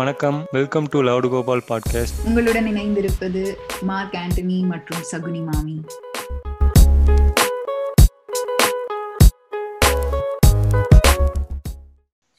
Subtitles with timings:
[0.00, 0.36] வணக்கம்.
[0.56, 3.40] Welcome to loud Gopal podcast உங்களுடன் இணைந்திருப்பது
[3.88, 5.74] மார்க் ஆண்டனி மற்றும் சகுனி மாமி.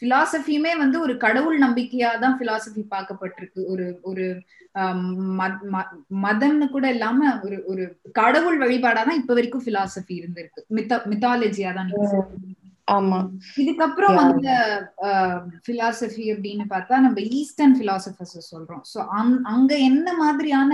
[0.02, 3.62] பிலாசபியுமே வந்து ஒரு கடவுள் நம்பிக்கையா தான் பிலாசபி பார்க்கப்பட்டிருக்கு.
[3.74, 4.26] ஒரு ஒரு
[6.26, 7.86] மதம்னு கூட இல்லாம ஒரு ஒரு
[8.22, 10.64] கடவுள் வழிபாடா தான் இப்ப வரைக்கும் பிலாசபி இருந்திருக்கு.
[10.78, 11.92] மித்த மித்தாலஜியா தான்
[12.88, 13.20] ஆமா.
[13.62, 14.50] இதுக்கப்புறம் வந்த
[15.68, 18.84] பிலாசபி அப்படின்னு பார்த்தா நம்ம ஈஸ்டர்ன் பிலாசபர்ஸ் சொல்றோம்.
[18.94, 19.00] சோ
[19.54, 20.72] அங்க என்ன மாதிரியான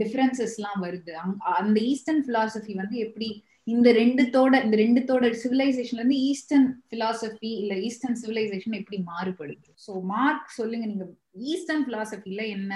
[0.00, 1.12] டிஃபரன்சஸ் எல்லாம் வருது?
[1.60, 3.30] அந்த ஈஸ்டர்ன் பிலாசபி வந்து எப்படி
[3.66, 9.68] இந்த ரெண்டுத்தோட இந்த ரெண்டுத்தோட சிவிலைசேஷன்ல இருந்து ஈஸ்டர்ன் பிலாசபி இல்ல ஈஸ்டர்ன் சிவிலைசேஷன் எப்படி மாறுபடுது?
[9.86, 12.72] சோ மார்க் சொல்லுங்க நீங்க ஈஸ்டர்ன் பிலாசபில என்ன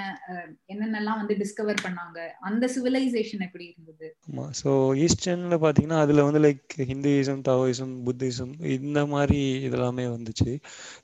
[0.72, 2.18] என்னென்னலாம் வந்து டிஸ்கவர் பண்ணாங்க?
[2.48, 4.06] அந்த சிவிலைசேஷன் எப்படி இருந்தது?
[4.28, 4.70] ஆமா சோ
[5.04, 10.52] ஈஸ்டர்ன்ல பாத்தீங்கன்னா அதுல வந்து லைக் ஹிந்துயிசம் தாவோயிசம் புத்திசம் இந்த மாதிரி இதெல்லாமே வந்துச்சு.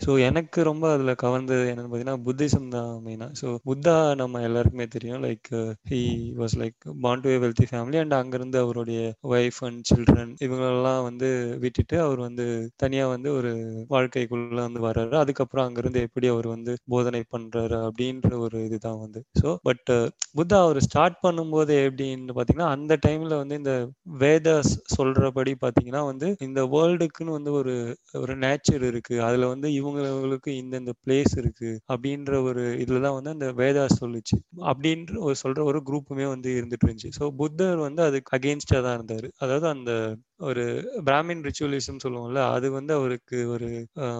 [0.05, 5.21] ஸோ எனக்கு ரொம்ப அதுல கவர்ந்தது என்னன்னு பாத்தீங்கன்னா புத்திசம் தான் மெயினா ஸோ புத்தா நம்ம எல்லாருக்குமே தெரியும்.
[5.27, 5.51] லைக்
[5.93, 6.01] ஹி
[6.41, 9.01] வாஸ் லைக் பாண்ட் டு வெல்தி ஃபேமிலி அண்ட் அங்கிருந்து அவருடைய
[9.33, 11.30] ஒய்ஃப் அண்ட் சில்ட்ரன் இவங்களெல்லாம் வந்து
[11.65, 12.46] விட்டுட்டு அவர் வந்து
[12.85, 13.52] தனியா வந்து ஒரு
[13.95, 15.15] வாழ்க்கைக்குள்ள வந்து வர்றாரு.
[15.23, 19.21] அதுக்கப்புறம் அங்கிருந்து எப்படி அவர் வந்து போதனை பண்றாரு அப்படின்ற ஒரு இதுதான் வந்து.
[19.41, 20.07] ஸோ பட் uh,
[20.38, 23.74] புத்தா அவர் ஸ்டார்ட் பண்ணும்போது எப்படின்னு பாத்தீங்கன்னா அந்த டைம்ல வந்து இந்த
[24.21, 27.74] வேதாஸ் சொல்றபடி பாத்தீங்கன்னா வந்து இந்த வேர்ல்டுக்குன்னு வந்து ஒரு
[28.15, 29.16] ஒரு நேச்சர் இருக்கு.
[29.21, 34.38] அதுல வந்து இவங்களுக்கு இந்தந்த பிளேஸ் இருக்கு அப்படின்ற ஒரு இதுலதான் வந்து அந்த வேதாஸ் சொல்லுச்சு.
[34.71, 37.13] அப்படின்ற ஒரு சொல்ற ஒரு குரூப்புமே வந்து இருந்துட்டு இருந்துச்சு.
[37.21, 39.30] ஸோ புத்தர் வந்து அதுக்கு அகேன்ஸ்டா தான் இருந்தாரு.
[39.38, 39.93] அதாவது அந்த
[40.41, 40.65] ஒரு
[41.07, 43.69] பிராமின் ரிச்சுவலிசம் சொல்லுவோம்ல அது வந்து அவருக்கு ஒரு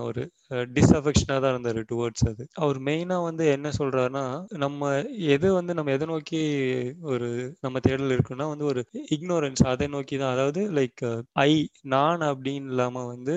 [0.07, 0.23] ஒரு
[0.77, 2.45] டிஸ்அஃபெக்ஷனாக தான் இருந்தார் டுவர்ட்ஸ் அது.
[2.63, 4.25] அவர் மெயினாக வந்து என்ன சொல்கிறாருன்னா
[4.65, 4.91] நம்ம
[5.35, 6.41] எது வந்து நம்ம எதை நோக்கி
[7.13, 7.29] ஒரு
[7.65, 8.83] நம்ம தேடல் இருக்குன்னா வந்து ஒரு
[9.17, 10.33] இக்னோரன்ஸ் அதை நோக்கி தான்.
[10.35, 11.05] அதாவது லைக்
[11.45, 11.53] ஐ
[11.95, 13.37] நான் அப்படின்னு இல்லாமல் வந்து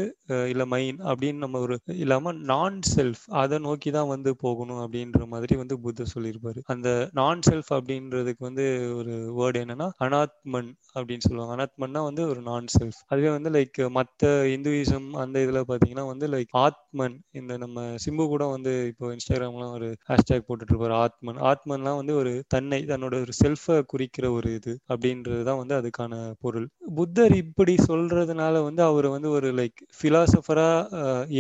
[0.52, 5.56] இல்லை மைன் அப்படின்னு நம்ம ஒரு இல்லாமல் நான் செல்ஃப் அதை நோக்கி தான் வந்து போகணும் அப்படின்ற மாதிரி
[5.62, 6.60] வந்து புத்த சொல்லியிருப்பாரு.
[6.74, 6.88] அந்த
[7.20, 8.66] நான் செல்ஃப் அப்படின்றதுக்கு வந்து
[9.00, 11.54] ஒரு வேர்டு என்னன்னா அனாத்மன் அப்படின்னு சொல்லுவாங்க.
[11.58, 14.22] அனாத்மன்னா வந்து ஒரு நான் செல்ஃப் அதுவே வந்து லைக் மற்ற
[14.56, 17.16] இந்துயிசம் அந்த இதில் பார்த்தீங்கன்னா வந்து லைக் ஆத்மன்.
[17.32, 21.40] இந்த நம்ம சிம்பு கூட வந்து இப்போ இன்ஸ்டாகிராம்லாம் ஒரு ஹேஷ்டேக் போட்டுட்டு இருப்பாரு ஆத்மன்.
[21.52, 26.14] ஆத்மன்லாம் வந்து ஒரு தன்னை தன்னோட ஒரு செல்ஃபை குறிக்கிற ஒரு இது அப்படின்றது தான் வந்து அதுக்கான
[26.46, 26.68] பொருள்.
[26.98, 30.70] புத்தர் இப்படி சொல்றதுனால வந்து அவர் வந்து ஒரு லைக் ஃபிலாசபரா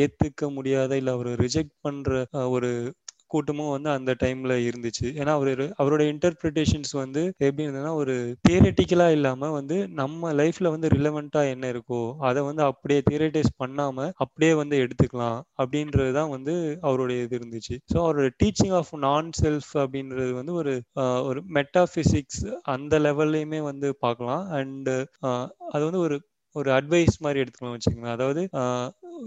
[0.03, 2.09] ஏத்துக்க முடியாத இல்லை அவர் ரிஜெக்ட் பண்ற
[2.55, 2.71] ஒரு
[3.33, 5.07] கூட்டமும் வந்து அந்த டைம்ல இருந்துச்சு.
[5.19, 5.51] ஏன்னா அவரு
[5.81, 8.15] அவரோட இன்டர்பிரிட்டேஷன்ஸ் வந்து எப்படி இருந்ததுன்னா ஒரு
[8.47, 14.53] தியரட்டிக்கலா இல்லாம வந்து நம்ம லைஃப்ல வந்து ரிலவெண்டா என்ன இருக்கோ அதை வந்து அப்படியே தியரட்டைஸ் பண்ணாம அப்படியே
[14.53, 17.77] வந்து எடுத்துக்கலாம் அப்படின்றதுதான் வந்து அவருடைய இது இருந்துச்சு.
[17.91, 20.73] ஸோ அவரோட டீச்சிங் ஆஃப் நான் செல்ஃப் அப்படின்றது வந்து ஒரு
[21.29, 22.43] ஒரு மெட்டாபிசிக்ஸ்
[22.73, 24.43] அந்த லெவல்லையுமே வந்து பார்க்கலாம்.
[24.59, 24.91] அண்ட்
[25.73, 26.17] அது வந்து ஒரு
[26.55, 28.17] ஒரு அட்வைஸ் மாதிரி எடுத்துக்கலாம் வச்சுக்கோங்களேன்.
[28.17, 28.41] அதாவது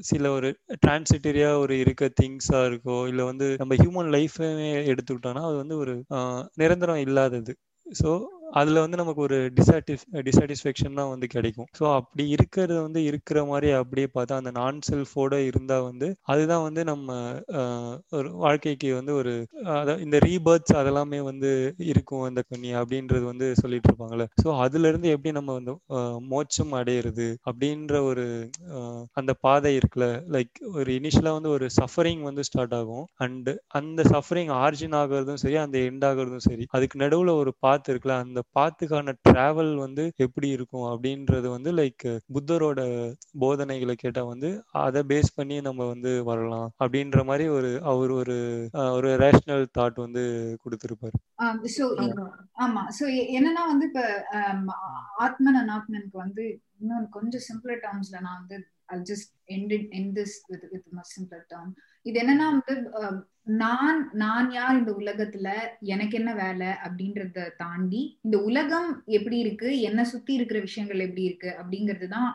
[0.02, 4.48] சில ஒரு டிரான்சிட்டரியா ஒரு இருக்க திங்ஸா இருக்கோ இல்ல வந்து நம்ம ஹியூமன் லைஃபே
[4.91, 5.94] எடுத்துக்கிட்டோம்னா அது வந்து ஒரு
[6.54, 7.54] நிரந்தரம் இல்லாதது.
[7.86, 8.10] ஸோ
[8.55, 11.69] அதுல வந்து நமக்கு ஒரு டிசாட்டிஸ் டிசாட்டிஸ்ஃபேக்ஷன் தான் வந்து கிடைக்கும்.
[11.79, 16.83] ஸோ அப்படி இருக்கிறது வந்து இருக்கிற மாதிரி அப்படியே பார்த்தா அந்த நான் செல்ஃபோட இருந்தா வந்து அதுதான் வந்து
[16.84, 17.09] நம்ம
[18.19, 19.34] ஒரு வாழ்க்கைக்கு வந்து ஒரு
[20.05, 21.51] இந்த ரீபர்த்ஸ் அதெல்லாமே வந்து
[21.93, 25.75] இருக்கும் அந்த கண்ணி அப்படின்றது வந்து சொல்லிட்டு இருப்பாங்களே ஸோ அதுல இருந்து எப்படி நம்ம வந்து
[26.33, 28.25] மோட்சம் அடையிறது அப்படின்ற ஒரு
[29.17, 30.07] அந்த பாதை இருக்குல்ல.
[30.34, 33.05] லைக் ஒரு இனிஷியலா வந்து ஒரு சஃபரிங் வந்து ஸ்டார்ட் ஆகும்.
[33.25, 38.17] அண்ட் அந்த சஃபரிங் ஆர்ஜின் ஆகிறதும் சரி அந்த எண்ட் ஆகுறதும் சரி அதுக்கு நடுவுல ஒரு பாத் இருக்குல்ல
[38.25, 42.80] அந்த பாத்துக்கான டிராவல் வந்து எப்படி இருக்கும் அப்படின்றது வந்து லைக் புத்தரோட
[43.38, 44.50] போதனைகளை கேட்டா வந்து
[44.82, 48.36] அதை பேஸ் பண்ணி நம்ம வந்து வரலாம் அப்படின்ற மாதிரி ஒரு அவர் ஒரு
[48.92, 50.24] ஒரு ரேஷனல் தாட் வந்து
[50.64, 51.16] கொடுத்திருப்பாரு.
[52.58, 53.04] ஆமா சோ
[53.38, 54.02] என்னன்னா வந்து இப்ப
[55.18, 56.44] ஆத்மன் அனாத்மனுக்கு வந்து
[56.80, 61.47] இன்னொன்று கொஞ்சம் சிம்பிளர் டேர்ம்ஸ்ல நான் வந்து I just ended in this with with much simpler
[61.50, 61.72] term
[62.06, 62.75] இது என்னன்னா வந்து
[63.43, 65.49] நான் நான் யார் இந்த உலகத்துல
[65.81, 71.56] எனக்கு என்ன வேலை அப்படின்றத தாண்டி இந்த உலகம் எப்படி இருக்கு என்ன சுத்தி இருக்கிற விஷயங்கள் எப்படி இருக்கு
[71.61, 72.28] அப்படிங்கிறது தான்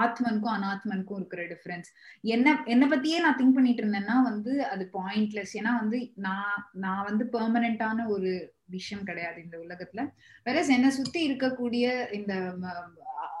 [0.00, 1.88] ஆத்மனுக்கும் அனாத்மனுக்கும் இருக்கிற டிஃபரன்ஸ்
[2.20, 7.24] என்ன என்னை பத்தியே நான் திங்க் பண்ணிட்டு இருந்தேன்னா வந்து அது பாயிண்ட்லெஸ் ஏன்னா வந்து நான் நான் வந்து
[7.32, 8.30] பெர்மனண்டான ஒரு
[8.66, 10.02] விஷயம் கிடையாது இந்த உலகத்துல.
[10.46, 12.34] வேற என்னை சுத்தி இருக்கக்கூடிய இந்த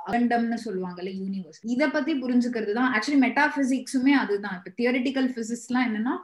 [0.06, 4.56] அகண்டம்னு சொல்லுவாங்கல்ல யூனிவர்ஸ் இத பத்தி புரிஞ்சுக்கிறது தான் ஆக்சுவலி மெட்டாபிசிக்ஸுமே அதுதான்.
[4.58, 6.14] இப்ப தியரிட்டிக்கல் பிசிக்ஸ் எல்லாம் என்னன்னா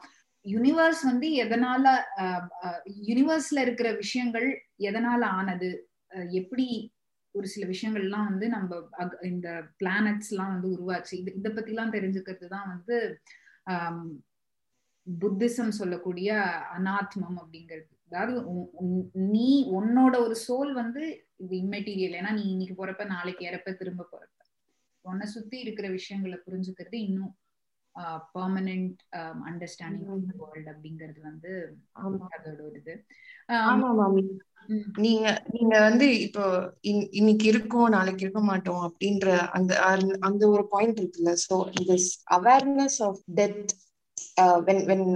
[0.45, 1.85] யூனிவர்ஸ் வந்து எதனால
[3.09, 4.47] யூனிவர்ஸ்ல இருக்கிற விஷயங்கள்
[4.91, 5.71] எதனால ஆனது?
[6.41, 6.67] எப்படி
[7.35, 8.77] ஒரு சில விஷயங்கள்லாம் வந்து நம்ம
[9.31, 9.49] இந்த
[9.81, 11.13] பிளானட்ஸ் எல்லாம் வந்து உருவாச்சு.
[11.21, 12.97] இது இதை பத்தி எல்லாம் தெரிஞ்சுக்கிறது தான் வந்து
[15.07, 16.31] புத்திசம் சொல்லக்கூடிய
[16.77, 17.93] அனாத்மம் அப்படிங்கிறது.
[18.09, 18.35] அதாவது
[19.35, 21.05] நீ உன்னோட ஒரு சோல் வந்து
[21.41, 24.35] இது இம்மெட்டீரியல் ஏன்னா நீ இன்னைக்கு போறப்ப நாளைக்கு இறப்ப திரும்ப போறப்ப.
[25.05, 27.35] உன்னை சுத்தி இருக்கிற விஷயங்களை புரிஞ்சுக்கிறது இன்னும்
[28.35, 28.99] பர்மனன்ட்
[29.51, 30.09] அண்டர்ஸ்டாண்டிங்
[30.43, 31.53] வேர்ல்ட் அப்படிங்கிறது வந்து
[32.35, 32.95] அதோட ஒரு இது.
[35.05, 36.45] நீங்க நீங்க வந்து இப்போ
[37.19, 39.73] இன்னைக்கு இருக்கோம் நாளைக்கு இருக்க மாட்டோம் அப்படின்ற அந்த
[40.29, 41.33] அந்த ஒரு பாயிண்ட் இருக்குல்ல.
[41.47, 41.95] சோ இந்த
[42.39, 43.73] awareness of death
[44.69, 45.07] when when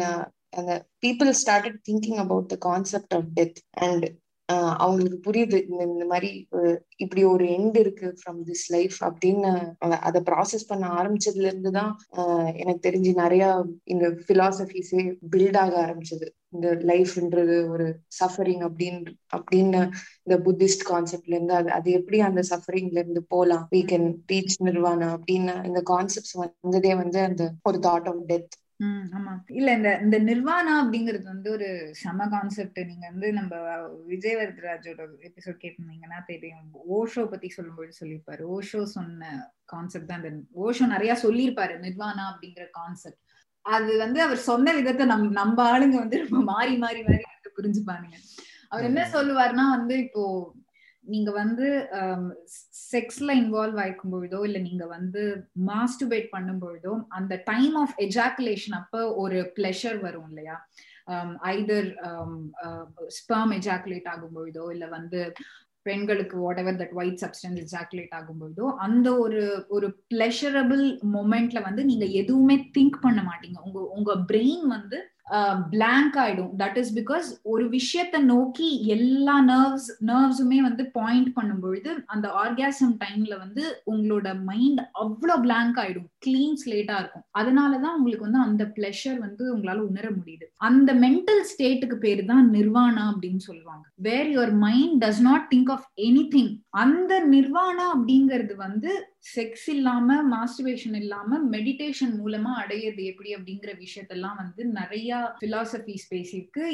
[0.58, 0.72] அந்த
[1.04, 4.06] people started thinking about the concept of death and
[4.76, 6.30] அவங்களுக்கு புரியுது இந்த மாதிரி
[6.96, 9.52] இப்படி ஒரு எண்ட் இருக்கு ஃப்ரம் திஸ் லைஃப் அப்படின்னு
[10.00, 11.92] அதை ப்ராசஸ் பண்ண ஆரம்பிச்சதுல இருந்துதான்
[12.54, 13.44] எனக்கு தெரிஞ்சு நிறைய
[13.84, 15.02] இந்த பிலாசபிஸே
[15.36, 16.28] பில்ட் ஆக ஆரம்பிச்சது.
[16.48, 17.86] இந்த லைஃப்ன்றது ஒரு
[18.18, 19.00] சஃபரிங் அப்படின்னு
[19.36, 19.80] அப்படின்னு
[20.22, 23.68] இந்த புத்திஸ்ட் கான்செப்ட்ல இருந்து அது அது எப்படி அந்த சஃபரிங்ல இருந்து போலாம்?
[23.74, 28.56] வீ கேன் ரீச் நிர்வாணம் அப்படின்னு இந்த கான்செப்ட்ஸ் வந்ததே வந்து அந்த ஒரு தாட் ஆஃப் டெத்
[29.12, 29.32] ஆமா.
[29.50, 31.68] இல்ல இந்த இந்த நிர்வாணா அப்படிங்கிறது வந்து ஒரு
[32.00, 33.52] சம கான்செப்ட் நீங்க வந்து நம்ம
[34.06, 36.64] விஜய் வரதராஜோட எபிசோட் கேட்டிருந்தீங்கன்னா தெரியும்
[36.96, 38.42] ஓஷோ பத்தி சொல்லும்போது சொல்லியிருப்பாரு.
[38.56, 39.30] ஓஷோ சொன்ன
[39.66, 40.32] கான்செப்ட் தான் இந்த
[40.64, 43.20] ஓஷோ நிறைய சொல்லியிருப்பாரு நிர்வாணா அப்படிங்கிற கான்செப்ட்
[43.64, 47.22] அது வந்து அவர் சொன்ன விதத்தை நம் நம்ம ஆளுங்க வந்து ரொம்ப மாறி மாறி மாறி
[47.58, 48.16] புரிஞ்சுப்பானுங்க.
[48.72, 50.22] அவர் என்ன சொல்லுவாருன்னா வந்து இப்போ
[51.04, 51.66] நீங்க வந்து
[52.90, 55.22] செக்ஸ்ல இன்வால்வ் ஆயிக்கும் பொழுதோ இல்ல நீங்க வந்து
[55.70, 60.56] மாஸ்டுபேட் பண்ணும் பொழுதோ அந்த டைம் ஆஃப் எஜாக்குலேஷன் அப்ப ஒரு பிளஷர் வரும் இல்லையா?
[61.52, 61.88] ஐதர்
[63.16, 65.20] ஸ்பெர்ம் எஜாக்குலேட் ஆகும் பொழுதோ இல்ல வந்து
[65.86, 70.84] பெண்களுக்கு whatever that white substance ejaculate பொழுதோ அந்த ஒரு ஒரு பிளஷரபிள்
[71.14, 73.58] மொமெண்ட்ல வந்து நீங்க எதுவுமே திங்க் பண்ண மாட்டீங்க.
[73.66, 76.50] உங்க உங்க பிரெயின் வந்து Um, பிளாங்க் ஆயிடும்.
[76.58, 82.94] தட் இஸ் பிகாஸ் ஒரு விஷயத்த நோக்கி எல்லா நர்வ்ஸ் நர்வ்ஸுமே வந்து பாயிண்ட் பண்ணும் பொழுது அந்த ஆர்காசம்
[83.04, 86.08] டைம்ல வந்து உங்களோட மைண்ட் அவ்வளோ பிளாங்க் ஆயிடும்.
[86.26, 87.24] கிளீன் ஸ்லேட்டா இருக்கும்.
[87.38, 90.48] அதனாலதான் உங்களுக்கு வந்து அந்த பிளஷர் வந்து உங்களால உணர முடியுது.
[90.56, 93.84] அந்த மென்டல் ஸ்டேட்டுக்கு பேர் தான் நிர்வாணா அப்படின்னு சொல்லுவாங்க.
[93.94, 95.88] Where your mind does not think of
[96.36, 98.92] anything அந்த நிர்வாணா அப்படிங்கிறது வந்து
[99.24, 106.64] செக்ஸ் இல்லாம மாஸ்டிவேஷன் இல்லாம மெடிடேஷன் மூலமா அடையிறது எப்படி அப்படிங்கிற விஷயத்தெல்லாம் வந்து நிறைய பிலாசபிஸ் பேசியிருக்கு.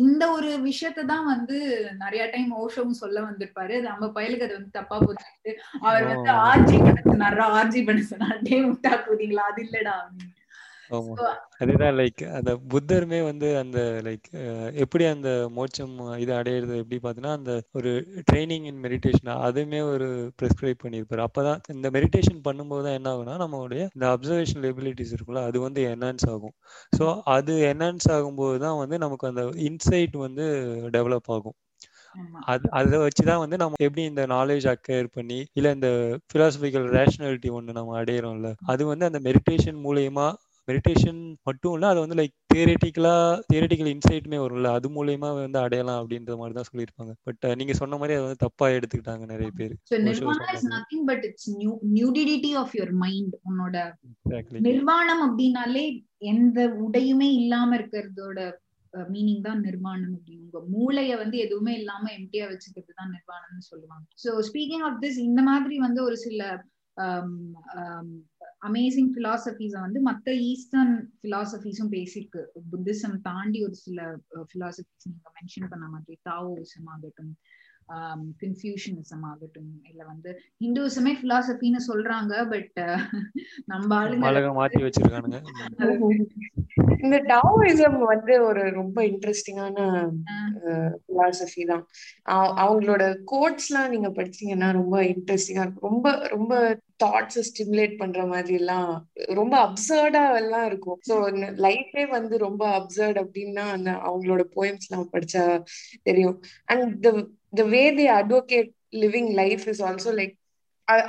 [0.00, 1.58] இந்த ஒரு விஷயத்த தான் வந்து
[2.02, 3.76] நிறைய டைம் ஓஷோவும் சொல்ல வந்திருப்பாரு.
[3.88, 5.52] நம்ம பயலுக்கு அது வந்து தப்பா போச்சுட்டு
[5.88, 9.46] அவர் வந்து ஆர்ஜி பண்ண சொன்னாரா ஆர்ஜி பண்ண சொன்னார் டே விட்டா போதீங்களா?
[9.52, 10.32] அது இல்லடா அப்படின்னு.
[11.60, 14.26] அதுதான் லைக் அந்த புத்தருமே வந்து அந்த லைக்
[14.82, 17.92] எப்படி அந்த மோட்சம் இது அடையிறது எப்படி பார்த்தீங்கன்னா அந்த ஒரு
[18.28, 19.14] ட்ரைனிங் இன் மெடிடேஷன்
[19.46, 21.22] அதுவுமே ஒரு ப்ரிஸ்கிரைப் பண்ணியிருப்பாரு.
[21.28, 26.26] அப்பதான் இந்த மெடிடேஷன் பண்ணும்போது தான் என்ன ஆகும்னா நம்மளுடைய இந்த அப்சர்வேஷன் எபிலிட்டிஸ் இருக்குல்ல அது வந்து என்ஹான்ஸ்
[26.34, 26.54] ஆகும்.
[26.92, 27.06] ஸோ
[27.36, 30.46] அது என்ஹான்ஸ் ஆகும்போது தான் வந்து நமக்கு அந்த இன்சைட் வந்து
[30.96, 31.56] டெவலப் ஆகும்.
[32.50, 35.88] அது அதை வச்சுதான் வந்து நம்ம எப்படி இந்த நாலேஜ் அக்வயர் பண்ணி இல்ல இந்த
[36.32, 40.26] பிலாசபிக்கல் ரேஷனாலிட்டி ஒண்ணு நம்ம அடையிறோம்ல அது வந்து அந்த மெடிடேஷன் மூலியமா
[40.66, 46.36] மெடிடேஷன் மட்டும் இல்ல அது வந்து லைக் தியரட்டிக்கலா தியரட்டிக்கல் இன்சைட்டுமே வரும்ல அது மூலியமா வந்து அடையலாம் அப்படின்ற
[46.36, 47.12] மாதிரி தான் சொல்லியிருப்பாங்க.
[47.22, 49.76] பட் நீங்க சொன்ன மாதிரி அதை வந்து தப்பா எடுத்துக்கிட்டாங்க நிறைய பேர்.
[49.82, 53.92] So nirvana is nothing but it's nu- nudity of your mind உன்னோட
[54.60, 58.52] நிர்வாணம் அப்படின்னாலே எந்த உடையுமே இல்லாம இருக்கிறதோட
[58.92, 64.06] மீனிங் தான் நிர்வாணம் அப்படின்னு உங்க மூளைய வந்து எதுவுமே இல்லாம எம்டியா வச்சுக்கிறது தான் நிர்வாணம்னு சொல்லுவாங்க.
[64.24, 66.64] சோ ஸ்பீக்கிங் ஆஃப் திஸ் இந்த மாதிரி வந்து ஒரு சில
[68.68, 72.42] அமேசிங் பிலாசபிஸ வந்து மத்த ஈஸ்டர்ன் பிலாசபிஸும் பேசியிருக்கு
[72.72, 74.08] புத்திசம் தாண்டி ஒரு சில
[74.52, 77.34] பிலாசபிஸ் நீங்க மென்ஷன் பண்ண மாதிரி தாவோசம் ஆகட்டும்
[78.40, 80.30] கன்ஃபியூஷனிசம் ஆகட்டும் இல்ல வந்து
[80.62, 82.80] ஹிந்துவிசமே பிலாசபின்னு சொல்றாங்க பட்
[83.64, 85.38] நம்ம ஆளுங்க மாத்தி வச்சிருக்கானுங்க.
[87.04, 89.76] இந்த டாவோயிசம் வந்து ஒரு ரொம்ப இன்ட்ரெஸ்டிங்கான
[91.06, 91.84] பிலாசபி தான்.
[92.62, 95.88] அவங்களோட கோட்ஸ் எல்லாம் நீங்க படிச்சீங்கன்னா ரொம்ப இன்ட்ரெஸ்டிங்கா இருக்கும்.
[95.90, 96.52] ரொம்ப ரொம்ப
[97.00, 98.90] தாட்ஸ் ஸ்டிமுலேட் பண்ற மாதிரி எல்லாம்
[99.34, 100.98] ரொம்ப அப்சர்டா எல்லாம் இருக்கும்.
[101.08, 101.14] ஸோ
[101.66, 105.44] லைஃபே வந்து ரொம்ப அப்சர்ட் அப்படின்னா அந்த அவங்களோட போயம்ஸ் எல்லாம் படிச்சா
[106.02, 106.36] தெரியும்.
[106.68, 107.10] And the
[107.56, 108.70] the way the advocate
[109.04, 110.34] living life is also like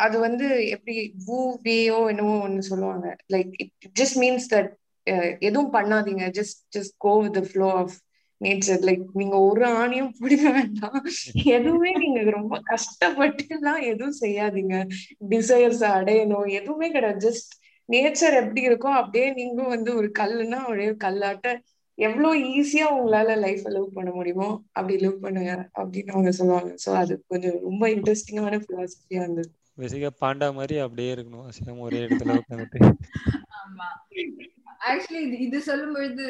[0.06, 3.08] அது வந்து எப்படி வூ வேயோ என்னவோ ஒன்னு சொல்லுவாங்க.
[3.34, 4.72] Like it just means that
[5.40, 6.24] எதுவும் பண்ணாதீங்க.
[6.40, 7.96] Just just go with flow of
[8.40, 11.06] nature like நீங்க ஒரு ஆணையும் பிடிக்க வேண்டாம்.
[11.44, 14.90] எதுவுமே நீங்க ரொம்ப கஷ்டப்பட்டு எல்லாம் எதுவும் செய்யாதீங்க.
[15.30, 16.50] டிசைர்ஸ் அடையணும்.
[16.50, 17.30] எதுவுமே கிடையாது.
[17.30, 17.56] ஜஸ்ட்
[17.92, 21.60] நேச்சர் எப்படி இருக்கோ அப்படியே நீங்களும் வந்து ஒரு கல்லுன்னா ஒரே கல்லாட்ட
[21.96, 26.76] எவ்வளவு ஈஸியா உங்களால லைஃப் லிவ் பண்ண முடியுமோ அப்படி லிவ் பண்ணுங்க அப்படின்னு அவங்க சொல்லுவாங்க.
[26.86, 29.52] சோ அது கொஞ்சம் ரொம்ப இன்ட்ரெஸ்டிங்கான பிலாசபியா இருந்தது.
[29.78, 31.80] பேசிக்கா பாண்டா மாதிரி அப்படியே இருக்கணும்.
[31.80, 32.92] ஒரே இடத்துல உட்காந்துட்டு.
[33.60, 33.88] ஆமா.
[34.82, 36.28] ஆக்சுவலி இது சொல்லும்பொழுது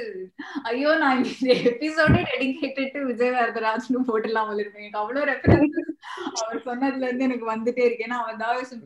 [0.63, 5.77] ஐயோ நான் இந்த எபிசோடே டெடிகேட்டட் டு விஜய் வரதராஜ்னு போட்டுலாம் போலிருப்பேன் எனக்கு அவ்வளவு ரெஃபரன்ஸ்
[6.33, 8.05] அவர் சொன்னதுல இருந்து எனக்கு வந்துட்டே இருக்கு.
[8.07, 8.83] ஏன்னா அவர் தாவசம்.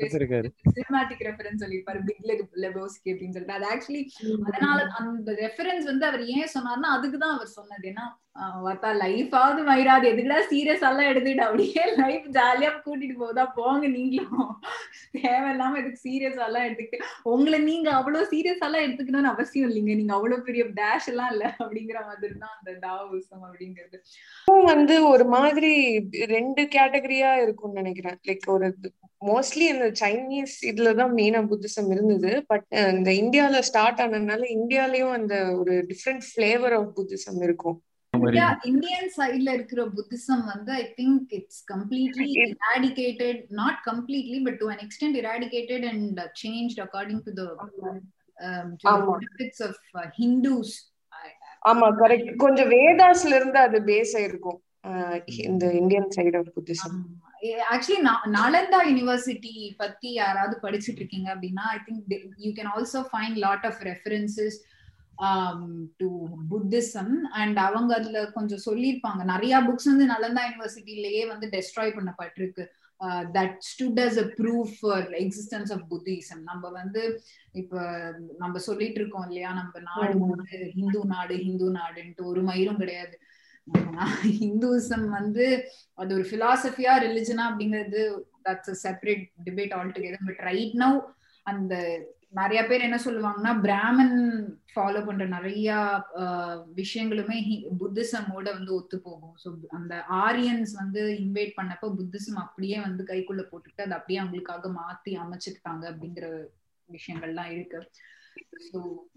[0.76, 2.00] சினிமாட்டிக் ரெஃபரன்ஸ் சொல்லியிருப்பாரு.
[2.06, 3.54] பிக் லெபோஸ்கி அப்படின்னு சொல்லிட்டு.
[3.54, 4.06] அது ஆக்சுவலி
[4.52, 7.90] அதனால அந்த ரெஃபரன்ஸ் வந்து அவர் ஏன் சொன்னார்னா அதுக்குதான் அவர் சொன்னது.
[7.90, 10.08] ஏன்னா ஆஹ் பார்த்தா லைஃபாவது மயிராது.
[10.10, 14.60] எதுக்குடா சீரியஸ் எல்லாம் எடுத்துட்டு அப்படியே லைஃப் ஜாலியா கூட்டிட்டு போதா போங்க நீங்களும்.
[15.18, 17.02] தேவையில்லாம இதுக்கு சீரியஸ் எல்லாம் எடுத்துக்கிட்டு?
[17.24, 19.96] உங்களை நீங்க அவ்வளவு சீரியஸ் எல்லாம் எடுத்துக்கணும்னு அவசியம் இல்லைங்க.
[19.96, 23.98] நீங்க அவ்வளவு பெரிய டேஷ் எல்லாம் இல்ல அப்படிங்கிற மாதிரி தான் அந்த டாவோசம் அப்படிங்கிறது.
[24.46, 26.68] வந்து ஒரு மாதிரி ரெண்டு
[27.12, 28.18] கேட்டகரியா இருக்கும்னு நினைக்கிறேன்.
[28.28, 28.68] லைக் ஒரு
[29.22, 32.32] மோஸ்ட்லி இந்த சைனீஸ் இதுலதான் மெயினா புத்திசம் இருந்தது.
[32.48, 37.78] பட் இந்த இந்தியால ஸ்டார்ட் ஆனதுனால இந்தியாலயும் அந்த ஒரு டிஃப்ரெண்ட் ஃபிளேவர் ஆஃப் புத்திசம் இருக்கும்.
[38.14, 44.70] இந்தியா இந்தியன் சைட்ல இருக்கிற புத்திசம் வந்து I think it's completely eradicated not completely but to
[44.70, 47.46] an extent eradicated and change according to.
[48.84, 49.80] Benefits of
[50.20, 50.76] Hindus
[51.66, 51.88] ஆமா.
[52.02, 54.60] கரெக்ட் கொஞ்சம் வேதாஸ்ல இருந்து அது பேஸ் ஆயிருக்கும்
[55.46, 56.98] இந்த Indian side of Buddhism
[57.74, 58.02] actually
[58.34, 63.82] Nalanda university பத்தி யாராவது படிச்சுட்டு இருக்கீங்க அப்படின்னா I think you can also find lot of
[63.84, 64.58] references
[65.98, 66.08] to
[66.52, 69.22] Buddhism and அவங்க அதுல கொஞ்சம் சொல்லியிருப்பாங்க.
[69.24, 72.64] நிறைய புக்ஸ் வந்து நலந்தா யூனிவர்சிட்டிலேயே வந்து டெஸ்ட்ராய் பண்ணப்பட்டிருக்கு.
[73.36, 77.04] That stood as a proof for existence of Buddhism நம்ம வந்து
[77.52, 77.76] இப்ப
[78.38, 83.16] நம்ம சொல்லிட்டு இருக்கோம் இல்லையா நம்ம நாடு வந்து ஹிந்து நாடு ஹிந்து நாடுன்ட்டு ஒரு மயிரும் கிடையாது.
[84.40, 85.46] ஹிந்துசம் வந்து
[86.02, 88.02] அது ஒரு பிலாசபியா ரிலிஜனா அப்படிங்கிறது
[88.48, 90.98] that's separate debate altogether but right now
[91.46, 91.76] அந்த
[92.40, 94.16] நிறைய பேர் என்ன சொல்லுவாங்கன்னா பிராமன்
[94.74, 95.70] ஃபாலோ பண்ற நிறைய
[96.76, 97.38] விஷயங்களுமே
[97.82, 99.34] புத்திசமோட வந்து ஒத்து போகும்.
[99.44, 105.14] ஸோ அந்த ஆரியன்ஸ் வந்து இன்வைட் பண்ணப்ப புத்திசம் அப்படியே வந்து கைக்குள்ள போட்டுட்டு அதை அப்படியே அவங்களுக்காக மாத்தி
[105.24, 106.28] அமைச்சுக்கிட்டாங்க அப்படிங்கிற
[106.90, 107.82] விஷயங்கள்லாம் இருக்கு.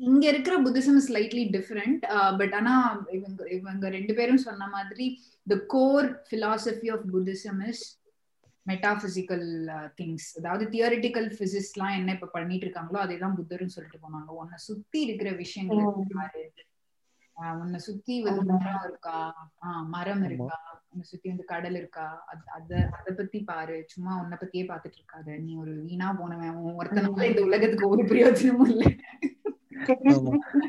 [0.05, 2.05] இங்க இருக்கிற புத்திசம் ஸ்லைட்லி டிஃப்ரெண்ட்
[2.39, 2.75] பட் ஆனா
[3.13, 5.07] இவங்க இவங்க ரெண்டு பேரும் சொன்ன மாதிரி
[5.47, 7.85] the core philosophy of Buddhism is
[8.67, 9.47] metaphysical
[9.99, 14.31] things அதாவது தியரிட்டிக்கல் பிசிக்ஸ்லாம் என்ன இப்ப பண்ணிட்டு இருக்காங்களோ அதே தான் புத்தரும் சொல்லிட்டு போனாங்க.
[14.41, 15.83] உன்னை சுத்தி இருக்கிற விஷயங்கள்
[17.61, 19.17] உன்னை சுத்தி வந்து மரம் இருக்கா?
[19.65, 20.59] ஆஹ் மரம் இருக்கா?
[20.95, 22.05] உன்னை சுத்தி வந்து கடல் இருக்கா?
[22.57, 23.77] அத அத பத்தி பாரு.
[23.87, 25.29] சும்மா உன்னை பத்தியே பாத்துட்டு இருக்காத.
[25.39, 26.59] நீ ஒரு வீணா போனவன்.
[26.81, 28.91] ஒருத்தனால இந்த உலகத்துக்கு ஒரு பிரயோஜனமும் இல்லை.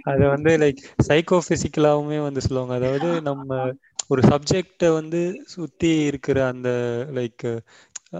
[0.03, 2.75] அது வந்து லைக் சைக்கோ பிசிக்கலாவுமே வந்து சொல்லுவாங்க.
[2.79, 3.59] அதாவது நம்ம
[4.07, 6.69] ஒரு சப்ஜெக்ட வந்து சுத்தி இருக்கிற அந்த
[7.13, 7.45] லைக்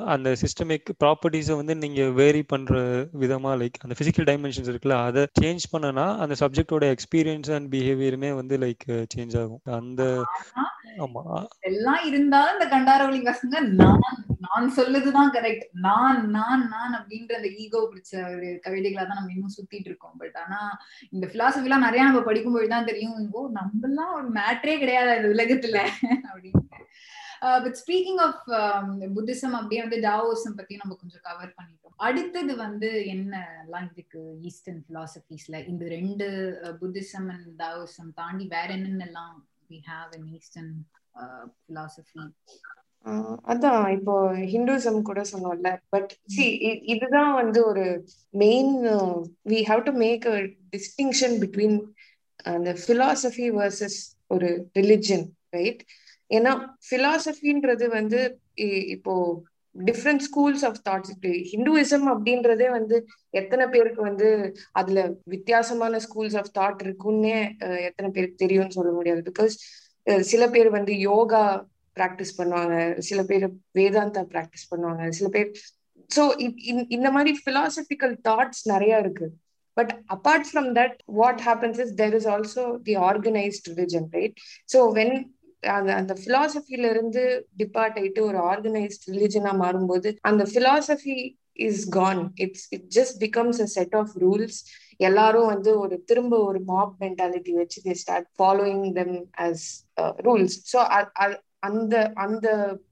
[0.06, 2.74] அந்த சிஸ்டமிக் ப்ராப்பர்ட்டிஸை வந்து நீங்க வேரி பண்ற
[3.20, 8.58] விதமா லைக் அந்த பிசிக்கல் டைமென்ஷன்ஸ் இருக்குல்ல அதை சேஞ்ச் பண்ணனா அந்த சப்ஜெக்டோட எக்ஸ்பீரியன்ஸ் அண்ட் பிஹேவியருமே வந்து
[8.58, 8.86] லைக்
[9.16, 9.62] சேஞ்ச் ஆகும்.
[9.80, 10.04] அந்த
[10.98, 11.22] ஆமா.
[11.60, 14.04] எல்லாம் இருந்தாலும் இந்த கண்டாரவழி பசங்க நான்
[14.46, 19.56] நான் சொல்லுதுதான் கரெக்ட் நான் நான் நான் அப்படின்ற அந்த ஈகோ பிடிச்ச ஒரு கவிதைகளா தான் நம்ம இன்னும்
[19.58, 20.16] சுத்திட்டு இருக்கோம்.
[20.18, 20.60] பட் ஆனா
[21.10, 23.30] இந்த பிலாசபி எல்லாம் நிறைய நம்ம படிக்கும்போது தான் தெரியும்.
[23.32, 25.78] ஓ நம்மலாம் ஒரு மேட்ரே கிடையாது இந்த உலகத்துல
[26.32, 26.62] அப்படின்னு.
[27.64, 28.44] பட் ஸ்பீக்கிங் ஆஃப்
[29.16, 31.96] புத்திசம் அப்படியே வந்து டாவோசம் பத்தி நம்ம கொஞ்சம் கவர் பண்ணிட்டோம்.
[31.98, 33.34] அடுத்தது வந்து என்ன
[33.64, 36.28] எல்லாம் இருக்கு ஈஸ்டர்ன் பிலாசபிஸ்ல இந்த ரெண்டு
[36.82, 39.38] புத்திசம் அண்ட் டாவோசம் தாண்டி வேற என்னென்னலாம்
[39.70, 40.74] we have an eastern
[41.68, 42.24] philosophy
[43.46, 44.14] அதான் இப்போ
[44.54, 46.46] ஹிந்துசம் கூட சொன்னோம்ல பட் சி
[46.86, 47.86] இதுதான் வந்து ஒரு
[48.34, 48.72] main
[49.46, 50.38] we have to make a
[50.76, 51.78] distinction between
[52.54, 55.84] அந்த பிலாசபி வர்சஸ் ஒரு ரிலிஜன் ரைட்
[56.32, 56.52] ஏன்னா
[56.90, 58.20] பிலாசபின்றது வந்து
[58.96, 59.14] இப்போ
[59.76, 61.14] different schools of thoughts
[61.54, 62.98] Hinduism அப்படின்றதே வந்து
[63.34, 64.28] எத்தனை பேருக்கு வந்து
[64.72, 65.00] அதுல
[65.34, 67.38] வித்தியாசமான ஸ்கூல்ஸ் ஆஃப் தாட் இருக்குன்னே
[67.90, 69.22] எத்தனை பேருக்கு தெரியும்னு சொல்ல முடியாது.
[69.32, 69.56] பிகாஸ்
[70.32, 71.44] சில பேர் வந்து யோகா
[71.98, 72.76] ப்ராக்டிஸ் பண்ணுவாங்க.
[73.10, 73.46] சில பேர்
[73.80, 75.04] வேதாந்தா ப்ராக்டிஸ் பண்ணுவாங்க.
[75.20, 75.50] சில பேர்
[76.10, 76.24] ஸோ
[76.98, 79.28] இந்த மாதிரி பிலாசபிக்கல் தாட்ஸ் நிறைய இருக்கு.
[79.78, 84.36] But apart from that what happens is there is also the organised religion right
[84.74, 85.16] so when
[85.74, 87.24] அந்த அந்த பிலாசபில இருந்து
[87.58, 91.18] டிபார்ட் ஆயிட்டு ஒரு ஆர்கனைஸ்ட் ரிலிஜனா மாறும்போது அந்த philosophy
[91.68, 94.60] is gone it's it just becomes a set of rules
[95.00, 99.66] எல்லாரும் வந்து ஒரு திரும்ப ஒரு மாப் மென்டாலிட்டி வச்சு they start following them as
[100.20, 100.80] rules so
[101.60, 102.48] அந்த அந்த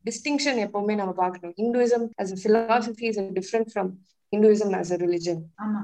[0.06, 1.56] டிஸ்டிங்ஷன் எப்பவுமே நம்ம பார்க்கணும்.
[1.58, 3.92] Hinduism as a philosophy is different from
[4.34, 5.82] Hinduism as a religion ஆமா.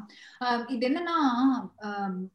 [0.74, 1.18] இது என்னன்னா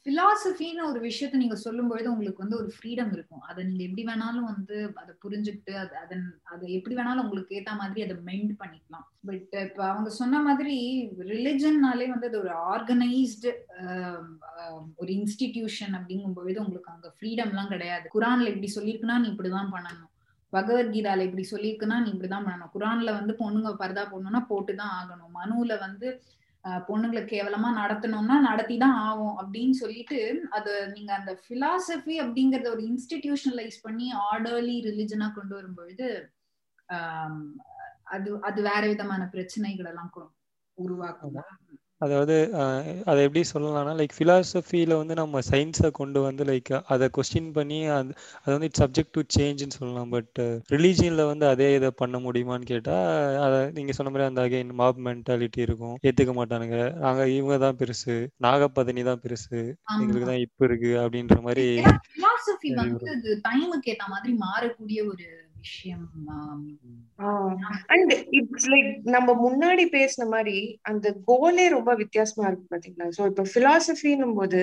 [0.06, 3.42] பிலாசபின்னு ஒரு விஷயத்த நீங்க சொல்லும் பொழுது உங்களுக்கு வந்து ஒரு ஃப்ரீடம் இருக்கும்.
[3.48, 8.04] அதை நீங்க எப்படி வேணாலும் வந்து அதை புரிஞ்சுக்கிட்டு அது அதன் அதை எப்படி வேணாலும் உங்களுக்கு ஏத்த மாதிரி
[8.06, 9.06] அதை மெண்ட் பண்ணிக்கலாம்.
[9.28, 10.76] பட் இப்ப அவங்க சொன்ன மாதிரி
[11.32, 13.52] ரிலிஜன்னாலே வந்து அது ஒரு ஆர்கனைஸ்டு
[15.00, 18.06] ஒரு இன்ஸ்டிடியூஷன் அப்படிங்கும் பொழுது உங்களுக்கு அங்க ஃப்ரீடம் எல்லாம் கிடையாது.
[18.16, 20.10] குரான்ல இப்படி சொல்லியிருக்குன்னா நீ இப்படிதான் பண்ணணும்.
[20.56, 22.72] பகவத்கீதால இப்படி சொல்லியிருக்குன்னா நீ இப்படிதான் பண்ணணும்.
[22.76, 25.32] குரான்ல வந்து பொண்ணுங்க பர்தா போடணும்னா போட்டுதான் ஆகணும்.
[25.40, 26.08] மனுவில வந்து
[26.88, 30.18] பொண்ணுங்களை கேவலமா நடத்தணும்னா நடத்தி தான் ஆகும் அப்படின்னு சொல்லிட்டு
[30.50, 36.08] அது நீங்க அந்த பிலாசபி அப்படிங்கறத ஒரு இன்ஸ்டிடியூஷனலைஸ் பண்ணி ஆர்டர்லி ரிலிஜனா கொண்டு வரும்பொழுது
[38.14, 40.10] அது அது வேற விதமான பிரச்சனைகள் எல்லாம்
[40.78, 41.36] உருவாக்கும்.
[42.04, 42.36] அதாவது
[43.10, 48.12] அதை எப்படி சொல்லலாம்னா லைக் ஃபிலாசபியில் வந்து நம்ம சயின்ஸை கொண்டு வந்து லைக் அதை கொஸ்டின் பண்ணி அது
[48.42, 50.10] அது வந்து இட்ஸ் சப்ஜெக்ட் டு சேஞ்சுன்னு சொல்லலாம்.
[50.16, 50.40] பட்
[50.74, 53.08] ரிலீஜியனில் வந்து அதே இதை பண்ண முடியுமான்னு கேட்டால்
[53.46, 55.96] அதை நீங்கள் சொன்ன மாதிரி அந்த அகைன் மாப் மென்டாலிட்டி இருக்கும்.
[56.08, 56.78] ஏற்றுக்க மாட்டானுங்க.
[57.04, 58.16] நாங்கள் இவங்க தான் பெருசு.
[58.46, 59.60] நாகப்பதனி தான் பெருசு.
[60.02, 61.66] எங்களுக்கு தான் இப்போ இருக்கு அப்படின்ற மாதிரி
[63.46, 65.26] டைமுக்கு ஏற்ற மாதிரி மாறக்கூடிய ஒரு
[65.64, 66.06] விஷயம்
[67.94, 73.06] அண்ட் இட்ஸ் லைக் நம்ம முன்னாடி பேசின மாதிரி அந்த கோலே ரொம்ப வித்தியாசமா இருக்கு பாத்தீங்களா?
[73.18, 74.60] சோ இப்ப பிலாசபின்னும் போது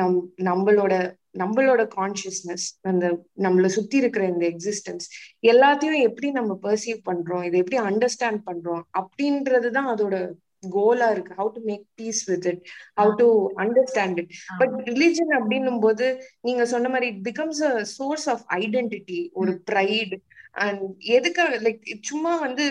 [0.00, 0.16] நம்
[0.50, 0.94] நம்மளோட
[1.38, 3.06] நம்மளோட கான்சியஸ்னஸ் அந்த
[3.38, 5.06] நம்மள சுத்தி இருக்கிற இந்த எக்ஸிஸ்டன்ஸ்
[5.52, 7.44] எல்லாத்தையும் எப்படி நம்ம பெர்சீவ் பண்றோம்?
[7.48, 8.82] இதை எப்படி அண்டர்ஸ்டாண்ட் பண்றோம்?
[9.00, 10.16] அப்படின்றதுதான் அதோட
[10.62, 11.34] கோலா இருக்கு.
[11.34, 12.62] How to make peace with it
[12.96, 16.06] how to understand it but religion அப்படின்னும் போது
[16.40, 20.14] நீங்க சொன்ன மாதிரி it becomes a source of identity ஒரு ப்ரைட்
[20.54, 20.82] அண்ட்
[21.14, 22.64] எதுக்காக லைக் சும்மா வந்து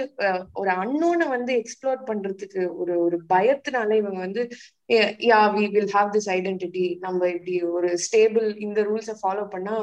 [0.55, 4.43] ஒரு அன்னோனை வந்து எக்ஸ்ப்ளோர் பண்றதுக்கு ஒரு ஒரு பயத்தினால இவங்க வந்து
[5.25, 9.75] yeah we will have this identity நம்ம இப்படி ஒரு ஸ்டேபிள் இந்த ரூல்ஸை ஃபாலோ பண்ணா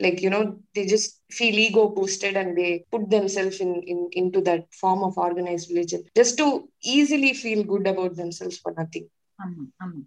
[0.00, 0.40] like you know
[0.76, 5.04] the just feel ego boosted and they put them self in in into that form
[5.08, 6.48] of organise religion just to
[6.94, 9.08] easily feel good about them selves for nothing
[9.38, 9.98] ஆமா ஆமா.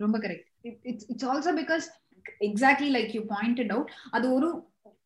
[0.00, 0.48] ரொம்ப correct
[0.88, 1.84] it's it's also because
[2.46, 4.48] exactly like you pointed out அது ஒரு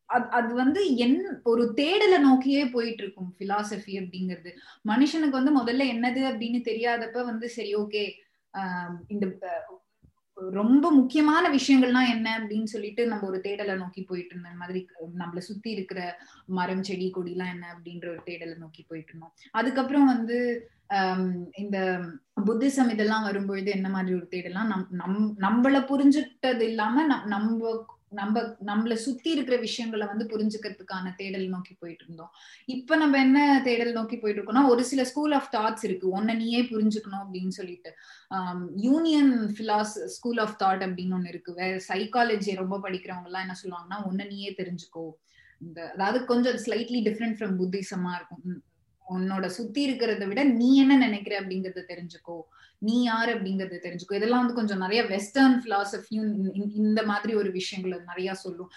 [0.09, 4.51] அது வந்து என் ஒரு தேடலை நோக்கியே போயிட்டு இருக்கும் பிலாசபி அப்படிங்கிறது.
[4.87, 8.03] மனுஷனுக்கு வந்து முதல்ல என்னது அப்படின்னு தெரியாதப்ப வந்து சரி ஓகே
[9.07, 9.27] இந்த
[10.37, 14.87] ரொம்ப முக்கியமான விஷயங்கள்லாம் என்ன அப்படின்னு சொல்லிட்டு நம்ம ஒரு தேடலை நோக்கி போயிட்டு இருந்த மாதிரி
[15.17, 20.67] நம்மள சுத்தி இருக்கிற மரம் செடி கொடிலாம் என்ன அப்படின்ற ஒரு தேடலை நோக்கி போயிட்டு இருந்தோம் அதுக்கப்புறம் வந்து
[21.55, 21.99] இந்த
[22.45, 27.73] புத்திசம் இதெல்லாம் வரும்பொழுது என்ன மாதிரி ஒரு தேடலாம் நம் நம் நம்மள புரிஞ்சுட்டது இல்லாம நம்ம
[28.09, 32.31] நம்ம நம்மள சுத்தி இருக்கிற விஷயங்களை வந்து புரிஞ்சுக்கிறதுக்கான தேடல் நோக்கி போயிட்டு இருந்தோம்
[32.65, 36.07] இப்ப நம்ம என்ன தேடல் நோக்கி போயிட்டு இருக்கோம்னா ஒரு சில ஸ்கூல் ஆஃப் தாட்ஸ் இருக்கு.
[36.17, 37.91] ஒன்ன நீயே புரிஞ்சுக்கணும் அப்படின்னு சொல்லிட்டு.
[38.75, 41.53] Ionian philos school of thought அப்படின்னு ஒண்ணு இருக்கு.
[41.53, 45.05] வேற சைக்காலஜி ரொம்ப படிக்கிறவங்க எல்லாம் என்ன சொல்லுவாங்கன்னா ஒன்ன நீயே தெரிஞ்சுக்கோ.
[45.61, 48.63] இந்த அதாவது கொஞ்சம் ஸ்லைட்லி டிஃப்ரெண்ட் ஃப்ரம் புத்திசமா இருக்கும்.
[49.05, 52.37] உன்னோட சுத்தி இருக்கிறத விட நீ என்ன நினைக்கிற அப்படிங்கறத தெரிஞ்சுக்கோ.
[52.87, 54.13] நீ யார் அப்படிங்கறத தெரிஞ்சுக்கோ.
[54.13, 56.29] இதெல்லாம் வந்து கொஞ்சம் நிறைய வெஸ்டர்ன் பிலாசபியும்
[56.75, 58.69] இந்த மாதிரி ஒரு விஷயங்கள் நிறைய சொல்லும்.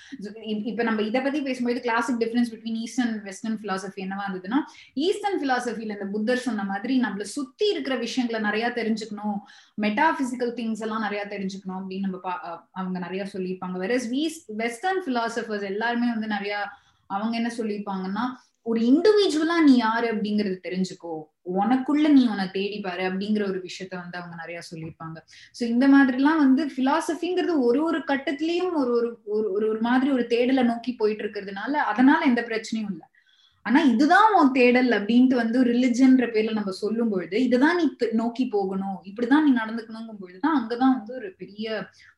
[0.71, 4.61] இப்ப நம்ம இதை பத்தி பேசும்போது classic difference between eastern western philosophy என்னவா இருந்ததுன்னா
[5.07, 9.38] ஈஸ்டர்ன் பிலாசபில இந்த புத்தர் சொன்ன மாதிரி நம்மள சுத்தி இருக்கிற விஷயங்களை நிறைய தெரிஞ்சுக்கணும்.
[9.81, 12.21] மெட்டாபிசிக்கல் திங்ஸ் எல்லாம் நிறைய தெரிஞ்சுக்கணும் அப்படின்னு நம்ம
[12.71, 13.79] அவங்க நிறைய சொல்லியிருப்பாங்க.
[13.85, 14.01] வேற
[14.62, 16.57] வெஸ்டர்ன் பிலாசபர்ஸ் எல்லாருமே வந்து நிறைய
[17.07, 18.25] அவங்க என்ன சொல்லியிருப்பாங்கன்னா
[18.66, 21.14] ஒரு இண்டிவிஜுவலா நீ யாரு அப்படிங்கறது தெரிஞ்சுக்கோ.
[21.61, 25.18] உனக்குள்ள நீ உன தேடி பாரு அப்படிங்கிற ஒரு விஷயத்த வந்து அவங்க நிறைய சொல்லியிருப்பாங்க.
[25.59, 30.27] சோ இந்த மாதிரி எல்லாம் வந்து பிலாசபிங்கிறது ஒரு ஒரு கட்டத்திலயும் ஒரு ஒரு ஒரு ஒரு மாதிரி ஒரு
[30.31, 33.07] தேடலை நோக்கி போயிட்டு இருக்கிறதுனால அதனால எந்த பிரச்சனையும் இல்லை.
[33.66, 38.96] ஆனா இதுதான் உன் தேடல் அப்படின்ட்டு வந்து ரிலிஜன்ற பேர்ல நம்ம சொல்லும் பொழுது இதுதான் நீ நோக்கி போகணும்
[39.05, 41.66] இப்படிதான் நீ நடந்துக்கணுங்கும் பொழுதுதான் அங்கதான் வந்து ஒரு பெரிய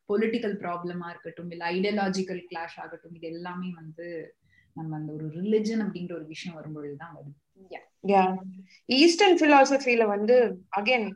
[0.09, 4.07] பொலிட்டிக்கல் ப்ராப்ளமா இருக்கட்டும் இல்ல ஐடியாலஜிக்கல் கிளாஷ் ஆகட்டும் இது எல்லாமே வந்து
[4.76, 7.32] நம்ம அந்த ஒரு ரிலிஜன் அப்படின்ற ஒரு விஷயம் வரும்பொழுதுதான் வருது.
[8.88, 10.37] ஈஸ்டர்ன் பிலாசபில வந்து
[10.76, 11.06] அகைன்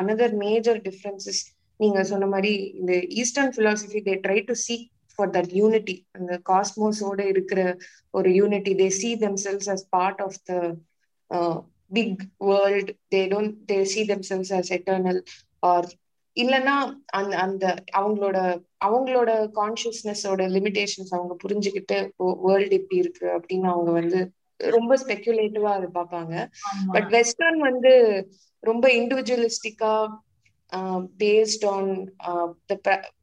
[0.00, 1.40] அனதர் மேஜர் டிஃபரன்சஸ்
[1.80, 4.86] நீங்க சொன்ன மாதிரி இந்த eastern philosophy they try to seek
[5.18, 7.60] for that unity அந்த காஸ்மோஸோட இருக்கிற
[8.10, 10.54] ஒரு unity they see them selves as part of the
[11.90, 15.20] big world they don't they see them selves as eternal
[15.62, 15.88] or
[16.36, 16.74] இல்லைன்னா
[17.06, 18.38] அந்த அந்த அவங்களோட
[18.84, 21.98] அவங்களோட கான்சியஸ்னஸோட லிமிடேஷன்ஸ் அவங்க புரிஞ்சுக்கிட்டு
[22.42, 26.34] வேர்ல்டு இப்படி இருக்கு அப்படின்னு அவங்க வந்து ரொம்ப ஸ்பெக்குலேட்டிவா அதை பார்ப்பாங்க.
[26.86, 27.92] பட் வெஸ்டர்ன் வந்து
[28.60, 29.94] ரொம்ப இண்டிவிஜுவலிஸ்டிக்கா
[31.18, 31.90] பேஸ்ட் ஆன்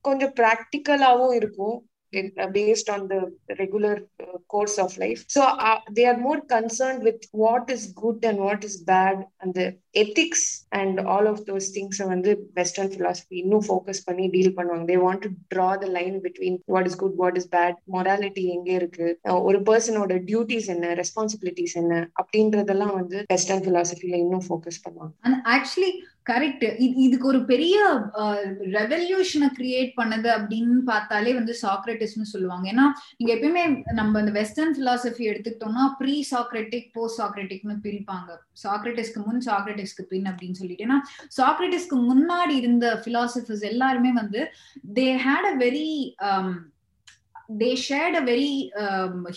[0.01, 1.88] கொஞ்சம் ப்ராக்டிக்கலாவும் இருக்கும்.
[2.11, 5.25] Uh, based on the regular uh, course of life.
[5.27, 9.53] So uh, they are more concerned with what is good and what is bad and
[9.53, 14.87] the ethics and all of those things வந்து western philosophy இன்னும் focus பண்ணி deal பண்ணுவாங்க
[14.91, 18.71] they want to draw the line between what is good what is bad morality எங்க
[18.79, 25.13] இருக்கு uh, ஒரு பர்சனோட duties என்ன responsibilities என்ன அப்படின்றதெல்லாம் வந்து வெஸ்டர்ன் philosophyல இன்னும் ஃபோக்கஸ் பண்ணுவாங்க
[25.57, 25.91] ஆக்சுவலி
[26.29, 26.65] கரெக்ட்
[27.05, 27.77] இதுக்கு ஒரு பெரிய
[28.77, 32.65] ரெவல்யூஷனை கிரியேட் பண்ணது அப்படின்னு பார்த்தாலே வந்து சாக்ரட்டிஸ்னு சொல்லுவாங்க.
[32.73, 32.85] ஏன்னா
[33.17, 33.63] நீங்க எப்பயுமே
[33.99, 38.29] நம்ம இந்த வெஸ்டர்ன் பிலாசபி எடுத்துக்கிட்டோம்னா ப்ரீ சாக்ரட்டிக் போஸ்ட் சாக்ரட்டிக்னு பிரிப்பாங்க.
[38.63, 40.87] சாக்ரட்டிஸ்க்கு முன் சாக்ரட்டிஸ்க்கு பின் அப்படின்னு சொல்லிட்டு.
[40.87, 40.99] ஏன்னா
[41.39, 44.41] சாக்ரட்டிஸ்க்கு முன்னாடி இருந்த பிலாசபர்ஸ் எல்லாருமே வந்து
[44.99, 45.87] they had a very
[47.49, 48.51] they shared a very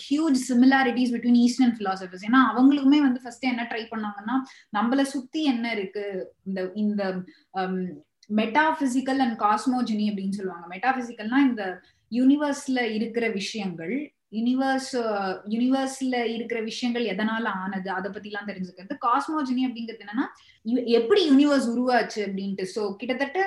[0.05, 4.35] huge similarities between eastern philosophers ஏன்னா அவங்களுக்குமே வந்து ஃபர்ஸ்ட் என்ன ட்ரை பண்ணாங்கன்னா
[4.77, 6.05] நம்மள சுத்தி என்ன இருக்கு?
[6.47, 7.03] இந்த இந்த
[8.29, 10.67] மெட்டாபிசிக்கல் அண்ட் காஸ்மோஜினி அப்படின்னு சொல்லுவாங்க.
[10.75, 11.63] மெட்டாபிசிக்கல்னா இந்த
[12.11, 13.95] யூனிவர்ஸ்ல இருக்கிற விஷயங்கள்
[14.37, 14.93] யூனிவர்ஸ்
[15.53, 18.95] யூனிவர்ஸ்ல இருக்கிற விஷயங்கள் எதனால ஆனது அதை பத்தி எல்லாம் தெரிஞ்சுக்கிறது.
[19.07, 20.25] காஸ்மோஜினி அப்படிங்கிறது என்னன்னா
[20.99, 22.65] எப்படி யூனிவர்ஸ் உருவாச்சு அப்படின்ட்டு.
[22.75, 23.39] சோ கிட்டத்தட்ட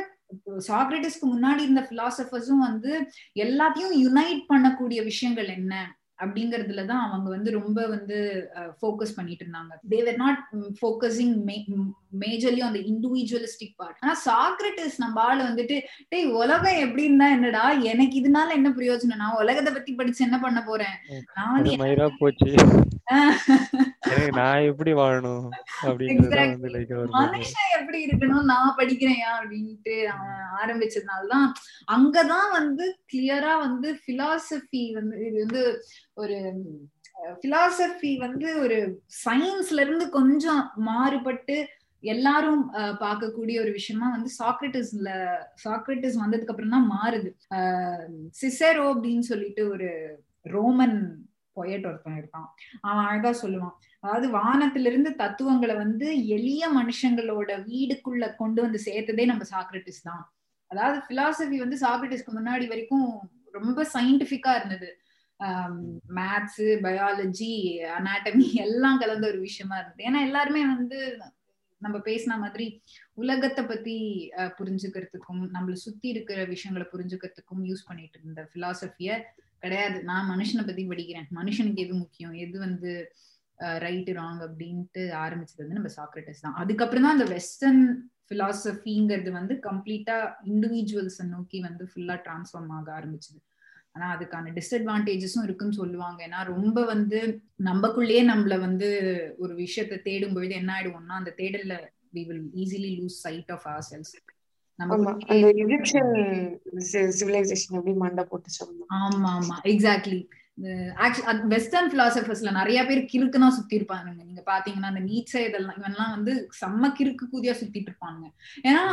[0.69, 2.93] சாக்ரட்டிஸ்க்கு முன்னாடி இருந்த பிலாசபர்ஸும் வந்து
[3.39, 5.75] எல்லாத்தையும் யுனைட் பண்ணக்கூடிய விஷயங்கள் என்ன
[6.25, 8.19] அப்படிங்கறதுலதான் அவங்க வந்து ரொம்ப வந்து
[8.83, 9.73] ஃபோக்கஸ் பண்ணிட்டு இருந்தாங்க.
[9.89, 10.41] They were not
[10.83, 11.35] focusing
[12.21, 15.77] majorly அந்த இண்டிவிஜுவலிஸ்டிக் பார்ட் ஆனா சாக்ரட்டிஸ் நம்ம ஆளு வந்துட்டு
[16.09, 17.65] டேய் உலகம் எப்படி இருந்தா என்னடா?
[17.93, 19.23] எனக்கு இதனால என்ன பிரயோஜனம்?
[19.25, 20.97] நான் உலகத்தை பத்தி படிச்சு என்ன பண்ண போறேன்?
[21.37, 21.75] நான் வந்து
[22.21, 22.53] போச்சு.
[24.37, 25.45] நான் எப்படி வாழணும்
[27.17, 28.45] மனுஷன் எப்படி இருக்கணும்?
[28.45, 29.95] நான் படிக்கிறேன் அப்படின்ட்டு
[30.61, 31.47] ஆரம்பிச்சதுனாலதான்
[31.89, 35.63] அங்கதான் வந்து கிளியரா வந்து பிலாசபி வந்து இது வந்து
[36.15, 36.39] ஒரு
[37.43, 38.79] பிலாசபி வந்து ஒரு
[39.25, 41.57] சயின்ஸ்ல இருந்து கொஞ்சம் மாறுபட்டு
[42.03, 42.63] எல்லாரும்
[43.03, 45.11] பார்க்கக்கூடிய ஒரு விஷயமா வந்து சாக்ரட்டிஸ்ல
[45.65, 47.31] சாக்ரட்டிஸ் வந்ததுக்கு அப்புறம் தான் மாறுது.
[48.41, 49.89] சிசரோ அப்படின்னு சொல்லிட்டு ஒரு
[50.55, 50.99] ரோமன்
[51.57, 52.49] பொயட் ஒருத்தன் இருக்கான்.
[52.89, 53.75] அவன் அழகா சொல்லுவான்.
[54.03, 60.25] அதாவது வானத்திலிருந்து தத்துவங்களை வந்து எளிய மனுஷங்களோட வீடுக்குள்ள கொண்டு வந்து சேர்த்ததே நம்ம சாக்ரட்டிஸ் தான்.
[60.71, 63.09] அதாவது பிலாசபி வந்து சாக்ரட்டிஸ்க்கு முன்னாடி வரைக்கும்
[63.59, 64.91] ரொம்ப சயின்டிபிக்கா இருந்தது.
[66.19, 67.55] மேத்ஸ் பயாலஜி
[67.97, 70.05] அனாட்டமி எல்லாம் கலந்த ஒரு விஷயமா இருந்தது.
[70.09, 70.99] ஏன்னா எல்லாருமே வந்து
[71.85, 72.67] நம்ம பேசின மாதிரி
[73.23, 73.97] உலகத்தை பத்தி
[74.59, 79.19] புரிஞ்சுக்கிறதுக்கும் நம்மள சுத்தி இருக்கிற விஷயங்களை புரிஞ்சுக்கிறதுக்கும் யூஸ் பண்ணிட்டு இருந்த பிலாசபிய
[79.65, 79.99] கிடையாது.
[80.11, 81.29] நான் மனுஷனை பத்தி படிக்கிறேன்.
[81.39, 82.35] மனுஷனுக்கு எது முக்கியம்?
[82.45, 82.93] எது வந்து
[83.85, 86.59] ரைட் ராங் அப்படின்ட்டு ஆரம்பிச்சது வந்து நம்ம சாக்ரட்டிஸ் தான்.
[86.63, 87.83] அதுக்கப்புறம் தான் அந்த வெஸ்டர்ன்
[88.31, 90.17] பிலாசபிங்கிறது வந்து கம்ப்ளீட்டா
[90.53, 93.41] இண்டிவிஜுவல்ஸை நோக்கி வந்து ஃபுல்லா டிரான்ஸ்ஃபார்ம் ஆக ஆரம்பிச்சது.
[93.97, 96.19] ஆனா அதுக்கான டிஸ்அட்வான்டேஜஸும் இருக்குன்னு சொல்லுவாங்க.
[96.27, 97.19] ஏன்னா ரொம்ப வந்து
[97.65, 98.89] நம்மக்குள்ளேயே நம்மள வந்து
[99.39, 101.77] ஒரு விஷயத்த தேடும் பொழுது என்ன ஆயிடுவோம்னா அந்த தேடல்ல
[102.15, 104.15] we will easily lose sight of our selves
[107.19, 108.51] civilisation எப்படி மண்டை போட்டு
[108.99, 109.57] ஆமா ஆமா.
[109.65, 110.19] எக்ஸாக்ட்லி
[111.53, 116.91] வெஸ்டர்ன் பிலாசபர்ஸ்ல நிறைய பேர் கிறுக்குனா சுத்தி இருப்பாங்க நீங்க பாத்தீங்கன்னா அந்த நீச்சை இதெல்லாம் இவெல்லாம் வந்து செம்ம
[116.99, 118.23] கிறுக்கு கூதியா சுத்திட்டு இருப்பாங்க.
[118.69, 118.85] ஏன்னா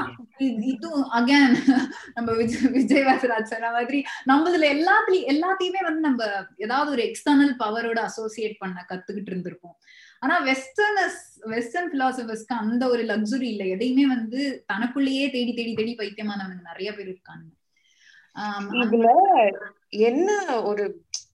[0.72, 1.54] இது அகேன்
[2.16, 6.28] நம்ம விஜய் விஜய் வாசராஜ் சொன்ன மாதிரி நம்மதுல எல்லாத்துலயும் எல்லாத்தையுமே வந்து நம்ம
[6.66, 9.78] ஏதாவது ஒரு எக்ஸ்டர்னல் பவரோட அசோசியேட் பண்ண கத்துக்கிட்டு இருந்திருப்போம்.
[10.20, 11.22] ஆனா வெஸ்டர்னஸ்
[11.54, 13.66] வெஸ்டர்ன் பிலாசபர்ஸ்க்கு அந்த ஒரு லக்ஸுரி இல்லை.
[13.70, 17.48] எதையுமே வந்து தனக்குள்ளேயே தேடி தேடி தேடி பைத்தியமானவங்க நிறைய பேர் இருக்காங்க.
[18.84, 19.10] இதுல
[20.10, 20.30] என்ன
[20.70, 20.86] ஒரு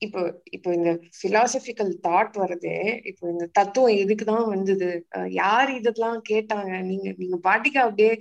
[0.02, 4.90] இப்போ இப்போ இந்த பிலாசபிக்கல் தாட் வருது இப்போ இந்த தத்துவம் எதுக்குதான் வந்தது?
[5.34, 6.72] யார் இதெல்லாம் கேட்டாங்க?
[6.82, 8.14] நீங்க நீங்க பாட்டிக்கு அப்படியே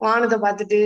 [0.00, 0.78] வானத்தை பார்த்துட்டு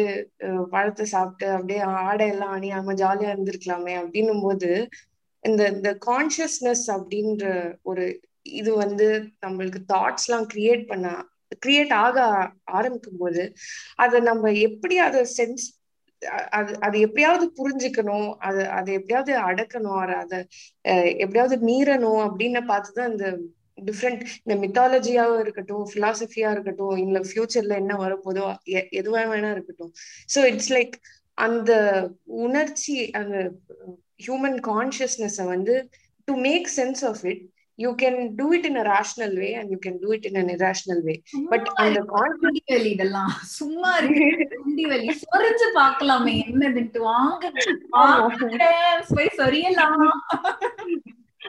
[0.70, 4.70] பழத்தை சாப்பிட்டு அப்படியே ஆடை எல்லாம் அணியாம ஜாலியா இருந்திருக்கலாமே அப்படின்னும் போது
[5.44, 7.44] இந்த இந்த கான்சியஸ்னஸ் அப்படின்ற
[7.82, 8.04] ஒரு
[8.52, 9.06] இது வந்து
[9.40, 11.08] நம்மளுக்கு தாட்ஸ் எல்லாம் கிரியேட் பண்ண
[11.58, 12.16] கிரியேட் ஆக
[12.70, 13.42] ஆரம்பிக்கும் போது
[13.96, 15.64] அதை நம்ம எப்படி அதை சென்ஸ்
[16.50, 18.34] அது அது எப்படியாவது புரிஞ்சுக்கணும்.
[18.38, 19.98] அது அதை எப்படியாவது அடக்கணும்.
[20.16, 20.38] அதை
[21.18, 23.38] எப்படியாவது மீறணும் அப்படின்னு பார்த்துதான் இந்த
[23.84, 29.92] டிஃப்ரெண்ட் இந்த மித்தாலஜியாவும் இருக்கட்டும் பிலாசபியா இருக்கட்டும் இல்ல ஃபியூச்சர்ல என்ன வரப்போதோ எதுவா வேணா இருக்கட்டும்.
[30.34, 30.94] ஸோ இட்ஸ் லைக்
[31.34, 31.72] அந்த
[32.24, 33.50] உணர்ச்சி அந்த
[34.26, 35.88] ஹியூமன் கான்சியஸ்னஸ் வந்து
[36.24, 37.42] to make sense of it
[37.80, 40.46] you can do it in a rational way and you can do it in an
[40.46, 41.22] irrational way.
[41.50, 43.32] but அந்த கான்ஃபிடென்ட் இதெல்லாம்.
[43.42, 44.58] சும்மா இருக்கு.
[44.88, 46.42] வலி சொரிஞ்சு பார்க்கலாமே.
[46.52, 46.98] என்னதுன்ட்டு.
[46.98, 47.52] வாங்க.
[49.08, 50.10] போய் சொரியலாம்.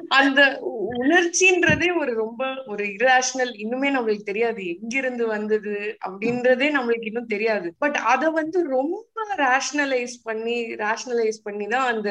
[0.07, 0.59] அந்த
[0.97, 4.65] உணர்ச்சின்றதே ஒரு ரொம்ப ஒரு இரேஷனல் இன்னுமே நம்மளுக்கு தெரியாது.
[4.65, 7.73] எங்கிருந்து வந்தது அப்படின்றதே நம்மளுக்கு இன்னும் தெரியாது.
[7.79, 9.05] பட் அத வந்து ரொம்ப
[9.37, 12.09] ரேஷனலைஸ் பண்ணி ரேஷனலைஸ் பண்ணி தான் அந்த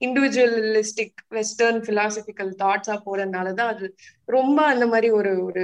[0.00, 3.94] இண்டிவிஜுவலிஸ்டிக் வெஸ்டர்ன் பிலாசபிக்கல் தாட்ஸா போறதுனாலதான் அது
[4.24, 5.62] ரொம்ப அந்த மாதிரி ஒரு ஒரு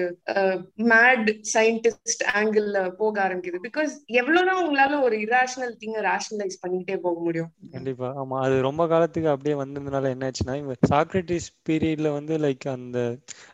[0.91, 3.59] மேட் சயின்டிஸ்ட் ஆங்கிள் போக ஆரம்பிக்குது.
[3.69, 7.51] பிகாஸ் எவ்வளவுதான் உங்களால ஒரு இராஷனல் திங்க ரேஷனலைஸ் பண்ணிக்கிட்டே போக முடியும்.
[7.73, 8.09] கண்டிப்பா.
[8.23, 10.57] ஆமா அது ரொம்ப காலத்துக்கு அப்படியே வந்ததுனால என்னாச்சுன்னா
[10.89, 12.99] சாக்ரட்டிஸ் பீரியட்ல வந்து லைக் அந்த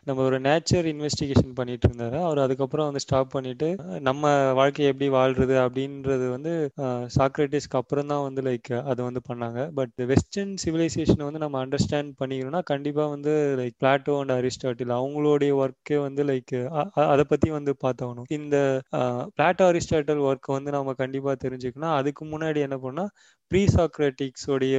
[0.03, 2.17] நம்ம ஒரு நேச்சர் இன்வெஸ்டிகேஷன் பண்ணிட்டு இருந்தாரு.
[2.21, 6.53] அவர் அதுக்கப்புறம் வந்து ஸ்டாப் பண்ணிட்டு நம்ம வாழ்க்கையை எப்படி வாழ்றது அப்படின்றது வந்து
[7.35, 9.59] சாக்ரட்டிஸ்க்கு அப்புறம் தான் வந்து லைக் அதை வந்து பண்ணாங்க.
[9.77, 15.97] பட் வெஸ்டர்ன் சிவிலைசேஷனை வந்து நம்ம அண்டர்ஸ்டாண்ட் பண்ணிக்கணும்னா கண்டிப்பா வந்து லைக் பிளாட்டோ அண்ட் அரிஸ்டாட்டில் அவங்களுடைய ஒர்க்கே
[16.05, 16.55] வந்து லைக்
[17.13, 18.29] அதை பத்தி வந்து பார்த்தாகணும்.
[18.37, 18.57] இந்த
[19.37, 21.95] பிளாட்டோ அரிஸ்டாட்டல் ஒர்க்கை வந்து நம்ம கண்டிப்பா தெரிஞ்சுக்கணும்.
[21.99, 23.05] அதுக்கு முன்னாடி என்ன பண்ணா
[23.51, 24.77] ப்ரீ சாக்ரட்டிக்ஸோடைய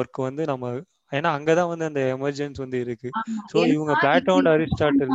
[0.00, 0.74] ஒர்க் வந்து நம்ம
[1.12, 3.08] ஏன்னா அங்கதான் வந்து அந்த எமர்ஜென்ஸ் வந்து இருக்கு.
[3.50, 5.14] சோ இவங்க பிளாட்டோ அண்ட் அரிஸ்டாட்டில்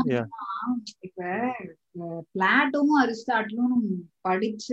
[1.07, 1.21] இப்ப
[2.35, 3.77] பிளாட்டோவும் அரிஸ்டாட்டிலும்
[4.27, 4.69] படிச்ச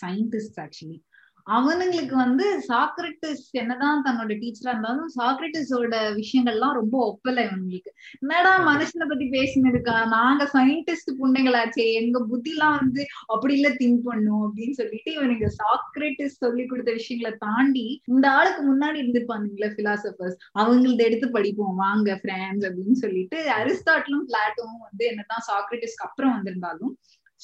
[0.00, 0.98] சயின்டிஸ்ட் ஆக்சுவலி
[1.46, 7.90] அவனுங்களுக்கு வந்து சாக்ரட்டிஸ் என்னதான் தன்னோட டீச்சரா இருந்தாலும் சாக்ரட்டிஸோட விஷயங்கள்லாம் ரொம்ப ஒப்பல இவங்களுக்கு
[8.22, 9.96] என்னடா மனுஷனை பத்தி பேசினதுக்கா?
[10.08, 16.38] நாங்க சயின்டிஸ்ட் புண்டைகளாச்சே எங்க புத்தி எல்லாம் வந்து அப்படி இல்ல திங்க் பண்ணும் அப்படின்னு சொல்லிட்டு இவனுக்கு சாக்ரட்டிஸ்
[16.38, 22.98] சொல்லி கொடுத்த விஷயங்களை தாண்டி இந்த ஆளுக்கு முன்னாடி இருந்திருப்பானுங்களே பிலாசபர்ஸ் அவங்களது எடுத்து படிப்போம் வாங்க பிரான்ஸ் அப்படின்னு
[23.00, 26.94] சொல்லிட்டு அரிஸ்டாட்டிலும் பிளாட்டோவும் வந்து என்னதான் சாக்ரட்டிஸ்க்கு அப்புறம் வந்திருந்தாலும்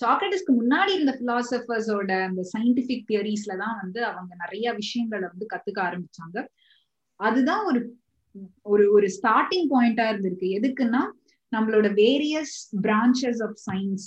[0.01, 6.39] சாக்ரட்டிஸ்க்கு முன்னாடி இருந்த பிலாசபர்ஸோட அந்த சயின்டிபிக் தியரிஸ்ல தான் வந்து அவங்க நிறைய விஷயங்களை வந்து கத்துக்க ஆரம்பிச்சாங்க.
[7.21, 7.81] அதுதான் ஒரு
[8.73, 10.49] ஒரு ஒரு ஸ்டார்டிங் பாயிண்டா இருந்திருக்கு.
[10.59, 11.03] எதுக்குன்னா
[11.53, 12.57] நம்மளோட various
[12.87, 14.07] branches of science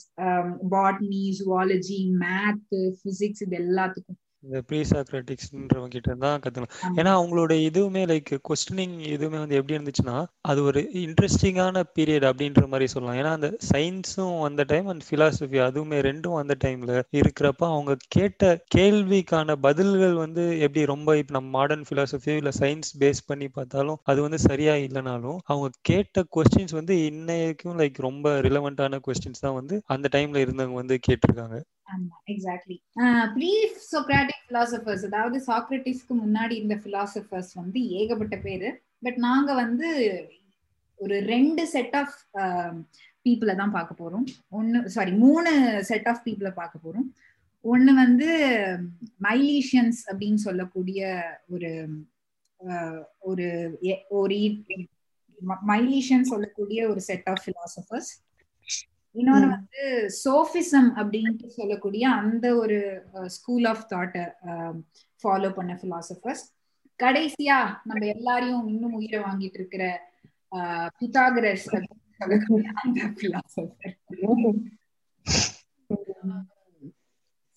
[0.73, 4.19] botany zoology math physics இது எல்லாத்துக்கும்.
[4.43, 10.15] இந்த ப்ரீ சாக்ராட்டிக்ஸ்ன்றவங்க கிட்ட தான் கத்துக்கலாம் ஏன்னா அவங்களோட இதுவுமே லைக் கொஸ்டினிங் எதுவுமே வந்து எப்படி இருந்துச்சுன்னா
[10.49, 13.17] அது ஒரு இன்ட்ரெஸ்டிங்கான பீரியட் அப்படின்ற மாதிரி சொல்லலாம்.
[13.21, 18.43] ஏன்னா அந்த சயின்ஸும் அந்த டைம் அண்ட் பிலாசபி அதுவுமே ரெண்டும் அந்த டைம்ல இருக்கிறப்ப அவங்க கேட்ட
[18.75, 19.29] கேள்விக்கான
[19.67, 24.39] பதில்கள் வந்து எப்படி ரொம்ப இப்போ நம்ம மாடர்ன் பிலாசபி இல்ல சயின்ஸ் பேஸ் பண்ணி பார்த்தாலும் அது வந்து
[24.47, 30.43] சரியா இல்லைனாலும் அவங்க கேட்ட கொஸ்டின்ஸ் வந்து இன்னைக்கும் லைக் ரொம்ப ரிலவெண்டான கொஸ்டின்ஸ் தான் வந்து அந்த டைம்ல
[30.45, 31.57] இருந்தவங்க வந்து கேட்டிருக்காங்க.
[32.33, 32.77] எக்ஸாக்ட்லி
[33.35, 33.51] ப்ரீ
[33.93, 38.69] சொக்ராட்டிக் பிலாசபர்ஸ் அதாவது சாக்ரட்டிஸ்க்கு முன்னாடி இருந்த பிலாசபர்ஸ் வந்து ஏகப்பட்ட பேரு.
[38.99, 39.89] பட் நாங்க வந்து
[40.99, 42.15] ஒரு ரெண்டு செட் ஆஃப்
[43.25, 44.25] பீப்புளை தான் பார்க்க போறோம்.
[44.49, 45.51] ஒன்னு சாரி மூணு
[45.89, 47.07] செட் ஆஃப் பீப்புளை பார்க்க போறோம்.
[47.65, 48.29] ஒன்னு வந்து
[49.27, 51.01] மைலீஷியன்ஸ் அப்படின்னு சொல்லக்கூடிய
[51.47, 51.71] ஒரு
[53.29, 53.47] ஒரு
[54.19, 54.37] ஒரு
[55.71, 58.11] மைலீஷியன் சொல்லக்கூடிய ஒரு செட் ஆஃப் பிலாசபர்ஸ்
[59.15, 59.83] இன்னொன்னு வந்து
[60.23, 62.77] சோஃபிசம் அப்படின்ட்டு சொல்லக்கூடிய அந்த ஒரு
[63.27, 64.23] ஸ்கூல் ஆஃப் தாட்டை
[65.23, 66.43] ஃபாலோ பண்ண பிலாசபர்ஸ்
[66.99, 69.83] கடைசியா நம்ம எல்லாரையும் இன்னும் உயிரை வாங்கிட்டு இருக்கிற
[70.97, 71.67] பிதாகரஸ்
[72.13, 73.95] சொல்லக்கூடிய அந்த பிலாசபர்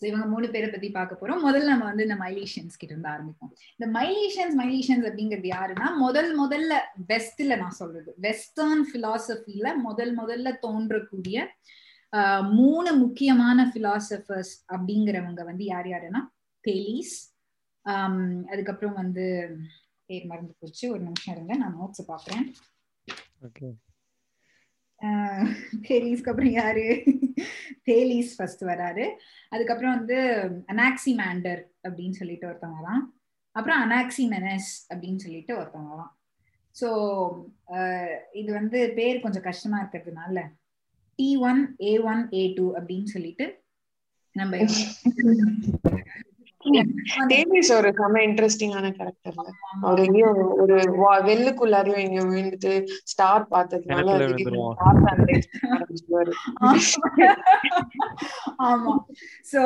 [0.00, 1.42] இவங்க மூணு பேரை பத்தி பார்க்க போறோம்.
[1.46, 3.52] முதல்ல நம்ம வந்து இந்த மைலீஷியன்ஸ் கிட்ட இருந்து ஆரம்பிப்போம்.
[3.76, 6.80] இந்த மைலீஷியன்ஸ் மைலீஷியன்ஸ் அப்படிங்கிறது யாருன்னா முதல் முதல்ல
[7.12, 8.14] வெஸ்ட்ல நான் சொல்றது.
[8.16, 11.46] வெஸ்டர்ன் பிலாசபில முதல் முதல்ல தோன்றக்கூடிய
[12.58, 16.20] மூணு முக்கியமான பிலாசபர்ஸ் அப்படிங்கிறவங்க வந்து யார் யாருன்னா
[16.64, 17.14] தெலீஸ்
[18.52, 19.24] அதுக்கப்புறம் வந்து
[20.06, 20.84] பேர் மறந்து போச்சு.
[20.92, 22.46] ஒரு நிமிஷம் இருங்க நான் நோட்ஸ் பாக்குறேன்
[25.88, 26.84] தேலீஸ்க்கு அப்புறம் யாரு?
[27.82, 29.06] தேலீஸ் ஃபர்ஸ்ட் வராரு.
[29.50, 30.18] அதுக்கப்புறம் வந்து
[30.72, 33.02] அனாக்சிமேண்டர் அப்படின்னு சொல்லிட்டு ஒருத்தவங்க தான்.
[33.56, 36.12] அப்புறம் அனாக்சிமெனஸ் அப்படின்னு சொல்லிட்டு ஒருத்தவங்க தான்.
[36.76, 36.88] ஸோ
[38.32, 40.38] இது வந்து பேர் கொஞ்சம் கஷ்டமா இருக்கிறதுனால.
[41.18, 43.46] T one A one A two அப்படின்னு சொல்லிட்டு
[44.36, 44.56] நம்ம
[47.26, 49.44] டேவிஸ் ஒரு செம இன்ட்ரெஸ்டிங்கான கேரக்டர்ல
[49.80, 50.76] அவர் எங்கேயோ ஒரு
[51.24, 52.72] வெள்ளுக்குள்ளாரையும் எங்க விழுந்துட்டு
[53.04, 54.08] ஸ்டார் பார்த்ததுனால
[58.64, 58.94] ஆமா.
[59.52, 59.60] சோ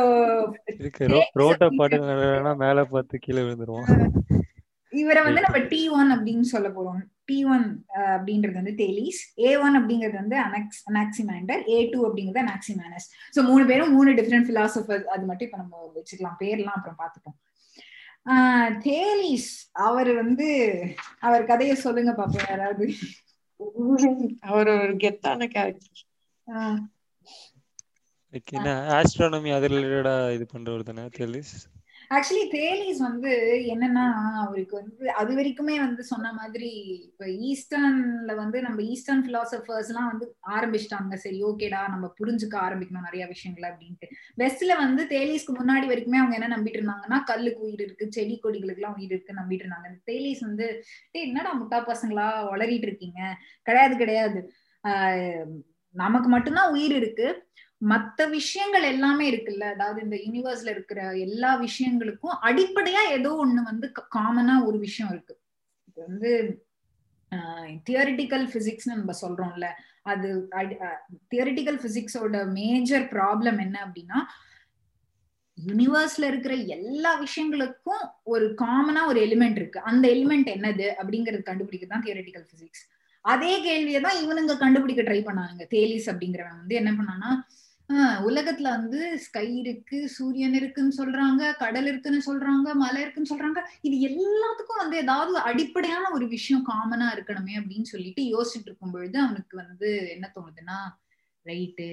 [0.79, 1.07] இருக்கு.
[1.35, 2.01] ரோட்ட பாட்டு
[2.57, 3.89] மேல பார்த்து கீழே விழுந்துருவோம்
[4.93, 7.01] இவரை வந்து நம்ம டி ஒன் அப்படின்னு சொல்ல போறோம்.
[7.29, 7.67] டி ஒன்
[8.15, 9.21] அப்படின்றது வந்து தேலிஸ்.
[9.47, 11.63] ஏ ஒன் அப்படிங்கிறது வந்து அனக்ஸ் அனாக்சிமேண்டர்.
[11.75, 13.07] ஏ டூ அப்படிங்கிறது அனாக்சிமேனஸ்.
[13.35, 16.41] ஸோ மூணு பேரும் மூணு டிஃப்ரெண்ட் பிலாசபர் அது மட்டும் இப்ப நம்ம வச்சுக்கலாம்.
[16.43, 17.39] பேர்லாம் அப்புறம் பார்த்துப்போம்.
[18.89, 19.53] தேலிஸ்
[19.89, 20.49] அவர் வந்து
[21.27, 22.87] அவர் கதையை சொல்லுங்க பாப்போம் யாராவது.
[24.51, 26.05] அவர் ஒரு கெத்தான கேரக்டர்
[28.97, 31.55] ஆஸ்ட்ரானமி அது ரிலேட்டடா இது பண்றவர் தானே தேலிஸ்?
[32.15, 33.31] ஆக்சுவலி தேலிஸ் வந்து
[33.67, 36.71] என்னன்னா அவருக்கு வந்து அது வரைக்குமே வந்து சொன்ன மாதிரி
[37.05, 41.15] இப்ப ஈஸ்டர்ன்ல வந்து நம்ம ஈஸ்டர்ன் பிலாசபர்ஸ் எல்லாம் வந்து ஆரம்பிச்சிட்டாங்க.
[41.15, 44.07] சரி ஓகேடா நம்ம புரிஞ்சுக்க ஆரம்பிக்கணும் நிறைய விஷயங்கள் அப்படின்ட்டு.
[44.39, 48.95] வெஸ்ட்ல வந்து தேலிஸ்க்கு முன்னாடி வரைக்குமே அவங்க என்ன நம்பிட்டு இருந்தாங்கன்னா கல்லுக்கு உயிர் இருக்கு செடி கொடிகளுக்கு எல்லாம்
[48.97, 50.11] உயிர் இருக்கு நம்பிட்டு இருந்தாங்க.
[50.11, 53.37] தேலிஸ் வந்து டே என்னடா முட்டா பசங்களா வளரிட்டு இருக்கீங்க?
[53.63, 54.53] கிடையாது கிடையாது.
[54.89, 55.45] ஆஹ்
[55.91, 57.49] நமக்கு மட்டும்தான் உயிர் இருக்கு.
[57.83, 59.65] மத்த விஷயங்கள் எல்லாமே இருக்குல்ல?
[59.75, 63.87] அதாவது இந்த யூனிவர்ஸ்ல இருக்கிற எல்லா விஷயங்களுக்கும் அடிப்படையா ஏதோ ஒண்ணு வந்து
[64.17, 65.35] காமனா ஒரு விஷயம் இருக்கு.
[65.89, 66.33] இது வந்து
[67.89, 69.67] தியரிட்டிக்கல் பிசிக்ஸ்னு நம்ம சொல்றோம்ல.
[70.13, 70.29] அது
[71.33, 74.21] தியரிட்டிக்கல் பிசிக்ஸோட மேஜர் ப்ராப்ளம் என்ன அப்படின்னா
[75.59, 79.79] யூனிவர்ஸ்ல இருக்கிற எல்லா விஷயங்களுக்கும் ஒரு காமனா ஒரு எலிமெண்ட் இருக்கு.
[79.91, 82.85] அந்த எலிமெண்ட் என்னது அப்படிங்கறது கண்டுபிடிக்க தான் தியரிட்டிக்கல் பிசிக்ஸ்
[83.25, 85.65] அதே கேள்வியை தான் இவனுங்க கண்டுபிடிக்க ட்ரை பண்ணானுங்க.
[85.75, 87.31] தேலிஸ் அப்படிங்கிறவன் வந்து என்ன பண்ணானா
[88.29, 93.61] உலகத்துல வந்து ஸ்கை இருக்கு சூரியன் இருக்குன்னு சொல்றாங்க கடல் இருக்குன்னு சொல்றாங்க மலை இருக்குன்னு சொல்றாங்க.
[93.81, 99.57] இது எல்லாத்துக்கும் வந்து ஏதாவது அடிப்படையான ஒரு விஷயம் காமனா இருக்கணுமே அப்படின்னு சொல்லிட்டு யோசிச்சுட்டு இருக்கும் பொழுது அவனுக்கு
[99.57, 100.79] வந்து என்ன தோணுதுன்னா
[101.47, 101.89] ரைட்டு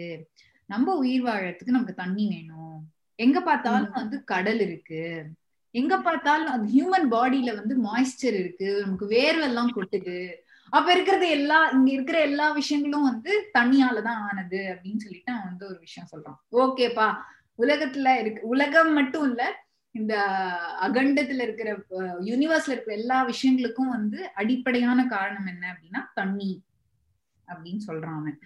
[0.66, 2.78] நம்ம உயிர் வாழறதுக்கு நமக்கு தண்ணி வேணும்.
[3.16, 5.24] எங்க பார்த்தாலும் வந்து கடல் இருக்கு.
[5.72, 8.82] எங்க பார்த்தாலும் அது ஹியூமன் பாடியில வந்து மாய்ஸ்சர் இருக்கு.
[8.82, 10.20] நமக்கு வேர்வெல்லாம் கொட்டுது.
[10.70, 15.80] அப்ப இருக்கிறது எல்லா இங்க இருக்கிற எல்லா விஷயங்களும் வந்து தண்ணியாலதான் ஆனது அப்படின்னு சொல்லிட்டு அவன் வந்து ஒரு
[15.80, 16.38] விஷயம் சொல்றான்.
[16.52, 17.16] ஓகேப்பா.
[17.58, 20.16] உலகத்துல இருக்கு உலகம் மட்டும் இல்ல இந்த
[20.82, 21.78] அகண்டத்துல இருக்கிற
[22.20, 26.64] யூனிவர்ஸ்ல இருக்கிற எல்லா விஷயங்களுக்கும் வந்து அடிப்படையான காரணம் என்ன அப்படின்னா தண்ணி
[27.48, 28.40] அப்படின்னு சொல்றான் அவன்.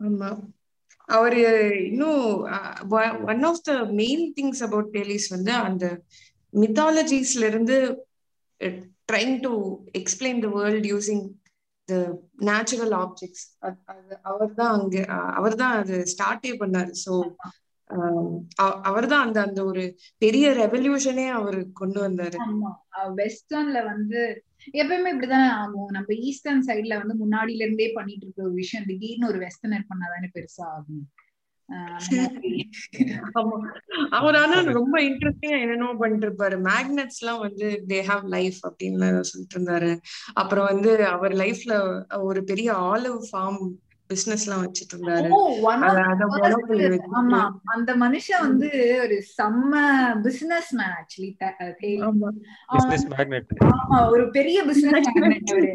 [0.00, 0.48] ஆமா.
[1.04, 1.40] அவரு
[1.86, 2.40] இன்னும்
[3.24, 6.00] one of the main things about Thales வந்து அந்த
[6.52, 8.06] மித்தாலஜிஸ்ல இருந்து
[9.08, 9.52] trying to
[10.00, 11.24] explain the world using
[11.88, 11.94] the
[12.48, 13.44] natural objects
[14.30, 14.96] அவர் தான் அங்க
[15.38, 16.92] அவர் தான் அது ஸ்டார்டே பண்ணாரு.
[17.04, 17.12] ஸோ
[17.90, 18.24] um,
[18.90, 19.82] அவர் தான் அந்த அந்த ஒரு
[20.22, 22.38] பெரிய ரெவல்யூஷனே அவரு கொண்டு வந்தாரு.
[23.20, 24.20] வெஸ்டர்ன்ல வந்து
[24.80, 25.90] எப்பயுமே இப்படிதானே ஆகும்.
[25.96, 30.66] நம்ம ஈஸ்டர்ன் சைட்ல வந்து முன்னாடில இருந்தே பண்ணிட்டு இருக்க ஒரு விஷயம் திடீர்னு ஒரு வெஸ்டர்னர் பண்ணாதானே பெருசா
[30.76, 31.04] ஆகும்.
[34.10, 39.56] அவர் ஆனா ரொம்ப இன்ட்ரெஸ்டிங்கா என்னென்னோ பண்ணிட்டு இருப்பாரு மேக்னெட்ஸ் எல்லாம் வந்து தே ஹாவ் லைஃப் அப்படின்னு சொல்லிட்டு
[39.58, 39.90] இருந்தாரு
[40.34, 41.74] அப்புறம் வந்து அவர் லைஃப்ல
[42.22, 43.60] ஒரு பெரிய ஆலிவ் ஃபார்ம்
[44.08, 45.28] பிசினஸ் எல்லாம் வச்சிட்டு இருந்தாரு.
[47.20, 47.50] ஆமா.
[47.64, 49.74] அந்த மனுஷன் வந்து ஒரு செம்ம
[50.22, 51.36] பிசினஸ் மேன் ஆக்சுவலி
[52.00, 52.28] ஆமா.
[54.10, 55.72] ஒரு பெரிய பிசினஸ் அவரு.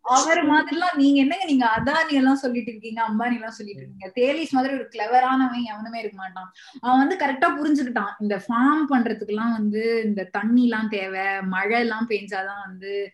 [0.00, 4.12] அவர் மாதிரிலாம் நீங்க என்னங்க நீங்க அதானி எல்லாம் சொல்லிட்டு இருக்கீங்க அம்பானி எல்லாம் சொல்லிட்டு இருக்கீங்க.
[4.20, 6.52] தேலிஸ் மாதிரி ஒரு கிளவரானவன் எவனுமே இருக்க மாட்டான்.
[6.80, 8.12] அவன் வந்து கரெக்டா புரிஞ்சுக்கிட்டான்.
[8.20, 13.12] இந்த ஃபார்ம் பண்றதுக்கு எல்லாம் வந்து இந்த தண்ணி எல்லாம் தேவை மழை எல்லாம் பெஞ்சாதான் வந்து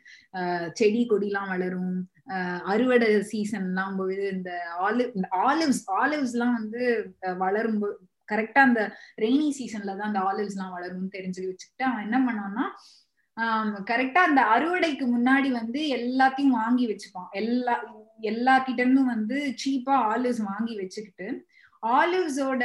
[0.73, 2.09] செடி கொடி எல்லாம் வளரும்.
[2.73, 4.51] அறுவடை சீசன்லாம் பொழுது இந்த
[4.87, 6.81] ஆலிவ் இந்த ஆலிவ்ஸ் ஆலிவ்ஸ் எல்லாம் வந்து
[7.37, 7.79] வளரும்
[8.29, 8.83] கரெக்டா அந்த
[9.25, 12.65] ரெய்னி சீசன்ல தான் அந்த ஆலிவ்ஸ் எல்லாம் வளரும்னு தெரிஞ்சு வச்சுக்கிட்டு அவன் என்ன பண்ணான்னா
[13.91, 17.31] கரெக்டா அந்த அறுவடைக்கு முன்னாடி வந்து எல்லாத்தையும் வாங்கி வச்சுப்பான்.
[17.33, 17.75] எல்லா
[18.31, 21.29] எல்லா கிட்ட இருந்தும் வந்து சீப்பா ஆலிவ்ஸ் வாங்கி வச்சுக்கிட்டு
[21.99, 22.63] ஆலிவ்ஸோட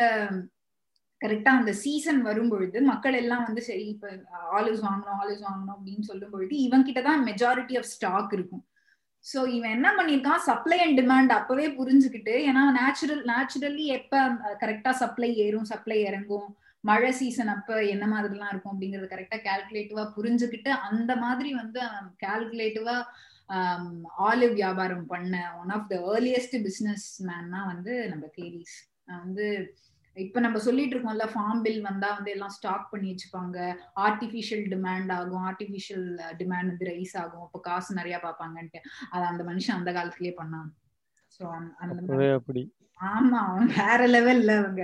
[1.21, 4.08] கரெக்டா அந்த சீசன் வரும் பொழுது மக்கள் எல்லாம் வந்து சரி இப்ப
[4.58, 8.63] ஆலிவ்ஸ் வாங்கணும் ஆலிவ்ஸ் வாங்கணும் அப்படின்னு சொல்லும் பொழுது இவன் கிட்டதான் மெஜாரிட்டி ஆஃப் ஸ்டாக் இருக்கும்.
[9.26, 14.24] சோ இவன் என்ன பண்ணிருக்கான் சப்ளை அண்ட் டிமாண்ட் அப்பவே புரிஞ்சுக்கிட்டு ஏன்னா நேச்சுரல் நேச்சுரலி எப்ப
[14.60, 16.50] கரெக்டா சப்ளை ஏறும் சப்ளை இறங்கும்
[16.84, 21.82] மழை சீசன் அப்ப என்ன மாதிரிலாம் இருக்கும் அப்படிங்கறது கரெக்டா கால்குலேட்டிவா புரிஞ்சுக்கிட்டு அந்த மாதிரி வந்து
[22.26, 22.96] கால்குலேட்டிவா
[24.28, 28.76] ஆலிவ் வியாபாரம் பண்ண one of the earliest business மேன்னா வந்து நம்ம தேரிஸ்.
[29.18, 29.48] வந்து
[30.17, 33.58] இப்ப நம்ம சொல்லிட்டு இருக்கோம்ல ஃபார்ம் பில் வந்தா வந்து எல்லாம் ஸ்டாக் பண்ணி வச்சுப்பாங்க.
[34.06, 35.43] ஆர்டிபிஷியல் டிமாண்ட் ஆகும்.
[35.49, 36.08] ஆர்டிபிஷியல்
[36.41, 37.45] டிமாண்ட் வந்து ரைஸ் ஆகும்.
[37.47, 38.82] அப்ப காசு நிறைய பாப்பாங்கன்ட்டு
[39.13, 40.69] அது அந்த மனுஷன் அந்த காலத்திலேயே பண்ணான்.
[41.36, 41.43] சோ
[42.38, 42.63] அப்படி.
[42.99, 43.39] ஆமா
[43.78, 44.84] வேற லெவல்ல அவங்க.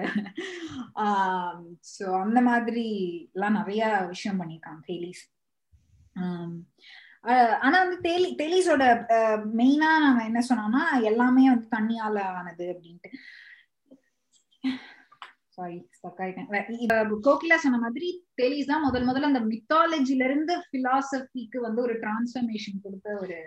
[1.96, 2.88] சோ அந்த மாதிரி
[3.36, 5.26] எல்லாம் நிறைய விஷயம் பண்ணிருக்காங்க தேலிஸ்.
[7.66, 8.84] ஆனா வந்து தேலி தேலிஸோட
[9.60, 13.12] மெயினா நம்ம என்ன சொன்னோம்னா எல்லாமே வந்து தண்ணியால ஆனது அப்படின்ட்டு.
[17.24, 23.18] கோகிலா சொன்ன மாதிரி தேலிஸ் தான் முதல் முதல்ல அந்த மித்தாலஜில இருந்து பிலாசபிக்கு வந்து ஒரு டிரான்ஸ்பர்மேஷன் கொடுத்த
[23.22, 23.38] ஒரு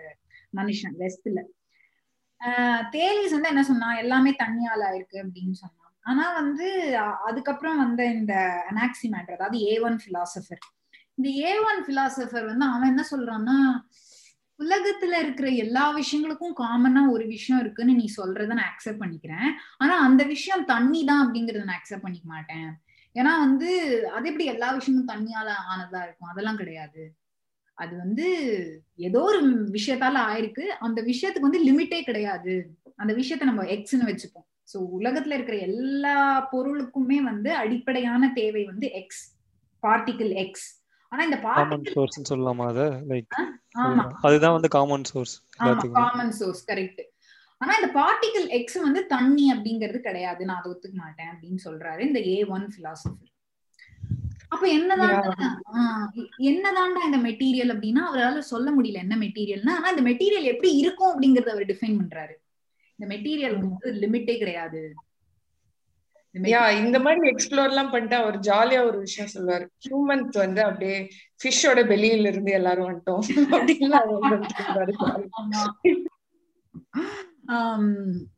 [0.57, 1.41] மனுஷன் வெஸ்ட்ல
[2.93, 5.79] தேலிஸ் வந்து என்ன சொன்னா எல்லாமே தண்ணியால இருக்கு அப்படின்னு சொன்னான்.
[6.05, 6.67] ஆனா வந்து
[7.25, 8.33] அதுக்கப்புறம் வந்த இந்த
[8.71, 10.63] அனாக்சிமேட்டர் அதாவது ஏ ஒன் பிலாசபர்
[11.15, 13.57] இந்த ஏ ஒன் பிலாசபர் வந்து அவன் என்ன சொல்றான்னா
[14.59, 19.49] உலகத்துல இருக்கிற எல்லா விஷயங்களுக்கும் காமனா ஒரு விஷயம் இருக்குன்னு நீ சொல்றத நான் அக்செப்ட் பண்ணிக்கிறேன்.
[19.77, 22.69] ஆனா அந்த விஷயம் தண்ணி தான் அப்படிங்கறத நான் அக்செப்ட் பண்ணிக்க மாட்டேன்.
[23.15, 23.69] ஏன்னா வந்து
[24.11, 26.27] அது எப்படி எல்லா விஷயமும் தண்ணியால ஆனதா இருக்கும்?
[26.27, 27.15] அதெல்லாம் கிடையாது.
[27.75, 28.27] அது வந்து
[28.95, 30.65] ஏதோ ஒரு விஷயத்தால ஆயிருக்கு.
[30.79, 32.55] அந்த விஷயத்துக்கு வந்து லிமிட்டே கிடையாது.
[32.95, 34.47] அந்த விஷயத்த நம்ம எக்ஸ்ன்னு வச்சுப்போம்.
[34.73, 39.23] சோ உலகத்துல இருக்கிற எல்லா பொருளுக்குமே வந்து அடிப்படையான தேவை வந்து எக்ஸ்
[39.83, 40.67] பார்ட்டிகிள் எக்ஸ்
[41.13, 42.81] ஆனா இந்த காமன் சோர்ஸ் சொல்லலாமா அத?
[43.09, 43.33] லைக்
[44.27, 45.35] அதுதான் வந்து common source
[45.97, 47.01] common source correct
[47.61, 50.41] ஆனா இந்த பார்ட்டிகிள் எக்ஸ் வந்து தண்ணி அப்படிங்கிறது கிடையாது.
[50.45, 53.29] நான் அதை ஒத்துக்க மாட்டேன் அப்படின்னு சொல்றாரு இந்த ஏ ஒன் பிலாசபர்
[54.49, 55.47] அப்ப என்னதான்டா
[56.49, 61.53] என்னதான்டா இந்த மெட்டீரியல் அப்படின்னா அவரால் சொல்ல முடியல என்ன மெட்டீரியல்னா ஆனா இந்த மெட்டீரியல் எப்படி இருக்கும் அப்படிங்கறத
[61.55, 62.35] அவர் டிஃபைன் பண்றாரு.
[62.99, 64.81] இந்த மெட்டீரியல் வந்து லிமிட்டே கிடையாது.
[66.35, 71.87] யா இந்த மாதிரி எக்ஸ்ப்ளோர் எல்லாம் பண்ணிட்டு அவர் ஜாலியா ஒரு விஷயம் சொல்லுவாரு ஹியூமன்ஸ் வந்து அப்படியே ஃபிஷ்ஷோட
[71.87, 73.23] வெளியில இருந்து எல்லாரும் வந்துட்டோம்.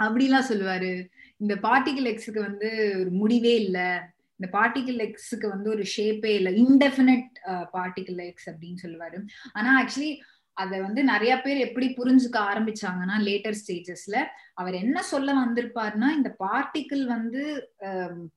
[0.00, 1.08] அப்படிலாம் சொல்லுவாரு
[1.40, 4.08] இந்த பார்ட்டிகல் எக்ஸுக்கு வந்து ஒரு முடிவே இல்ல.
[4.40, 6.50] இந்த பார்ட்டிகல் எக்ஸுக்கு வந்து ஒரு ஷேப்பே இல்ல.
[6.62, 7.28] இன்டெஃபினட்
[7.74, 10.18] பார்ட்டிகல் எக்ஸ் அப்படின்னு சொல்லுவாரு ஆனா ஆக்சுவலி
[10.56, 14.14] அத வந்து நிறைய பேர் எப்படி புரிஞ்சுக்க ஆரம்பிச்சாங்கன்னா லேட்டர் ஸ்டேஜஸ்ல
[14.56, 17.42] அவர் என்ன சொல்ல வந்திருப்பாருன்னா இந்த பார்ட்டிக்கிள் வந்து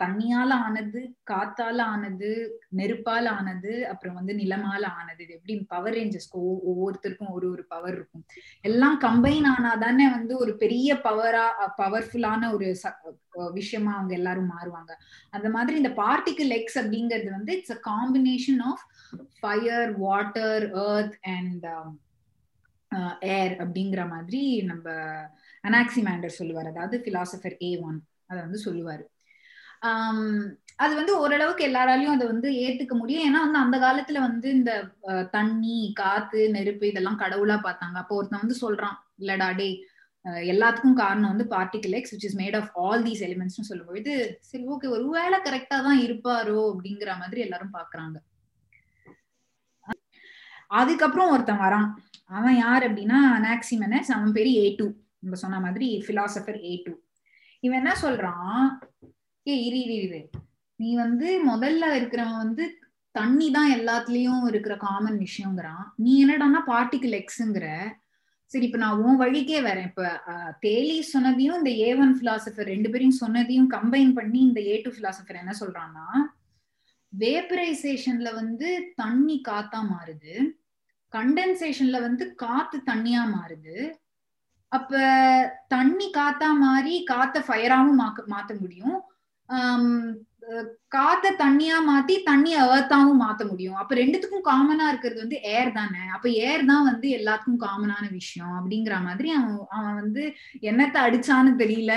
[0.04, 1.00] தண்ணியால ஆனது
[1.32, 2.30] காத்தால ஆனது
[2.78, 5.20] நெருப்பால ஆனது அப்புறம் வந்து நிலமால ஆனது.
[5.24, 6.40] இது எப்படி பவர் ரேஞ்சஸ்க்கு
[6.72, 8.24] ஒவ்வொருத்தருக்கும் ஒரு ஒரு பவர் இருக்கும்.
[8.62, 11.46] எல்லாம் கம்பைன் ஆனாதானே வந்து ஒரு பெரிய பவரா
[11.78, 12.70] பவர்ஃபுல்லான ஒரு
[13.54, 14.92] விஷயமா அவங்க எல்லாரும் மாறுவாங்க.
[15.30, 18.86] அந்த மாதிரி இந்த பார்ட்டிக்கிள் எக்ஸ் அப்படிங்கிறது வந்து it's a combination of
[19.40, 21.66] fire water earth and
[23.36, 24.88] air அப்படிங்கிற மாதிரி நம்ம
[25.68, 26.70] அனாக்சிமாண்டர் சொல்லுவார்.
[26.74, 28.00] அதாவது பிலாசபர் ஏ ஒன்
[28.30, 29.04] அதை வந்து சொல்லுவார்.
[30.84, 33.26] அது வந்து ஓரளவுக்கு எல்லாராலையும் அதை வந்து ஏத்துக்க முடியும்.
[33.28, 34.72] ஏன்னா வந்து அந்த காலத்துல வந்து இந்த
[35.36, 37.98] தண்ணி காத்து நெருப்பு இதெல்லாம் கடவுளா பார்த்தாங்க.
[38.02, 39.70] அப்போ ஒருத்தன் வந்து சொல்றான் இல்லடா டே
[40.54, 44.14] எல்லாத்துக்கும் காரணம் வந்து particle X which is made of all these எலிமெண்ட்ஸ்னு சொல்லும்போது
[44.50, 46.62] சரி ஓகே ஒரு வேலை கரெக்டா தான் இருப்பாரோ?
[46.72, 48.18] அப்படிங்கிற மாதிரி எல்லாரும் பாக்குறாங்க
[50.80, 51.90] அதுக்கப்புறம் ஒருத்தன் வரான்.
[52.38, 54.88] அவன் யார் அப்படின்னா அனாக்சிமெனஸ் அவன் பேரு ஏ டூ
[55.26, 56.94] நம்ம சொன்ன மாதிரி பிலாசபர் ஏ டூ
[57.66, 58.64] இவன் என்ன சொல்றான்?
[59.46, 60.20] ஏ இரு இரு இரு.
[60.80, 62.64] நீ வந்து முதல்ல இருக்கிறவன் வந்து
[63.16, 65.86] தண்ணி தான் எல்லாத்துலயும் இருக்கிற காமன் விஷயங்கிறான்.
[66.06, 67.68] நீ என்னடான்னா பார்ட்டிக்கல் எக்ஸுங்கிற
[68.52, 69.88] சரி இப்ப நான் உன் வழிக்கே வரேன்.
[69.92, 70.10] இப்ப
[70.66, 75.42] தேலி சொன்னதையும் இந்த ஏ ஒன் பிலாசபர் ரெண்டு பேரையும் சொன்னதையும் கம்பைன் பண்ணி இந்த ஏ டூ பிலாசபர்
[75.44, 76.08] என்ன சொல்றான்னா
[77.14, 80.34] வேப்பரைசேஷன்ல வந்து தண்ணி காத்தா மாறுது.
[81.14, 83.76] கண்டென்சேஷன்ல வந்து காத்து தண்ணியா மாறுது.
[84.78, 84.94] அப்ப
[85.76, 88.00] தண்ணி காத்தா மாறி காத்த ஃபயராவும்
[88.34, 88.98] மாத்த முடியும்.
[90.96, 93.78] காத்த தண்ணியா மாத்தி தண்ணி ஏர்த்தாவும் மாத்த முடியும்.
[93.82, 96.02] அப்ப ரெண்டுத்துக்கும் காமனா இருக்கிறது வந்து ஏர் தானே.
[96.16, 100.24] அப்ப ஏர் தான் வந்து எல்லாத்துக்கும் காமனான விஷயம் அப்படிங்கிற மாதிரி அவன் அவன் வந்து
[100.70, 101.94] என்னத்த அடிச்சான்னு தெரியல.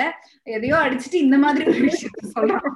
[0.57, 2.67] எதையோ அடிச்சுட்டு இந்த மாதிரி ஒரு விஷயத்த சொல்றான்.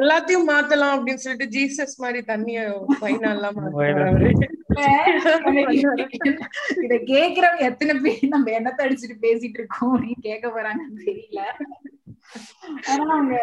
[0.00, 2.60] எல்லாத்தையும் மாத்தலாம் அப்படின்னு சொல்லிட்டு ஜீசஸ் மாதிரி தண்ணிய
[3.02, 3.60] பைனாலாம்
[6.84, 11.40] இத கேக்குறவங்க எத்தனை பேர் நம்ம என்னத்த அடிச்சுட்டு பேசிட்டு இருக்கோம் அப்படின்னு கேட்க போறாங்கன்னு தெரியல.
[12.90, 13.36] ஆனா அவங்க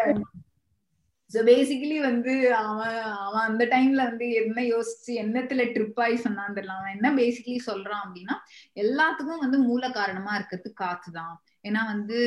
[1.30, 6.76] சோ பேசிக்கலி வந்து அவன் அவன் அந்த டைம்ல வந்து என்ன யோசிச்சு என்னத்துல ட்ரிப் ஆகி சொன்னான் தெரியல.
[6.78, 8.36] அவன் என்ன பேசிக்கலி சொல்றான் அப்படின்னா
[8.76, 12.18] எல்லாத்துக்கும் வந்து மூல காரணமா இருக்கிறது காத்துதான் ஏன்னா வந்து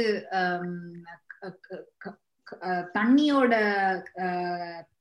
[2.98, 3.54] தண்ணியோட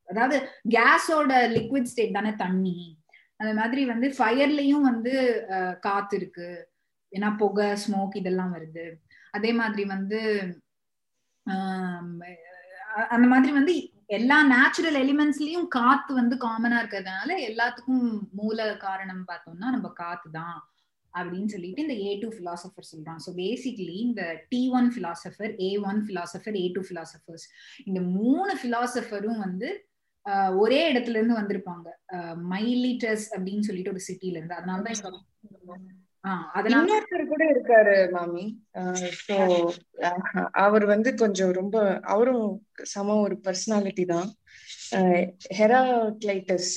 [0.09, 0.37] அதாவது
[0.75, 2.77] கேஸோட லிக்விட் ஸ்டேட் தானே தண்ணி.
[3.39, 5.13] அந்த மாதிரி வந்து ஃபயர்லயும் வந்து
[5.87, 6.49] காத்து இருக்கு.
[7.11, 8.85] ஏன்னா புகை ஸ்மோக் இதெல்லாம் வருது.
[9.37, 10.21] அதே மாதிரி வந்து
[13.13, 13.73] அந்த மாதிரி வந்து
[14.17, 18.05] எல்லா நேச்சுரல் எலிமெண்ட்ஸ்லயும் காத்து வந்து காமனா இருக்கிறதுனால எல்லாத்துக்கும்
[18.39, 20.57] மூல காரணம் பார்த்தோம்னா நம்ம காத்து தான்
[21.13, 23.21] அப்படின்னு சொல்லிட்டு இந்த ஏ டூ பிலாசபர் சொல்றான்.
[23.25, 27.45] ஸோ பேசிக்லி இந்த T one philosopher A one philosopher A two philosophers
[27.89, 29.69] இந்த மூணு பிலாசபரும் வந்து
[30.55, 31.87] ஒரே இடத்துல இருந்து வந்திருப்பாங்க.
[32.49, 34.55] மைலிட்டஸ் அப்படின்னு சொல்லிட்டு ஒரு சிட்டில இருந்து.
[34.55, 34.95] அதனாலதான்
[36.69, 38.43] இன்னொருத்தர் கூட இருக்காரு மாமி.
[40.51, 44.29] அவர் வந்து கொஞ்சம் ரொம்ப அவரும் சம ஒரு பர்சனாலிட்டி தான்.
[45.57, 46.73] ஹெராக்ளைட்டஸ்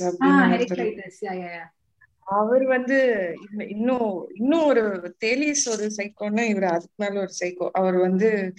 [2.27, 2.99] அவர் வந்து
[3.69, 8.55] இன்னும் இன்னும் ஒரு தேலிஸ் ஒரு சைக்கோன்னா இவர் அதுக்கு மேல ஒரு சைக்கோ அவர் வந்து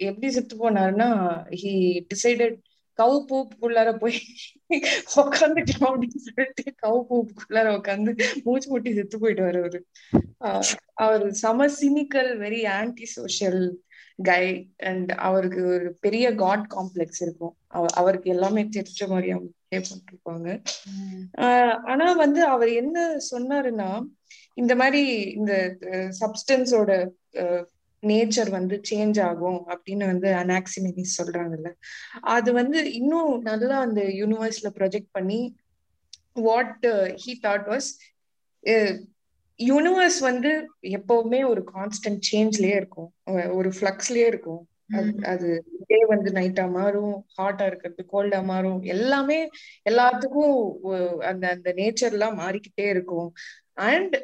[0.00, 1.08] எப்படி செத்து போனாருன்னா
[1.62, 1.74] ஹி
[2.14, 2.56] டிசைடட்
[3.00, 4.18] கவு பூப்புக்குள்ளார போய்
[5.22, 8.12] உக்காந்துக்கலாம் அப்படின்னு சொல்லிட்டு கவு பூப்புக்குள்ளார உட்காந்து
[8.44, 9.80] மூச்சு முட்டி செத்து போயிட்டு அவரு.
[11.04, 13.60] அவர் சம cynical very anti social
[14.22, 14.44] guy
[14.90, 17.54] and அவருக்கு ஒரு பெரிய காட் காம்ப்ளெக்ஸ் இருக்கும்.
[18.00, 20.48] அவருக்கு எல்லாமே தெரிஞ்ச மாதிரி அவங்க பண்ணிருப்பாங்க
[21.92, 22.98] ஆனா வந்து அவர் என்ன
[23.30, 23.88] சொன்னாருன்னா
[24.54, 25.02] இந்த மாதிரி
[25.38, 25.54] இந்த
[26.20, 26.90] சப்ஸ்டன்ஸோட
[28.04, 31.70] நேச்சர் வந்து சேஞ்ச் ஆகும் அப்படின்னு வந்து அனாக்சிமினிஸ் சொல்றாங்கல்ல.
[32.34, 35.40] அது வந்து இன்னும் நல்லா அந்த யூனிவர்ஸ்ல ப்ரொஜெக்ட் பண்ணி
[36.42, 36.86] what
[37.22, 37.90] he thought was
[39.60, 40.50] universe வந்து
[40.96, 43.10] எப்பவுமே ஒரு கான்ஸ்டன்ட் சேஞ்ச்லயே இருக்கும்.
[43.52, 44.62] ஒரு ஃபிளக்ஸ்லயே இருக்கும்.
[45.24, 45.48] அது
[45.88, 48.80] டே வந்து நைட்டா மாறும் ஹாட்டா இருக்கிறது கோல்டா மாறும்.
[48.94, 49.38] எல்லாமே
[49.90, 50.56] எல்லாத்துக்கும்
[51.22, 53.28] அந்த அந்த நேச்சர் எல்லாம் மாறிக்கிட்டே இருக்கும்.
[53.84, 54.14] அண்ட்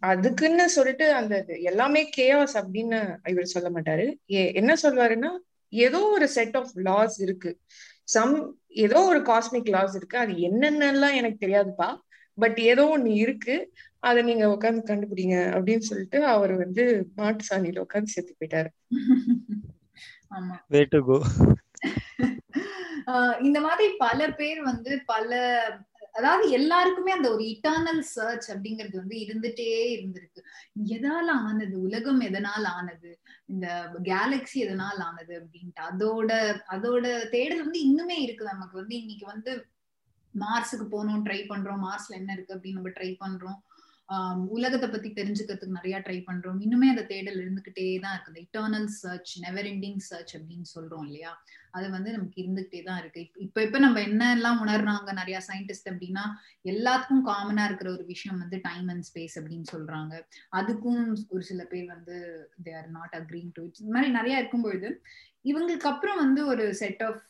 [0.00, 4.18] அதுக்குன்னு சொல்லிட்டு அந்த எல்லாமே கேஆஸ் அப்படின்னு இவர் சொல்ல மாட்டாரு.
[4.54, 5.38] என்ன சொல்வாருன்னா
[5.72, 7.58] ஏதோ ஒரு செட் ஆஃப் லாஸ் இருக்கு.
[8.04, 10.18] சம் ஏதோ ஒரு காஸ்மிக் லாஸ் இருக்கு.
[10.18, 11.96] அது என்னென்னலாம் எனக்கு தெரியாதுப்பா.
[12.38, 13.72] பட் ஏதோ ஒண்ணு இருக்கு.
[14.00, 18.68] அதை நீங்க உட்காந்து கண்டுபிடிங்க அப்படின்னு சொல்லிட்டு அவர் வந்து மாட்டு சாணியில உட்காந்து செத்து போயிட்டாரு
[23.40, 25.34] இந்த மாதிரி பல பேர் வந்து பல
[26.14, 30.40] அதாவது எல்லாருக்குமே அந்த ஒரு இட்டர்னல் சர்ச் அப்படிங்கிறது வந்து இருந்துட்டே இருந்திருக்கு.
[30.88, 31.80] எதால ஆனது?
[31.80, 33.10] உலகம் எதனால் ஆனது?
[33.46, 33.66] இந்த
[34.04, 36.30] கேலக்சி எதனால் ஆனது அப்படின்ட்டு அதோட
[36.68, 38.44] அதோட தேடல் வந்து இன்னுமே இருக்கு.
[38.44, 39.52] நமக்கு வந்து இன்னைக்கு வந்து
[40.34, 41.82] மார்ஸுக்கு போகணும் ட்ரை பண்றோம்.
[41.86, 43.58] மார்ஸ்ல என்ன இருக்கு அப்படின்னு நம்ம ட்ரை பண்றோம்.
[44.54, 46.58] உலகத்தை பத்தி தெரிஞ்சுக்கிறதுக்கு நிறைய ட்ரை பண்றோம்.
[46.64, 48.42] இன்னுமே அந்த தேடல் இருந்துகிட்டே தான் இருக்குது.
[48.44, 51.32] Eternal search never ending search அப்படின்னு சொல்றோம் இல்லையா?
[51.70, 53.22] அது வந்து நமக்கு இருந்துகிட்டே தான் இருக்கு.
[53.36, 56.24] இப்ப இப்ப நம்ம என்ன எல்லாம் உணர்றாங்க நிறைய சயின்டிஸ்ட் அப்படின்னா
[56.64, 60.14] எல்லாத்துக்கும் காமனா இருக்கிற ஒரு விஷயம் வந்து டைம் அண்ட் ஸ்பேஸ் அப்படின்னு சொல்றாங்க.
[60.56, 62.16] அதுக்கும் ஒரு சில பேர் வந்து
[62.64, 64.90] they are not agreeing to it இந்த மாதிரி நிறைய இருக்கும்பொழுது
[65.44, 67.22] இவங்களுக்கு அப்புறம் வந்து ஒரு செட் ஆஃப்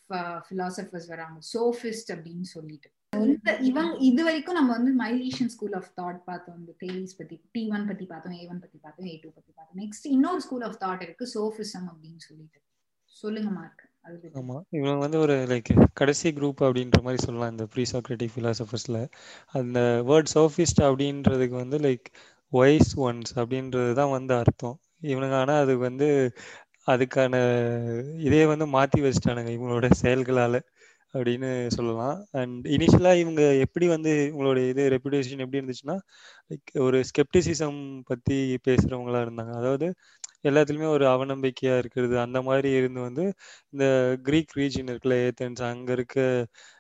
[0.51, 1.39] பிலாசபர்ஸ் வராங்க.
[1.55, 2.91] சோஃபிஸ்ட் அப்படின்னு சொல்லிட்டு.
[3.69, 6.57] இவங்க இது வரைக்கும் நம்ம வந்து மைலேஷன் ஸ்கூல் ஆஃப் தாட் பார்த்தோம்.
[6.61, 9.79] இந்த தேரிஸ் பத்தி டி ஒன் பத்தி பார்த்தோம் ஏ ஒன் பத்தி பார்த்தோம் ஏ டூ பத்தி பார்த்தோம்.
[9.83, 12.59] நெக்ஸ்ட் இன்னொரு ஸ்கூல் ஆஃப் தாட் இருக்கு சோஃபிசம் அப்படின்னு சொல்லிட்டு.
[13.13, 13.83] சொல்லுங்க மார்க்
[14.39, 14.57] ஆமா.
[14.69, 18.99] இவங்க வந்து ஒரு லைக் கடைசி குரூப் அப்படின்ற மாதிரி சொல்லலாம் இந்த ப்ரீ சாக்ரட்டிக் ஃபிலாசபர்ஸ்ல
[19.53, 22.09] அந்த வேர்ட் சோஃபிஸ்ட் அப்படின்றதுக்கு வந்து லைக்
[22.53, 24.77] வைஸ் ஒன்ஸ் அப்படின்றது தான் வந்து அர்த்தம்.
[25.05, 26.09] இவனுங்க ஆனா அது வந்து
[26.87, 27.35] அதுக்கான
[28.21, 30.57] இதே வந்து மாத்தி வச்சிட்டானுங்க இவங்களோட செயல்களால.
[31.15, 32.19] அப்படின்னு சொல்லலாம்.
[32.41, 35.97] அண்ட் இனிஷியலாக இவங்க எப்படி வந்து இவங்களுடைய இது ரெப்புடேஷன் எப்படி இருந்துச்சுன்னா
[36.51, 39.53] லைக் ஒரு ஸ்கெப்டிசிசம் பற்றி பேசுகிறவங்களா இருந்தாங்க.
[39.61, 39.89] அதாவது
[40.45, 43.25] எல்லாத்துலேயுமே ஒரு அவநம்பிக்கையாக இருக்கிறது அந்த மாதிரி இருந்து வந்து
[43.73, 43.85] இந்த
[44.27, 46.17] க்ரீக் ரீஜன் இருக்குல்ல ஏத்தன்ஸ் அங்கே இருக்க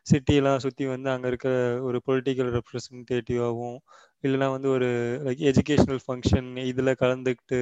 [0.07, 1.49] சிட்டியெல்லாம் சுற்றி வந்து அங்கே இருக்க
[1.89, 3.78] ஒரு பொலிட்டிக்கல் ரெப்ரசன்டேட்டிவாகவும்
[4.24, 4.89] இல்லைன்னா வந்து ஒரு
[5.26, 7.61] லைக் எஜுகேஷனல் ஃபங்க்ஷன் இதில் கலந்துக்கிட்டு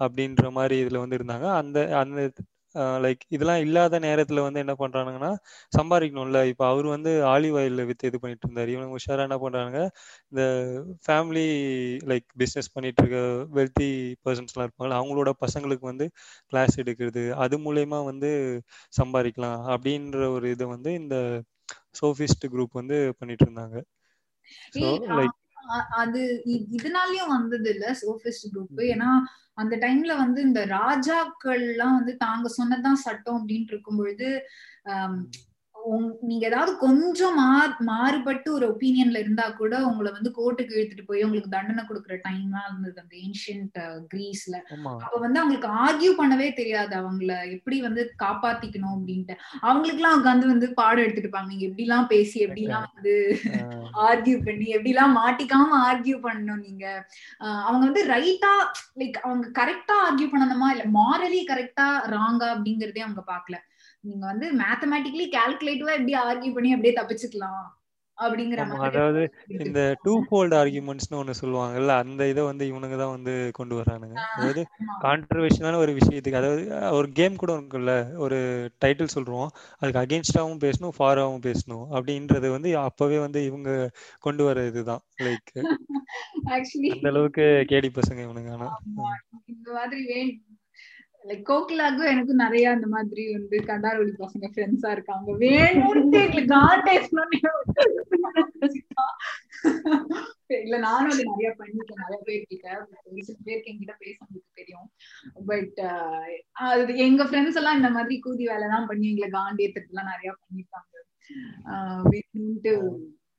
[0.00, 1.46] அப்படின்ற மாதிரி இதில் வந்து இருந்தாங்க.
[1.60, 2.20] அந்த அந்த
[3.04, 5.30] லைக் இதெல்லாம் இல்லாத நேரத்துல வந்து என்ன பண்றானுங்கன்னா
[5.72, 6.40] சம்பாதிக்கணும்ல.
[6.52, 8.70] இப்ப அவர் வந்து ஆலிவ் ஆயில்ல வித்து இது பண்ணிட்டு இருந்தாரு.
[8.74, 9.78] இவனுங்க உஷாரா என்ன பண்றாங்க
[10.32, 10.42] இந்த
[11.06, 11.46] ஃபேமிலி
[12.10, 13.20] லைக் பிஸ்னஸ் பண்ணிட்டு இருக்க
[13.58, 13.88] வெல்த்தி
[14.24, 16.08] பர்சன்ஸ் எல்லாம் இருப்பாங்க அவங்களோட பசங்களுக்கு வந்து
[16.52, 17.12] கிளாஸ் எடுக்கிறது
[17.44, 18.30] அது மூலயமா வந்து
[18.92, 19.36] சம்பாதிக்கலாம்
[19.74, 20.06] அப்படின்ற
[20.36, 21.16] ஒரு இதை வந்து இந்த
[22.00, 23.76] சோஃபிஸ்ட் குரூப் வந்து பண்ணிட்டு இருந்தாங்க.
[24.74, 25.36] ஸோ லைக்
[25.96, 26.20] அது
[26.70, 29.10] இதனாலயும் வந்தது இல்ல சோபிஸ்ட் குரூப் ஏன்னா
[29.54, 34.28] அந்த டைம்ல வந்து இந்த ராஜாக்கள் எல்லாம் வந்து தாங்க சொன்னதுதான் சட்டம் அப்படின்னு இருக்கும் பொழுது
[36.28, 41.54] நீங்க ஏதாவது கொஞ்சம் மாறு மாறுபட்டு ஒரு ஒப்பீனியன்ல இருந்தா கூட உங்களை வந்து கோர்ட்டுக்கு இழுத்துட்டு போய் உங்களுக்கு
[41.54, 43.78] தண்டனை கொடுக்குற டைம்லாம் இருந்தது அந்த ஏன்ஷியன்ட்
[44.12, 44.56] கிரீஸ்ல
[44.98, 46.94] அப்ப வந்து அவங்களுக்கு ஆர்கியூ பண்ணவே தெரியாது.
[47.00, 49.36] அவங்கள எப்படி வந்து காப்பாத்திக்கணும் அப்படின்ட்டு.
[49.62, 51.50] அவங்களுக்கு எல்லாம் உட்காந்து வந்து பாடம் எடுத்துட்டு இருப்பாங்க.
[51.52, 53.14] நீங்க எப்படி எல்லாம் பேசி எப்படி எல்லாம் வந்து
[54.06, 56.84] ஆர்கியூ பண்ணி எப்படி எல்லாம் மாட்டிக்காம ஆர்கியூ பண்ணணும் நீங்க?
[57.66, 58.52] அவங்க வந்து ரைட்டா
[59.00, 60.68] லைக் அவங்க கரெக்டா ஆர்கியூ பண்ணணுமா?
[60.74, 63.56] இல்ல மாரலி கரெக்டா ராங்கா அப்படிங்கறதே அவங்க பாக்கல
[64.04, 67.66] நீங்க வந்து மேத்தமேட்டிக்கலி கால்குலேட்டிவா எப்படி ஆர்கியூ பண்ணி அப்படியே தப்பிச்சுக்கலாம்
[68.18, 69.20] அப்படிங்கிற அதாவது.
[69.58, 74.62] இந்த டூ ஃபோல்ட் ஆர்குமெண்ட்ஸ்னு ஒண்ணு சொல்லுவாங்கல்ல அந்த இதை வந்து இவனுங்க தான் வந்து கொண்டு வரானுங்க அதாவது.
[75.04, 76.62] கான்ட்ரவர்ஷனான ஒரு விஷயத்துக்கு அதாவது
[76.98, 77.94] ஒரு கேம் கூட இருக்குல்ல
[78.24, 78.38] ஒரு
[78.82, 79.48] டைட்டில் சொல்றோம்
[79.80, 83.70] அதுக்கு அகேன்ஸ்டாவும் பேசணும் ஃபாராவும் பேசணும் அப்படின்றது வந்து அப்பவே வந்து இவங்க
[84.20, 85.52] கொண்டு வர இதுதான் லைக்
[86.92, 88.68] அந்த அளவுக்கு கேடி பசங்க இவனுங்க ஆனா
[89.52, 90.02] இந்த மாதிரி
[91.24, 95.32] லைக் கோகிலாக்கும் எனக்கும் நிறைய அந்த மாதிரி வந்து கண்டாரோலி பசங்க ஃப்ரெண்ட்ஸா இருக்காங்க.
[95.32, 96.54] வேணும்னு எங்களுக்கு
[100.46, 100.78] இல்ல.
[100.78, 104.88] நானும் அது நிறைய பண்ணிருக்கேன் நிறைய பேர் கிட்ட ஒரு சில பேருக்கு என்கிட்ட பேசுறதுக்கு தெரியும்.
[105.46, 105.78] பட்
[106.52, 110.96] அது எங்க ஃப்ரெண்ட்ஸ் எல்லாம் இந்த மாதிரி கூதி வேலை எல்லாம் பண்ணி எங்களை காண்டேத்துக்கு எல்லாம் நிறைய பண்ணிருக்காங்க
[111.64, 112.06] ஆஹ்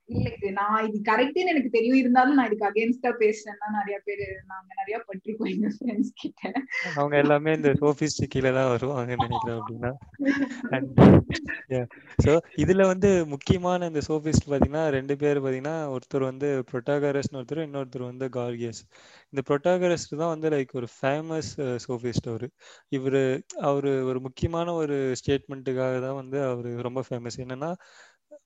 [0.10, 4.70] இல்ல இது நான் இது கரெக்ட்னு எனக்கு தெரியும் இருந்தாலும் நான் இதுக்கு அகேன்ஸ்டா பேசுறேன்னா நிறைய பேர் நாங்க
[4.80, 6.44] நிறைய பட்டிருக்கோம் எங்க ஃப்ரெண்ட்ஸ் கிட்ட.
[6.96, 9.92] அவங்க எல்லாமே இந்த சோஃபிஸ்ட் கீழே தான் வருவாங்க நினைக்கிறேன் அப்படின்னா.
[12.26, 12.32] ஸோ
[12.64, 18.28] இதுல வந்து முக்கியமான இந்த சோஃபிஸ்ட் பாத்தீங்கன்னா ரெண்டு பேர் பாத்தீங்கன்னா ஒருத்தர் வந்து புரொட்டாகரஸ்னு ஒருத்தர் இன்னொருத்தர் வந்து
[18.38, 18.82] கார்கியஸ்
[19.34, 21.52] இந்த புரொட்டாகரஸ் தான் வந்து லைக் ஒரு ஃபேமஸ்
[21.86, 22.48] சோபிஸ்ட் அவரு
[22.98, 23.24] இவரு
[23.70, 27.72] அவரு ஒரு முக்கியமான ஒரு ஸ்டேட்மெண்ட்டுக்காக தான் வந்து அவரு ரொம்ப ஃபேமஸ் என்னன்னா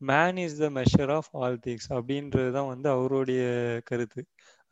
[0.04, 3.42] man is the measure of all things அப்படின்றது தான் வந்து அவருடைய
[3.92, 4.22] கருத்து.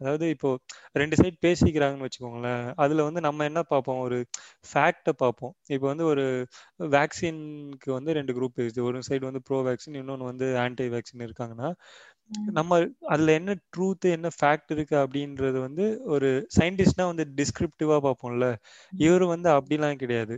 [0.01, 0.49] அதாவது இப்போ
[0.95, 2.63] ரெண்டு சைடு பேசிக்கிறாங்கன்னு வச்சுக்கோங்களேன்.
[2.83, 3.99] அதுல வந்து நம்ம என்ன பார்ப்போம்?
[4.05, 4.17] ஒரு
[4.69, 5.53] ஃபேக்டை பார்ப்போம்.
[5.75, 6.23] இப்போ வந்து ஒரு
[6.95, 8.85] வேக்சின்க்கு வந்து ரெண்டு குரூப் இருக்குது.
[8.89, 11.69] ஒரு சைடு வந்து ப்ரோ வேக்சின் இன்னொன்று வந்து ஆன்டி வேக்சின் இருக்காங்கன்னா
[12.55, 12.73] நம்ம
[13.09, 18.47] அதுல என்ன ட்ரூத் என்ன ஃபேக்ட் இருக்கு அப்படின்றது வந்து ஒரு சயின்டிஸ்ட்னா வந்து டிஸ்கிரிப்டிவா பார்ப்போம்ல.
[19.01, 20.35] இவரு வந்து அப்படிலாம் கிடையாது.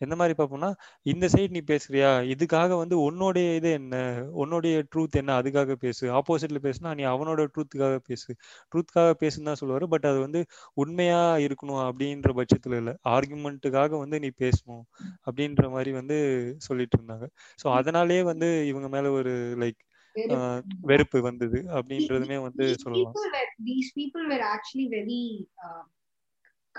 [0.00, 0.70] எந்த மாதிரி பார்ப்போம்னா
[1.06, 2.10] இந்த சைடு நீ பேசுறியா?
[2.34, 3.94] இதுக்காக வந்து உன்னுடைய இது என்ன?
[4.34, 5.34] உன்னுடைய ட்ரூத் என்ன?
[5.40, 6.04] அதுக்காக பேசு.
[6.18, 8.30] ஆப்போசிட்ல பேசுனா நீ அவனோட ட்ரூத்துக்காக பேசு.
[8.72, 9.88] ட்ரூத்துக்காக பேசுன்னு தான் சொல்லுவாரு.
[9.94, 10.42] பட் அது வந்து
[10.76, 12.94] உண்மையா இருக்கணும் அப்படின்ற பட்சத்துல இல்ல.
[13.14, 14.84] ஆர்குமெண்ட்டுக்காக வந்து நீ பேசணும்
[15.26, 16.18] அப்படின்ற மாதிரி வந்து
[16.60, 17.28] சொல்லிட்டு இருந்தாங்க.
[17.58, 19.80] ஸோ அதனாலேயே வந்து இவங்க மேல ஒரு லைக்
[20.88, 21.18] வெறுப்பு.
[21.26, 23.16] வந்தது அப்படின்றதுமே வந்து சொல்லலாம்
[23.68, 25.22] these people were actually very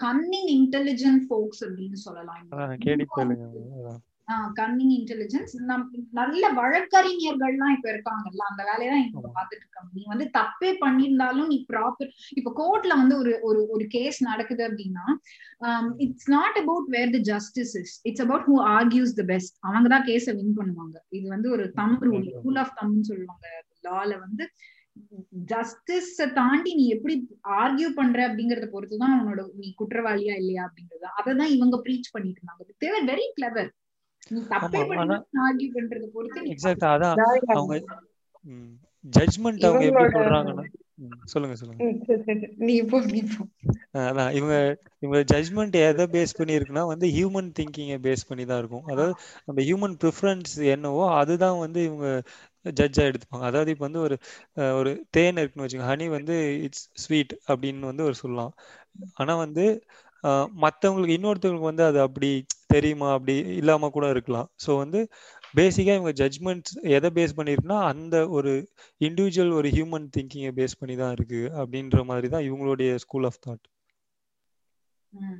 [0.03, 2.45] cunning intelligent folks அப்படின்னு சொல்லலாம்.
[4.59, 9.89] கன்னிங் இன்டெலிஜென்ஸ் நம் நல்ல வழக்கறிஞர்கள்லாம் இப்ப இருக்காங்கல்ல அந்த வேலையதான் இப்ப பாத்துட்டு இருக்காங்க.
[9.93, 15.05] நீ வந்து தப்பே பண்ணியிருந்தாலும் நீ ப்ராப்பர் இப்ப கோர்ட்ல வந்து ஒரு ஒரு ஒரு கேஸ் நடக்குது அப்படின்னா
[16.05, 20.07] it's not about where the justice is it's about who argues the best அவங்க தான்
[20.07, 20.95] கேஸை வின் பண்ணுவாங்க.
[21.09, 23.45] இது வந்து ஒரு தம் ரூல் ரூல் ஆஃப் தம்னு சொல்லுவாங்க.
[23.83, 24.43] லால வந்து
[25.51, 27.13] ஜஸ்டிஸ தாண்டி நீ எப்படி
[27.61, 31.07] ஆர்கியூ பண்ற அப்படிங்கறத பொறுத்துதான் உன்னோட நீ குற்றவாளியா இல்லையா அப்படிங்கறது.
[31.19, 32.75] அததான் இவங்க ப்ரீச் பண்ணிட்டு இருந்தாங்க.
[32.83, 33.71] தேவர் வெரி கிளவர்
[34.31, 35.15] நீ தப்பே பண்ணி
[35.47, 37.17] ஆர்கியூ பண்றத பொறுத்து எக்ஸாக்ட் அதான்
[37.55, 37.73] அவங்க
[39.05, 40.65] ஜட்ஜ்மெண்ட் அவங்க எப்படி சொல்றாங்கன்னா
[41.31, 41.81] சொல்லுங்க சொல்லுங்க.
[44.01, 44.55] அதான் இவங்க
[45.03, 48.85] இவங்க ஜட்ஜ்மெண்ட் எதை பேஸ் பண்ணி இருக்குன்னா வந்து ஹியூமன் திங்கிங்கை பேஸ் பண்ணி தான் இருக்கும்.
[48.91, 49.13] அதாவது
[49.47, 52.07] நம்ம ஹியூமன் ப்ரிஃபரன்ஸ் என்னவோ அதுதான் வந்து இவங்க
[52.65, 53.45] ஜட்ஜா எடுத்துப்பாங்க.
[53.49, 54.15] அதாவது இப்போ வந்து ஒரு
[54.79, 55.91] ஒரு தேன் இருக்குன்னு வச்சுக்கோங்க.
[55.91, 56.35] ஹனி வந்து
[56.67, 58.53] இட்ஸ் ஸ்வீட் அப்படின்னு வந்து ஒரு சொல்லலாம்.
[59.19, 59.65] ஆனா வந்து
[60.23, 62.29] மற்றவங்களுக்கு மத்தவங்களுக்கு இன்னொருத்தவங்களுக்கு வந்து அது அப்படி
[62.73, 63.07] தெரியுமா?
[63.15, 64.49] அப்படி இல்லாம கூட இருக்கலாம்.
[64.63, 64.99] ஸோ வந்து
[65.53, 68.51] பேசிக்காக இவங்க ஜட்ஜ்மெண்ட்ஸ் எதை பேஸ் பண்ணிருக்குன்னா அந்த ஒரு
[69.01, 73.65] இண்டிவிஜுவல் ஒரு ஹியூமன் திங்கிங்கை பேஸ் பண்ணி தான் இருக்கு அப்படின்ற மாதிரி தான் இவங்களுடைய ஸ்கூல் ஆஃப் தாட்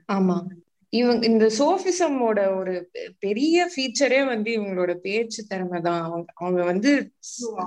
[0.10, 0.50] ஆமாம்
[0.94, 6.04] இவங்க இந்த சோஃபிசமோட ஒரு பெரிய ஃபீச்சரே வந்து இவங்களோட பேச்சு திறமை தான்.
[6.04, 6.92] அவங்க அவங்க வந்து.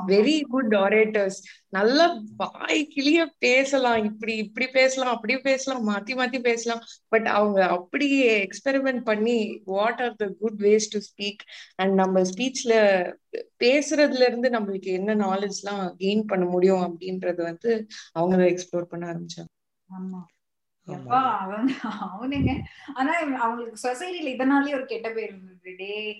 [0.07, 2.07] வெரி குட் ஆரேட்டர்ஸ் நல்லா
[2.37, 4.05] வாய் கிளிய பேசலாம்.
[4.05, 6.83] இப்படி இப்படி பேசலாம் அப்படி பேசலாம் மாத்தி மாத்தி பேசலாம்.
[7.09, 11.43] பட் அவங்க அப்படியே எக்ஸ்பெரிமெண்ட் பண்ணி what are the good ways to speak
[11.77, 12.75] and நம்ம ஸ்பீச்ல
[13.65, 19.51] பேசுறதுல இருந்து நம்மளுக்கு என்ன நாலேஜ்லாம் கெயின் பண்ண முடியும் அப்படின்றது வந்து அவங்க எக்ஸ்ப்ளோர் பண்ண ஆரம்பிச்சாங்க.
[19.91, 20.21] ஆமா.
[20.87, 21.69] எப்பா அவன்
[22.05, 22.53] அவனுங்க.
[22.95, 25.75] ஆனா அவங்களுக்கு சொசைட்டில இதனாலயே ஒரு கெட்ட பேர் இருந்தது.
[25.79, 26.19] டே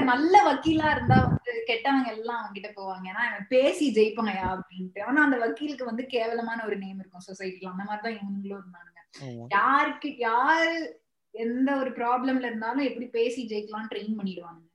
[0.00, 3.04] நல்ல வக்கீலா இருந்தா வந்து கெட்டவங்க எல்லாம் அவங்க கிட்ட போவாங்க.
[3.12, 5.02] ஏன்னா இவன் பேசி ஜெயிப்பாங்கயா அப்படின்ட்டு.
[5.02, 7.70] ஆனா அந்த வக்கீலுக்கு வந்து கேவலமான ஒரு நேம் இருக்கும் சொசைட்டில.
[7.74, 9.46] அந்த மாதிரிதான் இவங்களும் இருந்தானுங்க.
[9.50, 10.72] யாருக்கு யாரு
[11.34, 14.68] எந்த ஒரு ப்ராப்ளம்ல இருந்தாலும் எப்படி பேசி ஜெயிக்கலாம் ட்ரெயின் பண்ணிடுவானுங்க.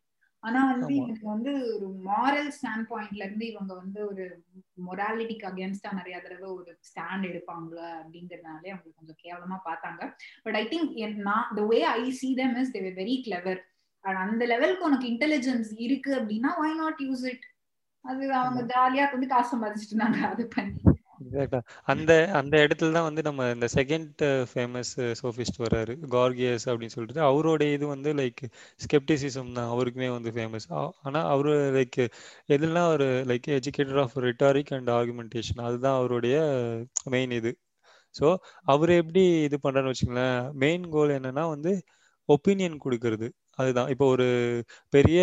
[0.46, 4.26] ஆனா வந்து இவனுக்கு வந்து ஒரு மாரல் ஸ்டாண்ட் பாயிண்ட்ல இருந்து இவங்க வந்து ஒரு
[4.88, 10.02] மொராலிட்டிக்கு அகேன்ஸ்டா நிறைய தடவை ஒரு ஸ்டாண்ட் எடுப்பாங்க அப்படிங்கறதுனாலே அவங்களுக்கு கொஞ்சம் கேவலமா பார்த்தாங்க.
[10.44, 10.92] பட் ஐ திங்க்
[11.30, 13.62] நான் the way I see them is they're very clever
[14.24, 17.46] அந்த லெவலுக்கு உனக்கு இன்டெலிஜென்ஸ் இருக்கு அப்படின்னா வை நாட் யூஸ் இட்
[18.06, 20.74] அது அவங்க ஜாலியா வந்து காசு சம்பாதிச்சுட்டு இருந்தாங்க அது பண்ணி.
[21.26, 21.60] எக்ஸாக்டா
[21.92, 24.22] அந்த அந்த இடத்துல தான் வந்து நம்ம இந்த செகண்ட்
[24.52, 27.22] ஃபேமஸ் சோஃபிஸ்ட் வர்றாரு கார்கியஸ் அப்படின்னு சொல்லிட்டு.
[27.30, 28.42] அவரோட இது வந்து லைக்
[28.86, 29.70] ஸ்கெப்டிசிசம் தான்.
[29.74, 30.68] அவருக்குமே வந்து ஃபேமஸ்
[31.06, 32.00] ஆனா அவரு லைக்
[32.56, 36.36] எதுலாம் ஒரு like educator of rhetoric and argumentation அதுதான் அவருடைய
[37.16, 37.54] மெயின் இது.
[38.16, 38.28] ஸோ
[38.74, 41.72] அவர் எப்படி இது பண்றாருன்னு வச்சுங்களேன் மெயின் கோல் என்னன்னா வந்து
[42.30, 43.28] ஒப்பீனியன் கொடுக்கறது.
[43.58, 43.90] அதுதான்.
[43.90, 44.28] இப்போ ஒரு
[44.94, 45.20] பெரிய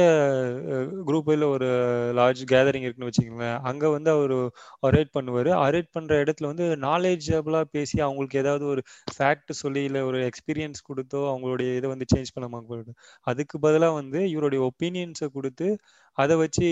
[1.09, 1.69] குரூப் ஒரு
[2.15, 3.59] லார்ஜ் கேதரிங் இருக்குன்னு வச்சுக்கோங்களேன்.
[3.71, 4.35] அங்க வந்து அவர்
[4.89, 5.51] அரேட் பண்ணுவார்.
[5.67, 8.83] அரேட் பண்ற இடத்துல வந்து நாலேஜபிளா பேசி அவங்களுக்கு ஏதாவது ஒரு
[9.15, 14.21] ஃபேக்ட் சொல்லி இல்லை ஒரு எக்ஸ்பீரியன்ஸ் கொடுத்தோ அவங்களுடைய இதை வந்து சேஞ்ச் பண்ண போயிடும் அதுக்கு பதிலாக வந்து
[14.35, 15.69] இவருடைய ஒப்பீனியன்ஸை கொடுத்து
[16.19, 16.67] அதை வச்சு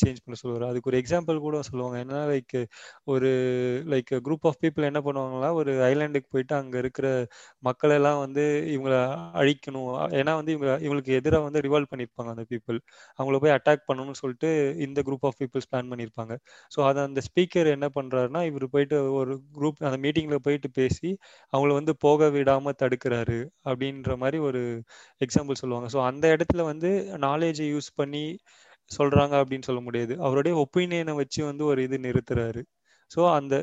[0.00, 0.66] சேஞ்ச் பண்ண சொல்லுவார்.
[0.68, 1.96] அதுக்கு ஒரு எக்ஸாம்பிள் கூட சொல்லுவாங்க.
[2.04, 2.54] ஏன்னா லைக்
[3.12, 3.30] ஒரு
[3.92, 7.08] லைக் குரூப் ஆஃப் பீப்புள் என்ன பண்ணுவாங்களா ஒரு ஐலாண்டுக்கு போயிட்டு அங்க இருக்கிற
[7.62, 8.44] மக்களெல்லாம் வந்து
[8.74, 9.00] இவங்களை
[9.40, 9.88] அழிக்கணும்.
[10.20, 12.78] ஏன்னா வந்து இவங்க இவங்களுக்கு எதிராக வந்து ரிவால்வ் பண்ணியிருப்பாங்க அந்த பீப்புள்
[13.18, 16.34] அவங்கள போய் அட்டாக் பண்ணணும்னு சொல்லிட்டு இந்த குரூப் ஆஃப் பீப்புள்ஸ் பிளான் பண்ணியிருப்பாங்க
[16.72, 21.10] ஸோ அதை அந்த ஸ்பீக்கர் என்ன பண்ணுறாருன்னா இவர் போயிட்டு ஒரு குரூப் அந்த மீட்டிங்கில் போயிட்டு பேசி
[21.52, 24.62] அவங்கள வந்து போக விடாமல் தடுக்கிறாரு அப்படின்ற மாதிரி ஒரு
[25.20, 25.88] எக்ஸாம்பிள் சொல்லுவாங்க.
[25.94, 26.90] ஸோ அந்த இடத்துல வந்து
[27.26, 28.24] நாலேஜை யூஸ் பண்ணி
[28.90, 30.14] சொல்கிறாங்க அப்படின்னு சொல்ல முடியாது.
[30.18, 32.62] அவருடைய ஒப்பீனியனை வச்சு வந்து ஒரு இது நிறுத்துறாரு.
[33.10, 33.54] ஸோ அந்த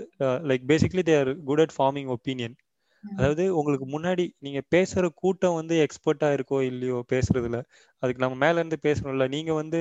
[0.49, 2.55] like basically they are good at forming opinion
[3.03, 7.57] அதாவது உங்களுக்கு முன்னாடி நீங்க பேசுற கூட்டம் வந்து எக்ஸ்பர்ட்டா இருக்கோ இல்லையோ பேசுறதுல
[8.03, 9.79] அதுக்கு நம்ம மேல இருந்து பேசணும்ல நீங்க வந்து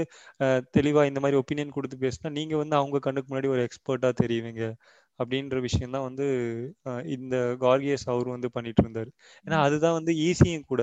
[0.76, 4.64] தெளிவா இந்த மாதிரி ஒப்பீனியன் கொடுத்து பேசினா நீங்க வந்து அவங்க கண்ணுக்கு முன்னாடி ஒரு எக்ஸ்பர்ட்டா தெரியுவீங்க
[5.20, 6.26] அப்படின்ற விஷயம் தான் வந்து
[7.16, 9.10] இந்த கார்கியஸ் அவர் வந்து பண்ணிட்டு இருந்தாரு.
[9.46, 10.82] ஏன்னா அதுதான் வந்து ஈஸியும் கூட.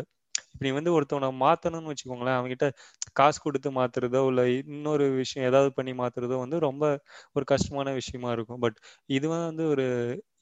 [0.57, 2.67] இப்ப நீ வந்து ஒருத்தவனை மாத்தணும்னு வச்சுக்கோங்களேன் அவன்கிட்ட
[3.15, 6.83] காசு கொடுத்து மாத்துறதோ இல்ல இன்னொரு விஷயம் ஏதாவது பண்ணி மாத்துறதோ வந்து ரொம்ப
[7.35, 8.61] ஒரு கஷ்டமான விஷயமா இருக்கும்.
[8.61, 8.77] பட்
[9.09, 9.85] இது வந்து ஒரு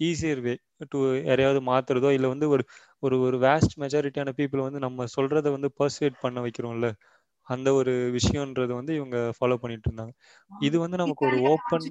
[0.01, 0.53] ஈஸியர் வே
[0.91, 2.63] டு யாரையாவது மாத்துறதோ இல்ல வந்து ஒரு
[3.03, 6.87] ஒரு ஒரு வேஸ்ட் மெஜாரிட்டியான பீப்புள் வந்து நம்ம சொல்றதை வந்து பர்சுவேட் பண்ண வைக்கிறோம்ல.
[7.47, 10.13] அந்த ஒரு விஷயம்ன்றது வந்து இவங்க ஃபாலோ பண்ணிட்டு இருந்தாங்க
[10.51, 11.87] இது வந்து நமக்கு ஒரு ஓப்பன்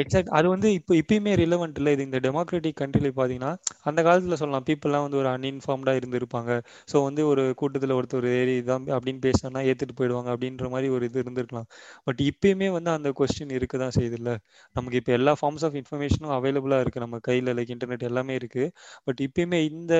[0.00, 1.90] எக்ஸாக்ட் அது வந்து இப்போ இப்பயுமே ரிலவெண்ட் இல்லை.
[1.96, 3.50] இது இந்த டெமோக்ராட்டிக் கண்ட்ரில பார்த்தீங்கன்னா
[3.88, 6.50] அந்த காலத்துல சொல்லலாம் பீப்புளெலாம் வந்து ஒரு அன்இன்ஃபார்ம்டாக இருந்திருப்பாங்க.
[6.92, 11.22] ஸோ வந்து ஒரு கூட்டத்தில் ஒருத்தர் ஏறி இதான் அப்படின்னு பேசினா ஏற்றுட்டு போயிடுவாங்க அப்படின்ற மாதிரி ஒரு இது
[11.24, 11.68] இருந்திருக்கலாம்.
[12.08, 14.30] பட் இப்பயுமே வந்து அந்த கொஸ்டின் இருக்க தான் செய்யுதுல்ல
[14.76, 18.68] நமக்கு இப்போ எல்லா ஃபார்ம்ஸ் ஆஃப் இன்ஃபர்மேஷனும் அவைலபிளாக இருக்குது நம்ம கையில் லைக் இன்டர்நெட் எல்லாமே இருக்குது
[19.08, 19.94] பட் இப்பயுமே இந்த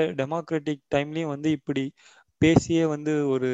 [0.54, 1.84] டெமோக்ராட்டிக் டைம்லேயும் வந்து இப்படி
[2.42, 3.48] பேசியே வந்து ஒரு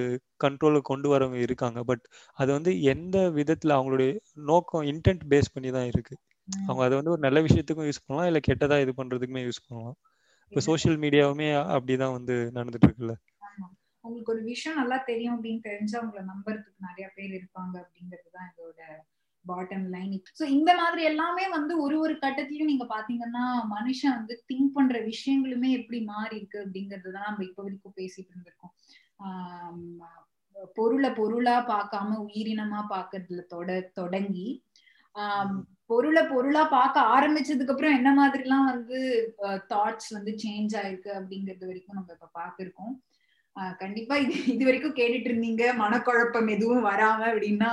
[0.44, 1.80] கண்ட்ரோலுக்கு கொண்டு வரவங்க இருக்காங்க.
[1.82, 4.10] பட் அது வந்து எந்த விதத்துல அவங்களுடைய
[4.50, 6.14] நோக்கம் இன்டென்ட் பேஸ் பண்ணி தான் இருக்கு.
[6.66, 9.96] அவங்க அதை வந்து ஒரு நல்ல விஷயத்துக்கும் யூஸ் பண்ணலாம் இல்ல கெட்டதா இது பண்றதுக்குமே யூஸ் பண்ணலாம்.
[10.52, 13.14] இப்போ சோஷியல் மீடியாவுமே அப்படிதான் வந்து நடந்துட்டு இருக்குல்ல.
[14.04, 18.80] உங்களுக்கு ஒரு விஷயம் நல்லா தெரியும் அப்படின்னு தெரிஞ்சா உங்களை நம்புறதுக்கு நிறைய பேர் இருப்பாங்க அப்படிங்கிறது தான் இதோட
[19.44, 24.74] பாட்டம் லைன் சோ இந்த மாதிரி எல்லாமே வந்து ஒரு ஒரு கட்டத்திலயும் நீங்க பாத்தீங்கன்னா மனுஷன் வந்து திங்க்
[24.74, 28.72] பண்ற விஷயங்களுமே எப்படி மாறி இருக்கு அப்படிங்கிறது தான் நம்ம இப்ப வரைக்கும் பேசிட்டு இருந்திருக்கோம்.
[29.20, 30.08] ஆஹ்
[30.76, 34.48] பொருளை பொருளா பார்க்காம உயிரினமா பாக்குறதுல தொட தொடங்கி
[35.16, 35.54] ஆஹ்
[35.86, 38.98] பொருளை பொருளா பார்க்க ஆரம்பிச்சதுக்கு அப்புறம் என்ன மாதிரி எல்லாம் வந்து
[39.70, 42.92] தாட்ஸ் வந்து சேஞ்ச் ஆயிருக்கு அப்படிங்கறது வரைக்கும் நம்ம இப்ப பாத்துருக்கோம்
[43.56, 45.64] ஆஹ் கண்டிப்பா இது இது வரைக்கும் கேட்டுட்டு இருந்தீங்க.
[45.80, 47.72] மனக்குழப்பம் எதுவும் வராம அப்படின்னா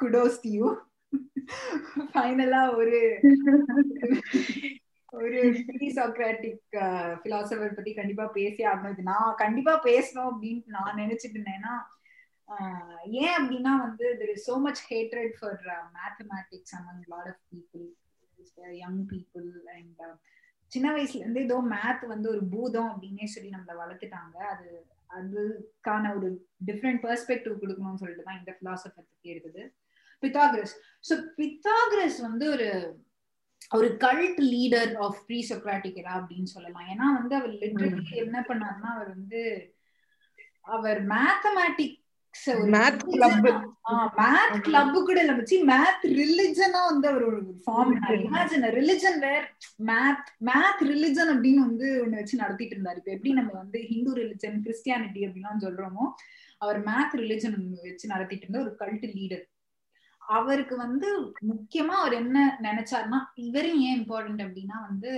[0.00, 0.66] குடோஸ் யூ
[2.12, 2.98] ஃபைனலா ஒரு
[5.12, 5.40] ஒரு
[5.96, 6.76] சாக்ராட்டிக்
[7.24, 8.94] பிலாசபர் பத்தி கண்டிப்பா பேசி ஆகணும்.
[8.94, 11.74] இது நான் கண்டிப்பா பேசணும் அப்படின்னு நான் நினைச்சிட்டு இருந்தேன்னா
[13.20, 15.60] ஏன் அப்படின்னா வந்து there is so much hatred for
[15.98, 17.84] mathematics among lot of people
[18.82, 20.02] young people and
[20.72, 24.36] சின்ன வயசுல இருந்து ஏதோ மேத் வந்து ஒரு பூதம் அப்படின்னே சொல்லி நம்மள வளர்த்துட்டாங்க.
[24.52, 24.68] அது
[25.10, 26.28] அதுக்கான ஒரு
[26.68, 29.62] டிஃப்ரெண்ட் பெர்ஸ்பெக்டிவ் கொடுக்கணும்னு சொல்லிட்டு தான் இந்த பிலாசபர் பத்தி இருக்குது
[30.22, 32.68] பித்தாகிரஸ் ஸோ பித்தாகிரஸ் வந்து ஒரு
[33.70, 36.88] ஒரு cult leader of pre Socratic era அப்படின்னு சொல்லலாம்.
[36.92, 39.42] ஏன்னா வந்து அவர் லிட்ரலி என்ன பண்ணாருன்னா அவர் வந்து
[40.68, 42.00] அவர் mathematics
[42.74, 43.42] math club
[44.20, 49.46] math club கூட இல்ல வச்சு மேத் ரிலிஜனா வந்து அவர் ஒரு form imagine religion where
[49.90, 52.98] math math religion அப்படின்னு வந்து ஒண்ணு வச்சு நடத்திட்டு இருந்தாரு.
[53.02, 56.06] இப்ப எப்படி நம்ம வந்து ஹிந்து ரிலிஜன் கிறிஸ்டியானிட்டி அப்படிலாம் சொல்றோமோ
[56.60, 59.44] அவர் மேத் ரிலிஜன் வச்சு நடத்திட்டு இருந்த ஒரு கல்ட் லீடர்
[60.28, 61.08] அவருக்கு வந்து
[61.48, 65.12] முக்கியமா அவர் என்ன நினைச்சாருன்னா இவரும் ஏன் இம்பார்ட்டன்ட் அப்படின்னா வந்து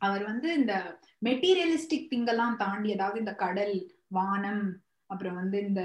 [0.00, 0.74] அவர் வந்து இந்த
[1.22, 3.76] மெட்டீரியலிஸ்டிக் திங்கெல்லாம் தாண்டி அதாவது இந்த கடல்
[4.08, 4.64] வானம்
[5.10, 5.82] அப்புறம் வந்து இந்த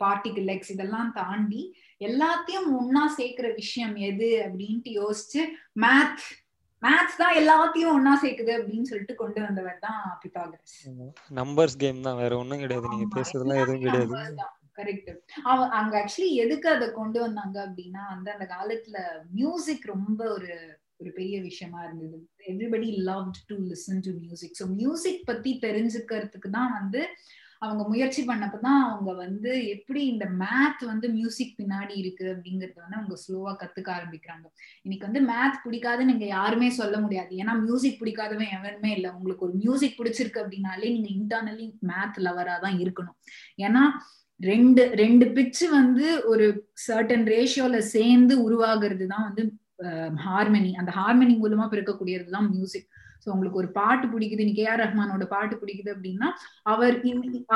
[0.00, 1.62] பார்ட்டிகிள் எக்ஸ் இதெல்லாம் தாண்டி
[2.00, 5.42] எல்லாத்தையும் ஒன்னா சேர்க்கிற விஷயம் எது அப்படின்ட்டு யோசிச்சு
[5.76, 6.22] மேத்
[6.82, 10.76] மேத்ஸ் தான் எல்லாத்தையும் ஒன்னா சேர்க்குது அப்படின்னு சொல்லிட்டு கொண்டு வந்தவர் தான் பித்தாகரஸ்.
[11.30, 12.16] நம்பர்ஸ் கேம் தான்.
[12.16, 12.88] வேற ஒண்ணும் கிடையாது.
[12.88, 14.14] நீங்க பேசுறதுலாம் எதுவும் கிடையாது.
[14.78, 15.10] கரெக்ட்
[15.42, 18.98] அவன் அங்க ஆக்சுவலி எதுக்கு அதை கொண்டு வந்தாங்க அப்படின்னா வந்து அந்த காலத்துல
[19.30, 20.52] மியூசிக் ரொம்ப ஒரு
[21.00, 22.16] ஒரு பெரிய விஷயமா இருந்தது.
[22.50, 27.00] Everybody love to listen to music so music பத்தி தெரிஞ்சுக்கிறதுக்கு தான் வந்து
[27.62, 33.16] அவங்க முயற்சி பண்ணப்பதான் அவங்க வந்து எப்படி இந்த மேத் வந்து மியூசிக் பின்னாடி இருக்கு அப்படிங்கறத வந்து அவங்க
[33.24, 34.46] ஸ்லோவா கத்துக்க ஆரம்பிக்கிறாங்க.
[34.82, 37.32] இன்னைக்கு வந்து மேத் பிடிக்காதுன்னு நீங்க யாருமே சொல்ல முடியாது.
[37.36, 39.10] ஏன்னா மியூசிக் பிடிக்காதவன் எவனுமே இல்லை.
[39.10, 43.18] உங்களுக்கு ஒரு மியூசிக் பிடிச்சிருக்கு அப்படின்னாலே நீங்க இன்டர்னலி மேத் லவரா தான் இருக்கணும்.
[43.58, 43.82] ஏன்னா
[44.40, 46.46] ரெண்டு ரெண்டு பிச்சு வந்து ஒரு
[46.86, 49.44] சர்டன் ரேஷியோல சேர்ந்து உருவாகிறது தான் வந்து
[50.26, 52.88] ஹார்மனி அந்த ஹார்மனி மூலமா பிறக்கக்கூடியது தான் மியூசிக்
[53.22, 56.28] ஸோ உங்களுக்கு ஒரு பாட்டு பிடிக்குது நீ கேஆர் ரஹ்மானோட பாட்டு பிடிக்குது அப்படின்னா
[56.72, 56.96] அவர்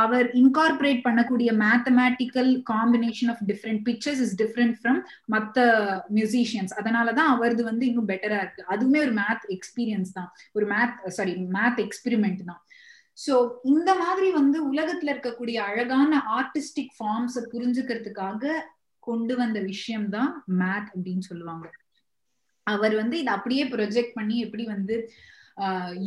[0.02, 4.98] அவர் இன்கார்பரேட் பண்ணக்கூடிய mathematical combination of different pictures is different from
[5.34, 5.66] மற்ற
[6.18, 8.64] மியூசிஷியன்ஸ் அதனாலதான் அவரது வந்து இன்னும் பெட்டரா இருக்கு.
[8.74, 10.30] அதுவுமே ஒரு மேத் எக்ஸ்பீரியன்ஸ் தான்.
[10.52, 12.60] ஒரு மேத் சாரி மேத் எக்ஸ்பெரிமெண்ட் தான்.
[13.18, 13.34] சோ
[13.72, 18.54] இந்த மாதிரி வந்து உலகத்துல இருக்கக்கூடிய அழகான ஆர்டிஸ்டிக் ஃபார்ம்ஸ புரிஞ்சுக்கிறதுக்காக
[19.08, 21.66] கொண்டு வந்த விஷயம் தான் மேத் அப்படின்னு சொல்லுவாங்க.
[22.66, 24.96] அவர் வந்து இதை அப்படியே ப்ரொஜெக்ட் பண்ணி எப்படி வந்து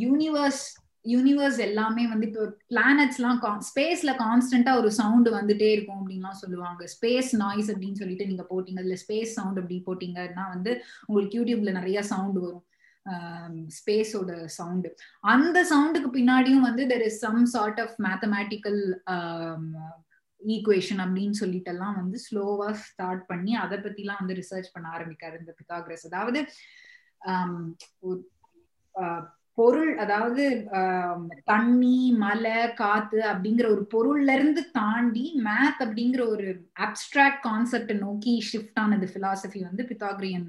[0.04, 0.64] யூனிவர்ஸ்
[1.04, 6.82] யூனிவர்ஸ் எல்லாமே வந்து இப்போ பிளானட்ஸ் எல்லாம் ஸ்பேஸ்ல கான்ஸ்டன்டா ஒரு சவுண்ட் வந்துட்டே இருக்கும் அப்படின்லாம் சொல்லுவாங்க.
[6.94, 8.80] ஸ்பேஸ் நாய்ஸ் அப்படின்னு சொல்லிட்டு நீங்க போட்டீங்க.
[8.82, 10.72] அதுல ஸ்பேஸ் சவுண்ட் அப்படி போட்டீங்கன்னா வந்து
[11.08, 12.64] உங்களுக்கு யூடியூப்ல நிறைய சவுண்ட் வரும்.
[13.06, 14.88] Um, ஸ்பேஸோட சவுண்டு
[15.24, 18.80] அந்த சவுண்டுக்கு பின்னாடியும் வந்து there is some sort of mathematical
[20.40, 25.54] equation அப்படின்னு சொல்லிட்டு எல்லாம் வந்து ஸ்லோவா ஸ்டார்ட் பண்ணி அதை பத்திலாம் வந்து ரிசர்ச் பண்ண ஆரம்பிக்காரு இந்த
[25.58, 26.42] பித்தாகிரஸ் அதாவது
[27.24, 27.54] um,
[29.58, 30.44] பொருள் அதாவது
[31.44, 36.46] தண்ணி மலை காத்து அப்படிங்கிற ஒரு பொருள்ல இருந்து தாண்டி மேத் அப்படிங்கிற ஒரு
[36.80, 40.48] அப்டிராக்ட் கான்செப்ட் நோக்கி ஷிஃப்ட் ஆனது பிலாசபி வந்து பித்தாகிரியன்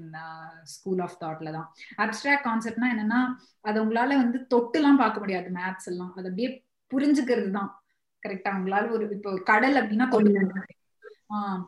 [0.64, 1.68] ஸ்கூல் ஆஃப் தாட்ல தான்.
[1.98, 3.20] அப்டிராக்ட் கான்செப்ட்னா என்னன்னா
[3.60, 6.12] அதை உங்களால வந்து தொட்டுலாம் பார்க்க முடியாது மேத்ஸ் எல்லாம்.
[6.16, 6.50] அது அப்படியே
[6.90, 7.70] புரிஞ்சுக்கிறது தான்.
[8.22, 10.66] கரெக்டா உங்களால ஒரு இப்போ கடல் அப்படின்னா தொட்டு
[11.30, 11.60] ஆஹ்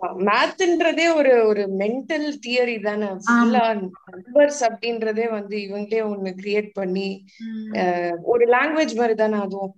[0.00, 3.08] மேத்ன்றதே ஒரு ஒரு மென்டல் தியரி தானே.
[4.12, 7.08] நம்பர்ஸ் அப்படின்றதே வந்து இவங்களே ஒண்ணு கிரியேட் பண்ணி
[8.22, 9.74] ஒரு லாங்குவேஜ் மாதிரி தானே அதுவும்.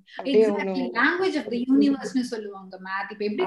[0.99, 3.45] லாங்குவேஜ் ஆஃப் தி யூனிவர்ஸ்னு சொல்லுவாங்க மேத் இப்ப எப்படி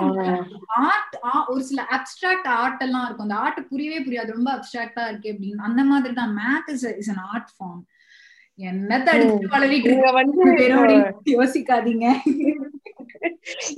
[0.87, 1.15] ஆர்ட்
[1.47, 3.27] ஒரு சில அப்டிராக்ட் ஆர்ட் எல்லாம் இருக்கும்.
[3.29, 4.37] அந்த ஆர்ட் புரியவே புரியாது.
[4.37, 5.61] ரொம்ப அப்டிராக்டா இருக்கு அப்படின்னு.
[5.69, 6.33] அந்த மாதிரி தான்.
[6.41, 7.83] Math is is an art form
[8.59, 10.43] என்னத்த அடிச்சு வந்து
[11.37, 12.05] யோசிக்காதீங்க.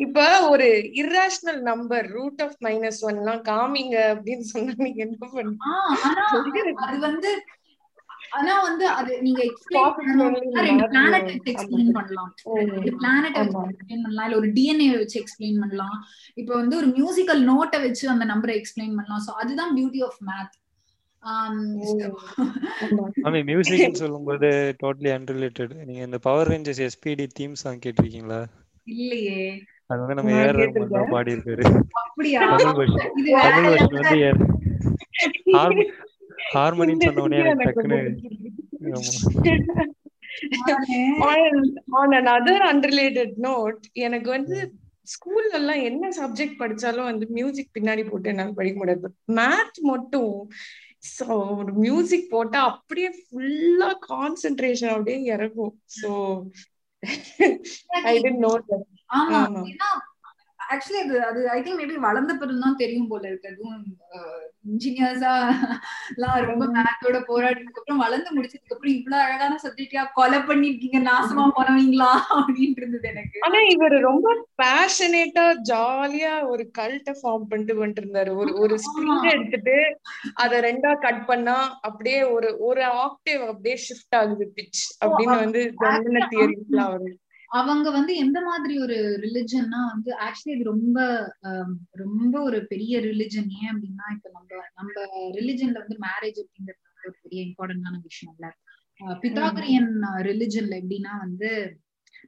[0.05, 0.67] இப்ப ஒரு
[1.01, 7.31] irrational number root of minus one எல்லாம் காமிங்க அப்படின்னு சொன்னா நீங்க என்ன பண்ணுங்க அது வந்து
[8.37, 12.31] ஆனா வந்து அது நீங்க எக்ஸ்பிளைன் பிளானட் எக்ஸ்பிளைன் பண்ணலாம்.
[12.99, 14.25] பிளானட் எக்ஸ்பிளைன் பண்ணலாம்.
[14.25, 15.97] இல்ல ஒரு டிஎன்ஏ வச்சு எக்ஸ்பிளைன் பண்ணலாம்.
[16.41, 19.23] இப்போ வந்து ஒரு மியூசிக்கல் நோட்டை வச்சு அந்த நம்பரை எக்ஸ்பிளைன் பண்ணலாம்.
[19.27, 20.55] சோ அதுதான் பியூட்டி ஆஃப் மேத்
[23.23, 24.49] ஆமா மியூசிக்னு சொல்லும்போது
[24.79, 28.39] டோட்டலி அன்ரிலேட்டட் நீங்க இந்த Power Rangers SPD theme song கேட்டிருக்கீங்களா?
[28.95, 29.41] இல்லையே.
[29.89, 31.63] அது வந்து நம்ம ஏஆர் ரஹ்மான் தான் பாடி இருக்காரு
[32.01, 32.41] அப்படியா?
[32.53, 35.85] தமிழ் வருஷன் வந்து
[36.51, 37.99] ஹார்மோனின்னு சொன்ன உடனே எனக்கு டக்குன்னு
[41.95, 44.57] ஆன் அனதர் அன்ரிலேட்டட் நோட் எனக்கு வந்து
[45.07, 49.07] ஸ்கூல்ல எல்லாம் என்ன சப்ஜெக்ட் படிச்சாலும் வந்து மியூசிக் பின்னாடி போட்டு என்னால படிக்க முடியாது.
[49.37, 50.33] மேத் மட்டும்
[51.27, 55.73] ஒரு மியூசிக் போட்டா அப்படியே ஃபுல்லா கான்சென்ட்ரேஷன் அப்படியே இறங்கும்.
[56.01, 56.11] சோ
[58.03, 58.53] ஐ டென்ட் நோ
[59.07, 59.61] ஆமா.
[60.69, 63.49] ஆக்சுவலி அது அது ஐ திங்க் மேபி வளர்ந்த பிறகு தான் தெரியும் போல இருக்கு.
[63.49, 63.79] அதுவும்
[64.69, 65.31] இன்ஜினியர்ஸா
[66.11, 72.09] எல்லாம் ரொம்ப மேத்தோட போராடினதுக்கு அப்புறம் வளர்ந்து முடிச்சதுக்கு அப்புறம் இவ்வளவு அழகான சப்ஜெக்டியா கொலை பண்ணிருக்கீங்க நாசமா போனவங்களா?
[72.37, 73.37] அப்படின்னு இருந்தது எனக்கு.
[73.47, 74.27] ஆனா இவர் ரொம்ப
[74.61, 79.77] பேஷனேட்டா ஜாலியா ஒரு கல்ட்ட ஃபார்ம் பண்ணிட்டு வந்துட்டு இருந்தாரு ஒரு ஒரு ஸ்ட்ரிங் எடுத்துட்டு
[80.43, 81.57] அத ரெண்டா கட் பண்ணா
[81.87, 85.63] அப்படியே ஒரு ஒரு ஆக்டேவ் அப்படியே ஷிஃப்ட் ஆகுது பிச் அப்படின்னு வந்து
[86.31, 87.15] தியரிஸ்லாம் வருது
[87.51, 90.97] அவங்க வந்து எந்த மாதிரி ஒரு ரிலிஜன்னா வந்து ஆக்சுவலி இது ரொம்ப
[92.01, 95.05] ரொம்ப ஒரு பெரிய ரிலிஜன் ஏன் அப்படின்னா இப்ப நம்ம நம்ம
[95.37, 98.47] ரிலிஜன்ல வந்து மேரேஜ் அப்படிங்கிறது ஒரு பெரிய இம்பார்ட்டன்டான விஷயம் இல்ல.
[99.19, 99.91] பித்தாகரியன்
[100.27, 101.49] ரிலிஜன்ல எப்படின்னா வந்து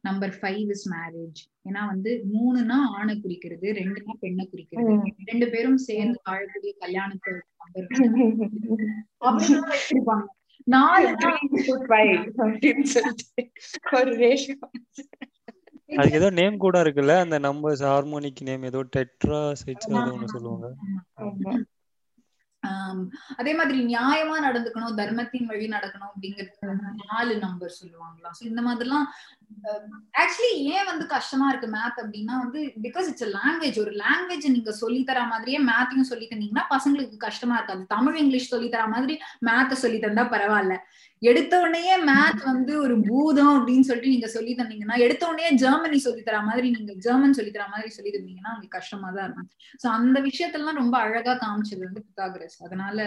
[0.02, 4.94] நம்பர் ஃபைவ் இஸ் மேரேஜ் ஏன்னா வந்து மூணுனா ஆணை குறிக்கிறது ரெண்டுனா பெண்ணை குறிக்கிறது.
[5.26, 7.32] ரெண்டு பேரும் சேர்ந்து வாழக்கூடிய கல்யாணத்தை
[9.22, 10.28] அப்படின்னு வச்சிருப்பாங்க.
[15.92, 20.68] அதுக்கு ஏதோ நேம் கூட இருக்குல்ல அந்த நம்பர்ஸ் ஹார்மோனிக் நேம் ஏதோ டெட்ரா சைட்ஸ் ஏதோ ஒண்ணு சொல்லுவாங்க.
[23.38, 26.76] அதே மாதிரி நியாயமா நடந்துக்கணும் தர்மத்தின் வழி நடக்கணும் அப்படிங்கிறது
[27.12, 28.30] நாலு நம்பர் சொல்லுவாங்களா?
[28.40, 29.06] சோ இந்த மாதிரிலாம்
[30.22, 35.04] ஆக்சுவலி ஏன் வந்து கஷ்டமா இருக்கு மேத் அப்படின்னா வந்து பிகாஸ் இட்ஸ் லாங்குவேஜ் ஒரு லாங்குவேஜ் நீங்க சொல்லி
[35.04, 37.86] தர மாதிரியே மேத்தையும் சொல்லி தந்தீங்கன்னா பசங்களுக்கு கஷ்டமா இருக்காது.
[37.88, 40.78] தமிழ் இங்கிலீஷ் சொல்லி தர மாதிரி மேத்த சொல்லி தந்தா பரவாயில்ல.
[41.22, 46.22] எடுத்த உடனே மேத் வந்து ஒரு பூதம் அப்படின்னு சொல்லிட்டு நீங்க சொல்லி தந்தீங்கன்னா எடுத்த உடனே ஜெர்மனி சொல்லி
[46.22, 49.50] தர மாதிரி நீங்க ஜெர்மன் சொல்லி தர மாதிரி சொல்லி தந்தீங்கன்னா உங்களுக்கு கஷ்டமா தான் இருக்கும்.
[49.84, 52.58] சோ அந்த விஷயத்தெல்லாம் ரொம்ப அழகா காமிச்சது வந்து பித்தாகரஸ்.
[52.68, 52.98] அதனால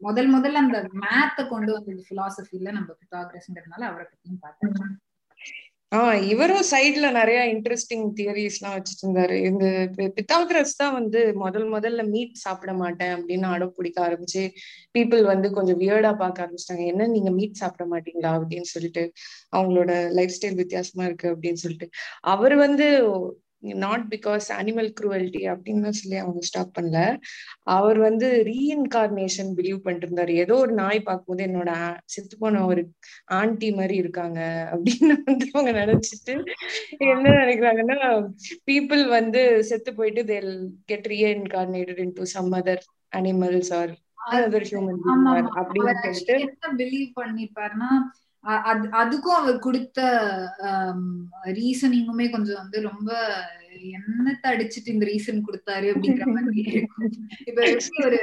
[0.00, 4.94] முதல் முதல்ல அந்த மேத்த கொண்டு வந்தது பிலாசபில நம்ம பித்தாகரஸ்ங்கிறதுனால அவரை பத்தியும் பார்த்தோம்
[5.94, 9.44] ஆஹ் இவரும் சைட்ல நிறைய இன்ட்ரெஸ்டிங் தியரிஸ் எல்லாம் வச்சுட்டு இருந்தாரு.
[9.44, 9.64] இந்த
[9.96, 14.42] பித்தாகரஸ் தான் வந்து முதல் முதல்ல மீட் சாப்பிட மாட்டேன் அப்படின்னு அடம் பிடிக்க ஆரம்பிச்சு
[14.98, 16.86] பீப்புள் வந்து கொஞ்சம் வியர்டா பார்க்க ஆரம்பிச்சிட்டாங்க.
[16.86, 19.12] என்ன நீங்க மீட் சாப்பிட மாட்டீங்களா அப்படின்னு சொல்லிட்டு
[19.56, 21.88] அவங்களோட லைஃப் ஸ்டைல் வித்தியாசமா இருக்கு அப்படின்னு சொல்லிட்டு.
[22.20, 22.88] அவர் வந்து
[23.64, 26.98] நாட் பிகாஸ் அனிமல் குரூவல்டி அப்படின்னு சொல்லி அவங்க ஸ்டாப் பண்ணல.
[27.62, 31.72] அவர் வந்து ரீஇன்கார்னேஷன் பிலீவ் பண்ணிட்டு இருந்தாரு ஏதோ ஒரு நாய் பார்க்கும்போது என்னோட
[32.04, 32.84] செத்து போன ஒரு
[33.24, 34.40] ஆண்டி மாதிரி இருக்காங்க
[34.72, 36.34] அப்படின்னு வந்து அவங்க நினைச்சிட்டு
[36.98, 37.98] என்ன நினைக்கிறாங்கன்னா
[38.66, 40.52] பீப்புள் வந்து செத்து போயிட்டு they'll
[40.84, 42.84] get reincarnated into some other
[43.16, 43.94] animals or
[44.36, 45.00] other human
[45.56, 46.36] அப்படின்னு சொல்லிட்டு
[48.94, 50.00] அதுக்கும் அவர் கொடுத்த
[51.52, 53.10] ரீசனிங்குமே கொஞ்சம் வந்து ரொம்ப
[53.90, 56.64] என்னத்தை அடிச்சுட்டு இந்த ரீசன் கொடுத்தாரு அப்படிங்கிற மாதிரி
[57.46, 58.20] இப்ப எப்படி ஒரு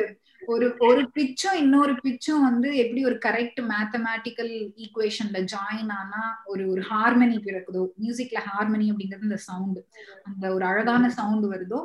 [0.47, 6.83] ஒரு ஒரு பிச்சும் இன்னொரு பிச்சும் வந்து எப்படி ஒரு கரெக்ட் மேத்தமேட்டிக்கல் ஈக்குவேஷன்ல ஜாயின் ஆனா ஒரு ஒரு
[6.89, 9.81] ஹார்மனி பிறக்குதோ மியூசிக்ல ஹார்மனி அப்படிங்கிறது இந்த சவுண்ட்
[10.23, 11.81] அந்த ஒரு அழகான சவுண்ட் வருதோ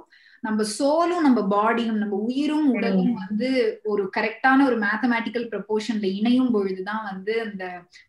[0.46, 3.48] நம்ம சோலும் நம்ம பாடியும் நம்ம உயிரும் உடலும் வந்து
[3.84, 7.64] ஒரு கரெக்டான ஒரு மேத்தமேட்டிக்கல் ப்ரப்போர்ஷன்ல இணையும் பொழுதுதான் வந்து அந்த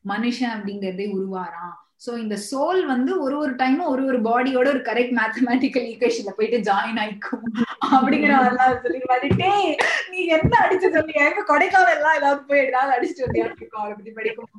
[0.07, 1.75] மனுஷன் அப்படிங்கறதே உருவாராம்
[2.05, 6.57] சோ இந்த சோல் வந்து ஒரு ஒரு டைமும் ஒரு ஒரு பாடியோட ஒரு கரெக்ட் மேத்தமேட்டிக்கல் ஈக்குவேஷன்ல போயிட்டு
[6.67, 7.45] ஜாயின் ஆயிக்கும்.
[7.95, 9.51] அப்படிங்கிற மாதிரிலாம் சொல்லி வந்துட்டே
[10.11, 11.23] நீ என்ன அடிச்சு சொல்லியா?
[11.31, 13.47] இப்ப கொடைக்கானல் எல்லாம் ஏதாவது போய் ஏதாவது அடிச்சுட்டு வந்தியா?
[13.51, 14.49] இருக்கும் அவரை பத்தி படிக்கும்.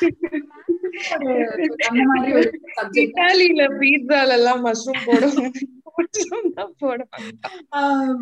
[3.02, 5.48] இட்டாலியில பீட்சால எல்லாம் மஷ்ரூம் போடுவாங்க.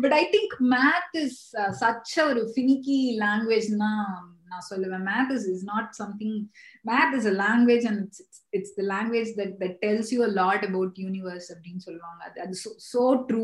[0.03, 1.39] But I think math is
[1.81, 4.03] such ஒரு ஃபினிக்கி லாங்குவேஜ் தான்
[4.51, 5.05] நான் சொல்லுவேன்.
[5.11, 6.37] Math is is not something
[6.85, 8.21] math is a language and it's
[8.57, 12.19] it's the language that that tells you a lot about universe அப்படின்னு சொல்லுவாங்க.
[12.27, 12.55] அது அது
[12.91, 13.43] so true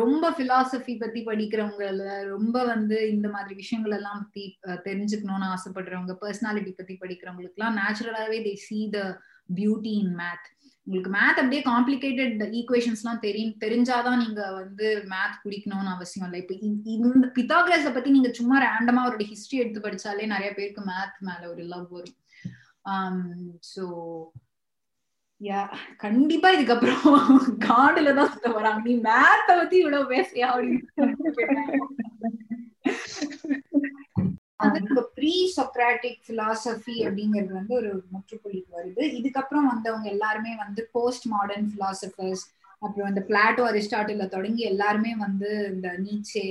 [0.00, 4.44] ரொம்ப philosophy பத்தி படிக்கிறவங்கள ரொம்ப வந்து இந்த மாதிரி விஷயங்கள் எல்லாம் பத்தி
[4.88, 9.00] தெரிஞ்சுக்கணும்னு ஆசைப்படுறவங்க பர்சனாலிட்டி பத்தி படிக்கிறவங்களுக்கு எல்லாம் நேச்சுரலாவே they see the
[9.54, 10.48] beauty in math
[10.86, 16.40] உங்களுக்கு மேத் அப்படியே காம்ப்ளிகேட்டட் ஈக்குவேஷன்ஸ் எல்லாம் தெரியும் தெரிஞ்சாதான் நீங்க வந்து மேத் பிடிக்கணும்னு அவசியம் இல்லை.
[16.42, 16.54] இப்ப
[16.94, 21.64] இந்த பித்தாகிரஸ பத்தி நீங்க சும்மா ரேண்டமா அவரோட ஹிஸ்டரி எடுத்து படிச்சாலே நிறைய பேருக்கு மேத் மேல ஒரு
[21.72, 22.16] லவ் வரும்.
[23.72, 23.84] ஸோ
[25.40, 25.60] யா
[25.98, 27.04] கண்டிப்பா இதுக்கப்புறம்
[27.64, 30.80] காடுல தான் சொல்ல வராங்க நீ மேத்த பத்தி இவ்வளவு பேசுறியா அப்படின்னு
[35.14, 39.02] ப்ரீ சொக்ராட்டிக் பிலாசபி அப்படிங்கிறது வந்து ஒரு முற்றுப்புள்ளிக்கு வருது.
[39.18, 42.44] இதுக்கப்புறம் வந்தவங்க எல்லாருமே வந்து போஸ்ட் மாடர்ன் பிலாசபர்ஸ்
[42.82, 46.44] அப்புறம் இந்த பிளாட்டோ அரிஸ்டாட்டில தொடங்கி எல்லாருமே வந்து இந்த நீச்சே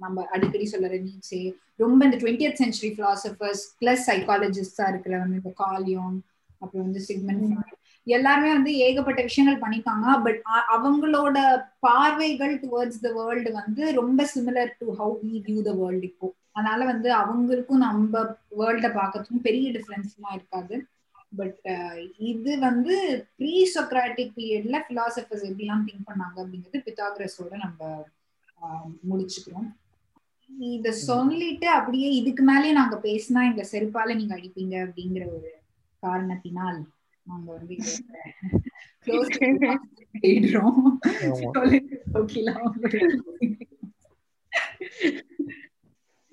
[0.00, 1.42] நம்ம அடிக்கடி சொல்ற நீச்சே
[1.80, 6.16] ரொம்ப இந்த டுவெண்டியத் சென்ச்சுரி பிலாசபர்ஸ் பிளஸ் சைக்காலஜிஸ்டா இருக்கிற வந்து இந்த காலியோன்
[6.60, 7.44] அப்புறம் வந்து சிக்மன்
[8.06, 10.40] எல்லாருமே வந்து ஏகப்பட்ட விஷயங்கள் பண்ணிருக்காங்க பட்
[10.76, 11.36] அவங்களோட
[11.86, 16.28] பார்வைகள் டுவர்ட்ஸ் த வேர்ல்டு வந்து ரொம்ப similar to how we view the world இப்போ.
[16.52, 18.22] அதனால வந்து அவங்களுக்கும் நம்ம
[18.60, 20.76] வேர்ல்ட பார்க்கறதுக்கும் பெரிய டிஃபரன்ஸ்லாம் இருக்காது.
[21.32, 21.60] பட்
[22.30, 22.94] இது வந்து
[23.36, 27.80] ப்ரீ சொக்ராட்டிக் பீரியட்ல பிலாசபர்ஸ் எப்படிலாம் திங்க் பண்ணாங்க அப்படிங்கிறது பித்தாகிரஸோட நம்ம
[29.10, 29.68] முடிச்சுக்கிறோம்.
[30.70, 35.50] இத சொல்லிட்டு அப்படியே இதுக்கு மேலேயே நாங்க பேசினா இந்த செருப்பால நீங்க அடிப்பீங்க அப்படிங்கிற ஒரு
[36.02, 36.80] காரணத்தினால்
[37.26, 37.76] நாங்க வந்து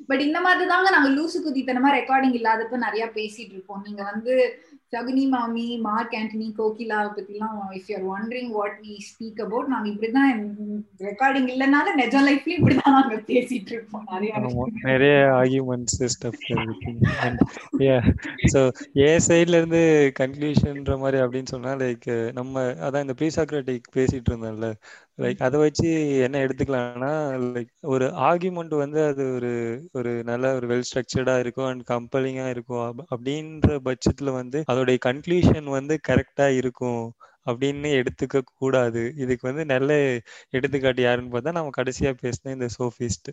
[0.10, 3.82] பட் இந்த மாதிரி தாங்க நாங்க லூசு குதித்தனமா ரெக்கார்டிங் இல்லாதப்ப நிறைய பேசிட்டு இருப்போம்.
[3.82, 4.60] நீங்க வந்து
[4.94, 10.32] சகுனி மாமி மார்க் ஆண்டனி கோகிலா பத்திலாம் if you're wondering what we speak about நாங்க இப்படிதான்
[11.04, 14.06] ரெக்கார்டிங் இல்லைனாலும் நெஜ லைஃப்லயும் இப்படிதான் நாங்க பேசிட்டு இருப்போம்.
[14.14, 14.32] நிறைய
[14.90, 16.40] நிறைய ஆர்கியூமெண்ட்ஸ் ஸ்டஃப்
[18.52, 18.62] ஸோ
[19.02, 19.82] ஏ சைட்ல இருந்து
[20.20, 24.70] கன்க்ளூஷன்ற மாதிரி அப்படின்னு சொன்னா லைக் நம்ம அதான் இந்த ப்ரீ சாக்ரட்டிக் பேசிட்டு இருந்தோம்ல
[25.20, 27.12] லைக் அதை வச்சு என்ன எடுத்துக்கலாம்னா
[27.56, 29.52] லைக் ஒரு ஆர்குமெண்ட் வந்து அது ஒரு
[29.92, 32.84] ஒரு நல்ல ஒரு வெல் ஸ்ட்ரக்சர்டா இருக்கும் அண்ட் கம்பெலிங்கா இருக்கும்.
[33.16, 37.04] அப்படின்ற பட்சத்துல வந்து அதோடைய கன்க்ளூஷன் வந்து கரெக்டா இருக்கும்
[37.46, 39.14] அப்படின்னு எடுத்துக்க கூடாது.
[39.18, 39.92] இதுக்கு வந்து நல்ல
[40.50, 43.30] எடுத்துக்காட்டு யாருன்னு பார்த்தா நம்ம கடைசியா பேசின இந்த சோஃபிஸ்ட்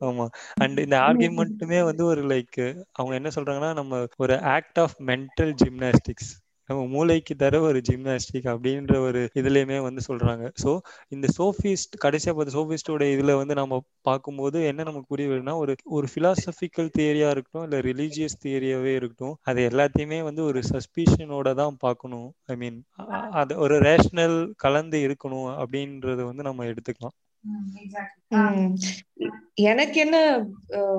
[0.00, 0.26] ஆமா.
[0.54, 2.60] அண்ட் இந்த ஆர்குமெண்ட்டுமே வந்து ஒரு லைக்
[2.92, 6.30] அவங்க என்ன சொல்றாங்கன்னா நம்ம ஒரு ஆக்ட் ஆஃப் மென்டல் ஜிம்னாஸ்டிக்ஸ்
[6.70, 10.44] நம்ம மூளைக்கு தர ஒரு ஜிம்னாஸ்டிக் அப்படின்ற ஒரு இதுலயுமே வந்து சொல்றாங்க.
[10.62, 10.70] ஸோ
[11.08, 16.92] இந்த சோஃபிஸ்ட் கடைசியா பார்த்த சோஃபிஸ்டோட இதுல வந்து நம்ம பார்க்கும்போது என்ன நமக்கு புரிய ஒரு ஒரு பிலாசபிக்கல்
[16.98, 22.28] தியரியா இருக்கட்டும் இல்ல ரிலீஜியஸ் தியரியாவே இருக்கட்டும் அது எல்லாத்தையுமே வந்து ஒரு சஸ்பிஷனோட தான் பார்க்கணும்.
[22.46, 22.78] ஐ மீன்
[23.40, 27.16] அது ஒரு ரேஷனல் கலந்து இருக்கணும் அப்படின்றத வந்து நம்ம எடுத்துக்கலாம்.
[29.70, 30.16] எனக்கு என்ன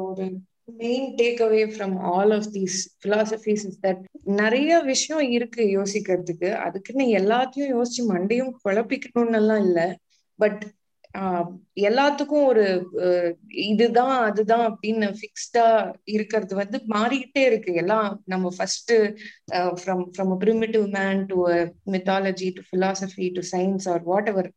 [0.09, 0.25] ஒரு
[0.79, 4.01] main take away from all of these philosophies is that
[4.41, 6.49] நிறைய விஷயம் இருக்கு யோசிக்கிறதுக்கு.
[6.65, 9.87] அதுக்குன்னு எல்லாத்தையும் யோசிச்சு மண்டையும் குழப்பிக்கணும்னு எல்லாம் இல்லை
[10.39, 10.61] பட்
[11.87, 12.65] எல்லாத்துக்கும் ஒரு
[13.65, 15.65] இதுதான் அதுதான் அப்படின்னு ஃபிக்ஸ்டா
[16.05, 17.71] இருக்கிறது வந்து மாறிக்கிட்டே இருக்கு.
[17.73, 18.93] எல்லாம் நம்ம first
[19.81, 21.37] from from primitive man to
[21.91, 24.03] mythology to philosophy to science or
[24.33, 24.49] whatever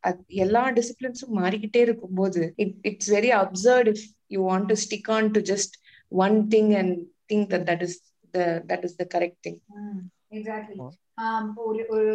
[0.44, 5.42] எல்லா டிசிப்ளின்ஸும் மாறிக்கிட்டே இருக்கும்போது it it's very absurd if you want to stick on to
[5.52, 5.74] just
[6.10, 6.92] one thing and
[7.28, 7.94] think that that is
[8.34, 9.58] the that is the correct thing.
[10.36, 10.76] Exactly
[11.64, 12.12] ஒரு ஒரு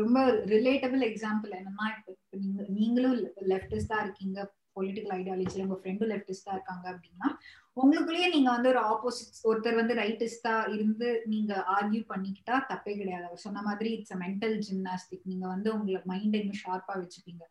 [0.00, 0.18] ரொம்ப
[0.54, 3.16] relatable example என்னன்னா இப்ப நீங்க நீங்களும்
[3.52, 4.38] லெஃப்டிஸ்டா இருக்கீங்க
[4.76, 7.28] பொலிட்டிக்கல் ஐடியாலஜில உங்க ஃப்ரெண்டும் லெஃப்டிஸ்டா இருக்காங்க அப்படின்னா
[7.76, 13.24] உங்களுக்குள்ளேயே நீங்க வந்து ஒரு ஆப்போசிட் ஒருத்தர் வந்து ரைட்டிஸ்டா இருந்து நீங்க ஆர்கியூ பண்ணிக்கிட்டா தப்பே கிடையாது.
[13.28, 17.44] அவர் சொன்ன மாதிரி இட்ஸ் மென்டல் ஜிம்னாஸ்டிக் நீங்க வந்து உங்களை மைண்டை இன்னும் ஷார்ப்பா வச்சுப்பீங்க.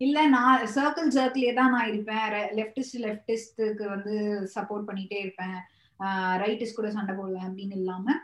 [0.00, 2.26] இல்ல நான் சர்க்கிள் சர்க்கிளே தான் நான் இருப்பேன்.
[2.58, 4.14] லெப்டிஸ்ட் லெப்டிஸ்டுக்கு வந்து
[4.56, 5.58] சப்போர்ட் பண்ணிட்டே இருப்பேன்.
[6.42, 8.16] ரைட்டிஸ்ட் கூட சண்டை போடுவேன் அப்படின்னு இல்லாம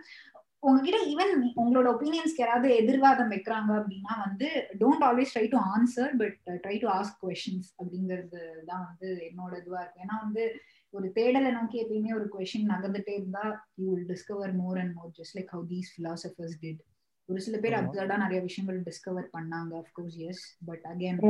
[0.63, 4.49] உங்ககிட்ட ஈவன் உங்களோட ஒப்பீனியன்ஸ்க்கு யாராவது எதிர்வாதம் வைக்கிறாங்க அப்படின்னா வந்து
[4.81, 9.81] don't always try to answer but try to ask questions அப்படிங்கிறது தான் வந்து என்னோட இதுவா
[9.83, 10.03] இருக்கு.
[10.05, 10.45] ஏன்னா வந்து
[10.91, 13.45] ஒரு தேடலை நோக்கி எப்பயுமே ஒரு கொஷின் நகர்ந்துட்டே இருந்தா
[13.81, 16.83] you will discover more and more just like how these philosophers did
[17.31, 21.21] ஒரு சில பேர் அப்சர்டா நிறைய விஷயங்கள் டிஸ்கவர் பண்ணாங்க of course yes but again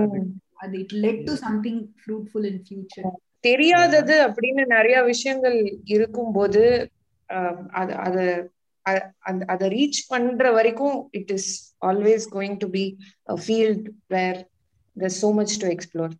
[0.54, 3.08] அது it led to something fruitful in future
[3.40, 6.64] தெரியாதது அப்படின்னு நிறைய விஷயங்கள் இருக்கும்போது
[7.72, 8.24] அது அது
[9.46, 11.50] அதை ரீச் பண்ற வரைக்கும் it is
[11.86, 12.84] always going to be
[13.44, 14.40] field where
[14.96, 16.14] there so much to explore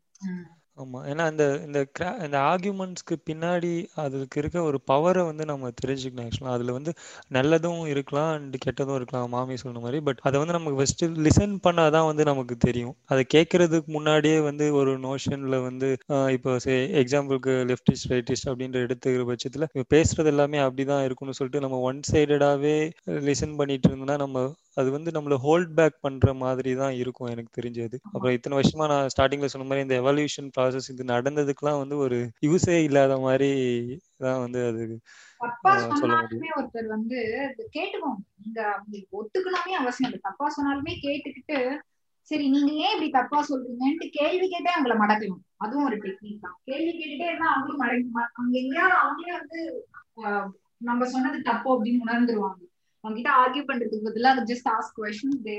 [0.81, 0.99] ஆமா.
[1.07, 1.78] ஏன்னா அந்த இந்த
[2.24, 3.70] இந்த ஆர்கியூமெண்ட்ஸ்க்கு பின்னாடி
[4.03, 6.93] அதுக்கு இருக்க ஒரு பவரை வந்து நம்ம தெரிஞ்சுக்கணும் ஆக்சுவலாக அதில் வந்து
[7.31, 10.01] நல்லதும் இருக்கலாம் அண்ட் கெட்டதும் இருக்கலாம் மாமி சொன்ன மாதிரி.
[10.01, 12.95] பட் அதை வந்து நமக்கு ஃபர்ஸ்ட் லிசன் பண்ணாதான் வந்து நமக்கு தெரியும்.
[13.07, 15.91] அதை கேட்கறதுக்கு முன்னாடியே வந்து ஒரு நோஷனில் வந்து
[16.37, 16.53] இப்போ
[17.03, 22.76] எக்ஸாம்பிளுக்கு லெஃப்டிஸ்ட் ரைட்டிஸ்ட் அப்படின்ற எடுத்துக்கிற பட்சத்துல பேசுறது எல்லாமே அப்படிதான் இருக்கும்னு சொல்லிட்டு நம்ம ஒன் சைடடாகவே
[23.26, 24.39] லிசன் பண்ணிட்டு இருந்தோம்னா நம்ம
[24.76, 27.96] அது வந்து நம்மள ஹோல்ட் பேக் பண்ற மாதிரி தான் இருக்கும் எனக்கு தெரிஞ்சது.
[28.12, 32.76] அப்புறம் இத்தனை வருஷமா நான் ஸ்டார்டிங்ல சொன்ன மாதிரி இந்த எவல்யூஷன் ப்ராசஸ் இது நடந்ததுக்குலாம் வந்து ஒரு யூஸே
[32.88, 33.50] இல்லாத மாதிரி
[34.24, 34.84] தான் வந்து அது
[35.40, 37.18] ஒருத்தர் வந்து
[37.76, 38.20] கேட்டுக்கோங்க.
[38.42, 38.60] நீங்க
[39.20, 40.20] ஒத்துக்கணுமே அவசியம் இல்லை.
[40.28, 41.58] தப்பா சொன்னாலுமே கேட்டுக்கிட்டு
[42.30, 45.42] சரி நீங்க ஏன் இப்படி தப்பா சொல்றீங்கன்ட்டு கேள்வி கேட்டே அவங்கள மடக்கணும்.
[45.64, 46.56] அதுவும் ஒரு டெக்னிக் தான்.
[46.68, 49.60] கேள்வி கேட்டுட்டே இருந்தா அவங்களும் மடக்க அங்க எங்கேயாவது அவங்களே வந்து
[50.88, 52.60] நம்ம சொன்னது தப்பு அப்படின்னு உணர்ந்துருவாங்க.
[53.05, 55.55] அவங்க கிட்ட ஆர்கியூ பண்றதுக்கு பதிலா just ask question they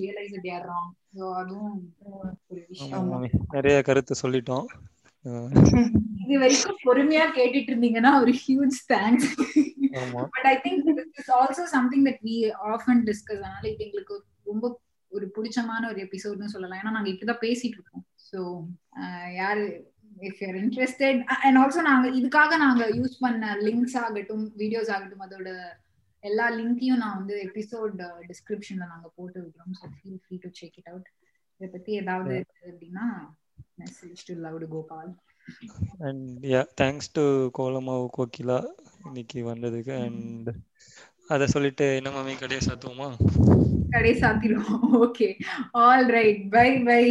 [0.00, 0.88] realize that they are wrong.
[1.14, 1.76] So அதுவும்
[2.48, 3.10] ஒரு விஷயம்.
[3.56, 4.66] நிறைய கருத்து சொல்லிட்டோம்.
[6.22, 9.28] இது வரைக்கும் பொறுமையா கேட்டுட்டு இருந்தீங்கன்னா ஒரு huge thanks
[10.34, 10.88] but I think
[11.20, 12.36] is also something that we
[12.72, 14.14] often discuss அதனால இது எங்களுக்கு
[14.46, 14.64] ரொம்ப
[15.12, 16.78] ஒரு பிடிச்சமான ஒரு எபிசோட்னு சொல்லலாம்.
[16.80, 18.04] ஏன்னா நாங்க இப்படிதான் பேசிட்டு இருக்கோம்.
[18.28, 18.38] ஸோ
[19.40, 19.64] யாரு
[20.28, 25.48] if you're interested and also நாங்க இதுக்காக நாங்க யூஸ் பண்ண லிங்க்ஸ் ஆகட்டும் வீடியோஸ் ஆகட்டும் அதோட
[26.24, 27.94] எல்லா லிங்கையும் நான் வந்து எபிசோட்
[28.28, 29.74] டிஸ்கிரிப்ஷன்ல நாங்க போட்டு விடுறோம்.
[29.80, 31.08] So feel free to check it out
[31.60, 33.06] இதை பத்தி ஏதாவது அப்படின்னா
[33.80, 35.12] message to love Gopal
[36.06, 37.24] and yeah thanks to
[37.58, 38.58] Kolamaavu Kokila
[39.04, 39.94] இன்னைக்கு வந்ததுக்கு.
[40.04, 40.48] அண்ட்
[41.28, 43.08] அத சொல்லிட்டு என்ன மாமி கடையை சாத்துவோமா?
[43.92, 44.82] கடையை சாத்திடுவோம்.
[45.04, 45.28] Okay
[45.82, 47.02] all right bye bye